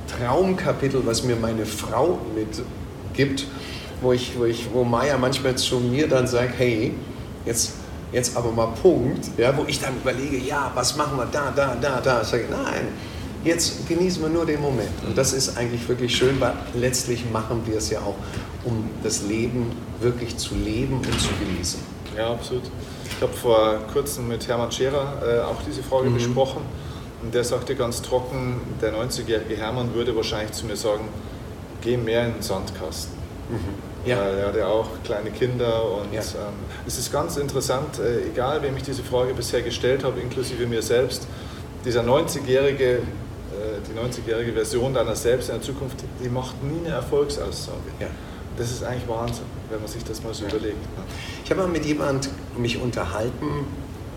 Traumkapitel, 0.08 1.06
was 1.06 1.24
mir 1.24 1.36
meine 1.36 1.66
Frau 1.66 2.20
mitgibt, 2.36 3.46
wo, 4.02 4.14
ich, 4.14 4.34
wo, 4.38 4.46
ich, 4.46 4.68
wo 4.72 4.84
Maya 4.84 5.18
manchmal 5.18 5.56
zu 5.56 5.80
mir 5.80 6.08
dann 6.08 6.28
sagt, 6.28 6.54
hey, 6.58 6.94
jetzt 7.46 7.74
jetzt 8.12 8.38
aber 8.38 8.52
mal 8.52 8.68
Punkt, 8.82 9.30
ja, 9.38 9.56
wo 9.56 9.66
ich 9.68 9.80
dann 9.80 9.96
überlege, 9.98 10.38
ja, 10.38 10.72
was 10.74 10.96
machen 10.96 11.18
wir 11.18 11.26
da, 11.26 11.52
da, 11.56 11.76
da, 11.76 12.00
da. 12.02 12.22
Ich 12.22 12.28
sage, 12.28 12.46
nein, 12.50 12.88
jetzt 13.44 13.88
genießen 13.88 14.22
wir 14.22 14.30
nur 14.30 14.46
den 14.46 14.62
Moment. 14.62 14.90
Und 15.06 15.18
das 15.18 15.34
ist 15.34 15.58
eigentlich 15.58 15.88
wirklich 15.88 16.16
schön, 16.16 16.40
weil 16.40 16.54
letztlich 16.74 17.30
machen 17.32 17.62
wir 17.66 17.78
es 17.78 17.90
ja 17.90 18.00
auch, 18.00 18.16
um 18.64 18.90
das 19.04 19.24
Leben 19.24 19.72
wirklich 20.00 20.38
zu 20.38 20.56
leben 20.56 20.96
und 20.96 21.20
zu 21.20 21.30
genießen. 21.40 21.80
Ja, 22.16 22.32
absolut. 22.32 22.64
Ich 23.10 23.22
habe 23.22 23.34
vor 23.34 23.80
kurzem 23.94 24.28
mit 24.28 24.48
Hermann 24.48 24.72
Scherer 24.72 25.22
äh, 25.26 25.40
auch 25.42 25.62
diese 25.68 25.84
Frage 25.84 26.10
mhm. 26.10 26.16
besprochen. 26.16 26.62
Und 27.22 27.34
der 27.34 27.44
sagte 27.44 27.76
ganz 27.76 28.02
trocken, 28.02 28.62
der 28.82 28.94
90-jährige 28.94 29.58
Hermann 29.58 29.94
würde 29.94 30.16
wahrscheinlich 30.16 30.52
zu 30.52 30.66
mir 30.66 30.76
sagen, 30.76 31.08
geh 31.82 31.98
mehr 31.98 32.28
in 32.28 32.34
den 32.34 32.42
Sandkasten. 32.42 33.18
Mhm. 33.50 34.10
Ja. 34.10 34.24
Äh, 34.24 34.40
er 34.40 34.48
hatte 34.48 34.68
auch 34.68 34.88
kleine 35.04 35.32
Kinder 35.32 35.84
und 35.92 36.14
ja. 36.14 36.22
ähm, 36.22 36.54
es 36.86 36.98
ist 36.98 37.12
ganz 37.12 37.38
interessant, 37.38 38.00
äh, 38.00 38.28
egal 38.28 38.62
wem 38.62 38.78
ich 38.78 38.84
diese 38.84 39.04
Frage 39.04 39.34
bisher 39.34 39.62
gestellt 39.62 40.04
habe, 40.04 40.20
inklusive 40.20 40.66
mir 40.68 40.82
selbst, 40.82 41.28
dieser 41.86 42.04
90-jährige, 42.04 42.86
äh, 42.86 43.00
die 43.88 44.00
90-jährige 44.00 44.54
Version 44.54 44.94
deiner 44.94 45.16
selbst 45.16 45.50
in 45.50 45.56
der 45.56 45.64
Zukunft, 45.64 45.98
die 46.24 46.30
macht 46.30 46.64
nie 46.64 46.86
eine 46.86 46.96
Erfolgsaussage. 46.96 47.78
Ja. 48.00 48.08
Das 48.58 48.72
ist 48.72 48.84
eigentlich 48.84 49.08
Wahnsinn, 49.08 49.46
wenn 49.70 49.80
man 49.80 49.88
sich 49.88 50.04
das 50.04 50.24
mal 50.24 50.34
so 50.34 50.46
überlegt. 50.46 50.78
Ich 51.44 51.52
habe 51.52 51.62
mal 51.62 51.68
mit 51.68 51.86
jemand 51.86 52.30
mich 52.58 52.80
unterhalten, 52.82 53.66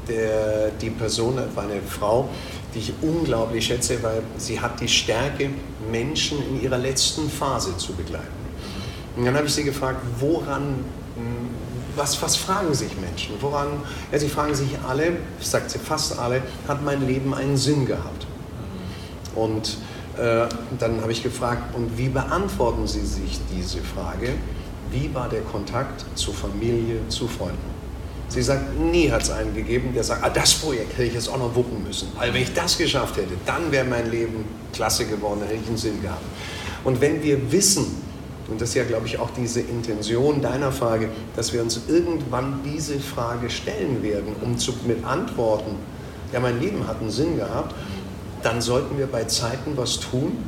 der, 0.08 0.70
die 0.80 0.90
Person 0.90 1.36
war 1.54 1.64
eine 1.64 1.82
Frau, 1.82 2.28
die 2.74 2.78
ich 2.78 2.92
unglaublich 3.02 3.66
schätze, 3.66 4.02
weil 4.02 4.22
sie 4.38 4.60
hat 4.60 4.80
die 4.80 4.88
Stärke, 4.88 5.50
Menschen 5.90 6.38
in 6.48 6.62
ihrer 6.62 6.78
letzten 6.78 7.28
Phase 7.28 7.76
zu 7.76 7.92
begleiten. 7.94 8.26
Und 9.16 9.24
dann 9.24 9.36
habe 9.36 9.46
ich 9.46 9.54
sie 9.54 9.64
gefragt, 9.64 10.00
woran, 10.18 10.84
hm, 11.16 11.50
was, 11.96 12.20
was 12.22 12.36
fragen 12.36 12.72
sich 12.74 12.96
Menschen? 13.00 13.34
Woran, 13.40 13.68
ja, 14.12 14.18
sie 14.18 14.28
fragen 14.28 14.54
sich 14.54 14.68
alle, 14.88 15.16
sagt 15.40 15.70
sie 15.70 15.78
fast 15.78 16.18
alle, 16.18 16.42
hat 16.68 16.84
mein 16.84 17.06
Leben 17.06 17.34
einen 17.34 17.56
Sinn 17.56 17.86
gehabt? 17.86 18.26
Und 19.34 19.78
äh, 20.16 20.46
dann 20.78 21.00
habe 21.02 21.12
ich 21.12 21.22
gefragt, 21.22 21.74
und 21.74 21.96
wie 21.98 22.08
beantworten 22.08 22.86
Sie 22.86 23.04
sich 23.04 23.40
diese 23.52 23.78
Frage? 23.78 24.34
Wie 24.90 25.12
war 25.14 25.28
der 25.28 25.42
Kontakt 25.42 26.04
zu 26.16 26.32
Familie, 26.32 27.00
zu 27.08 27.28
Freunden? 27.28 27.80
Sie 28.28 28.42
sagt, 28.42 28.78
nie 28.78 29.10
hat 29.10 29.22
es 29.22 29.30
einen 29.30 29.54
gegeben, 29.54 29.92
der 29.92 30.04
sagt, 30.04 30.22
ah, 30.22 30.30
das 30.30 30.54
Projekt 30.54 30.92
hätte 30.92 31.04
ich 31.04 31.14
jetzt 31.14 31.28
auch 31.28 31.38
noch 31.38 31.54
wuppen 31.54 31.82
müssen. 31.82 32.08
Weil 32.16 32.32
wenn 32.32 32.42
ich 32.42 32.52
das 32.52 32.78
geschafft 32.78 33.16
hätte, 33.16 33.34
dann 33.44 33.72
wäre 33.72 33.84
mein 33.84 34.08
Leben 34.08 34.44
klasse 34.72 35.04
geworden, 35.06 35.40
hätte 35.42 35.58
ich 35.60 35.66
einen 35.66 35.76
Sinn 35.76 36.00
gehabt. 36.00 36.22
Und 36.84 37.00
wenn 37.00 37.22
wir 37.22 37.50
wissen, 37.50 37.86
und 38.48 38.60
das 38.60 38.70
ist 38.70 38.74
ja, 38.76 38.84
glaube 38.84 39.06
ich, 39.06 39.18
auch 39.18 39.30
diese 39.36 39.60
Intention 39.60 40.40
deiner 40.40 40.70
Frage, 40.70 41.08
dass 41.34 41.52
wir 41.52 41.60
uns 41.60 41.80
irgendwann 41.88 42.60
diese 42.64 43.00
Frage 43.00 43.50
stellen 43.50 44.02
werden, 44.02 44.34
um 44.42 44.58
zu, 44.58 44.74
mit 44.86 45.04
Antworten, 45.04 45.76
ja, 46.32 46.38
mein 46.38 46.60
Leben 46.60 46.86
hat 46.86 47.00
einen 47.00 47.10
Sinn 47.10 47.36
gehabt, 47.36 47.74
dann 48.44 48.60
sollten 48.60 48.96
wir 48.96 49.06
bei 49.06 49.24
Zeiten 49.24 49.72
was 49.76 49.98
tun, 49.98 50.38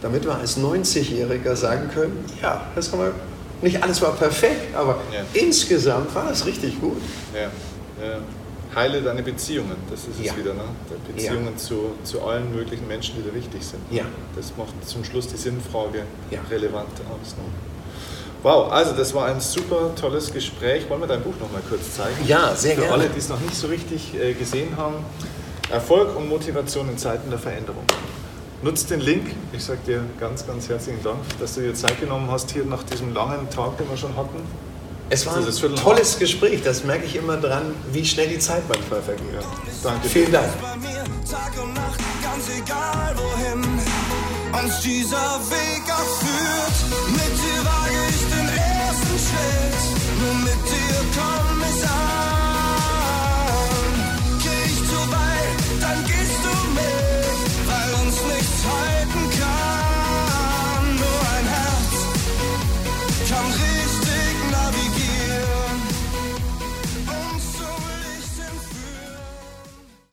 damit 0.00 0.24
wir 0.24 0.36
als 0.36 0.58
90-Jähriger 0.58 1.56
sagen 1.56 1.90
können, 1.92 2.24
ja, 2.40 2.66
das 2.74 2.92
haben 2.92 3.00
wir 3.00 3.14
nicht 3.62 3.82
alles 3.82 4.02
war 4.02 4.12
perfekt, 4.12 4.74
aber 4.74 5.00
ja. 5.12 5.24
insgesamt 5.32 6.14
war 6.14 6.30
es 6.30 6.44
richtig 6.46 6.80
gut. 6.80 7.00
Ja. 7.34 7.50
Heile 8.74 9.02
deine 9.02 9.22
Beziehungen, 9.22 9.76
das 9.90 10.00
ist 10.00 10.18
es 10.18 10.36
wieder. 10.36 10.54
Ne? 10.54 10.62
Beziehungen 11.14 11.56
zu, 11.58 11.92
zu 12.04 12.22
allen 12.22 12.54
möglichen 12.54 12.88
Menschen, 12.88 13.16
die 13.16 13.22
dir 13.22 13.34
wichtig 13.34 13.64
sind. 13.64 13.80
Ja. 13.90 14.04
Das 14.34 14.52
macht 14.56 14.72
zum 14.86 15.04
Schluss 15.04 15.28
die 15.28 15.36
Sinnfrage 15.36 16.04
relevant 16.50 16.90
aus. 17.10 17.36
Ne? 17.36 17.44
Wow, 18.42 18.72
also 18.72 18.92
das 18.92 19.14
war 19.14 19.26
ein 19.26 19.40
super 19.40 19.94
tolles 19.94 20.32
Gespräch. 20.32 20.88
Wollen 20.88 21.02
wir 21.02 21.06
dein 21.06 21.22
Buch 21.22 21.34
noch 21.38 21.52
mal 21.52 21.62
kurz 21.68 21.94
zeigen? 21.94 22.16
Ja, 22.26 22.54
sehr 22.56 22.74
Für 22.74 22.80
gerne. 22.80 22.96
Für 22.96 23.02
alle, 23.02 23.10
die 23.10 23.18
es 23.18 23.28
noch 23.28 23.40
nicht 23.40 23.54
so 23.54 23.68
richtig 23.68 24.14
äh, 24.14 24.32
gesehen 24.32 24.76
haben. 24.76 24.96
Erfolg 25.70 26.16
und 26.16 26.28
Motivation 26.28 26.88
in 26.88 26.98
Zeiten 26.98 27.30
der 27.30 27.38
Veränderung. 27.38 27.84
Nutzt 28.62 28.90
den 28.90 29.00
Link. 29.00 29.26
Ich 29.52 29.64
sage 29.64 29.80
dir 29.84 30.04
ganz, 30.20 30.46
ganz 30.46 30.68
herzlichen 30.68 31.02
Dank, 31.02 31.18
dass 31.40 31.56
du 31.56 31.62
dir 31.62 31.74
Zeit 31.74 31.98
genommen 31.98 32.30
hast, 32.30 32.52
hier 32.52 32.64
nach 32.64 32.84
diesem 32.84 33.12
langen 33.12 33.50
Tag, 33.50 33.76
den 33.76 33.90
wir 33.90 33.96
schon 33.96 34.16
hatten. 34.16 34.40
Es 35.10 35.26
war 35.26 35.36
ein 35.36 35.76
tolles 35.76 36.18
Gespräch, 36.18 36.62
das 36.62 36.84
merke 36.84 37.04
ich 37.04 37.16
immer 37.16 37.36
dran, 37.36 37.74
wie 37.92 38.04
schnell 38.04 38.28
die 38.28 38.38
Zeit 38.38 38.62
manchmal 38.68 39.02
vergeht. 39.02 39.26
Ja, 39.34 39.40
danke. 39.82 40.08
Vielen 40.08 40.32
Dank. 40.32 40.48
Tag 41.28 41.52
und 41.62 41.74
Nacht, 41.74 42.00
ganz 42.22 42.48
egal 42.56 43.16
wohin 43.16 43.62
uns 44.64 44.80
dieser 44.80 45.40
Weg 45.50 45.82
auch 45.88 46.16
führt. 46.20 47.10
Mit 47.10 47.32
dir 47.42 47.64
wage 47.64 48.00
ich 48.10 48.20
den 48.28 48.48
ersten 48.48 49.18
Schritt, 49.18 50.20
nur 50.20 50.34
mit 50.44 50.62
dir 50.70 50.98
komm 51.16 51.62
ich 51.62 51.84
an. 51.84 52.41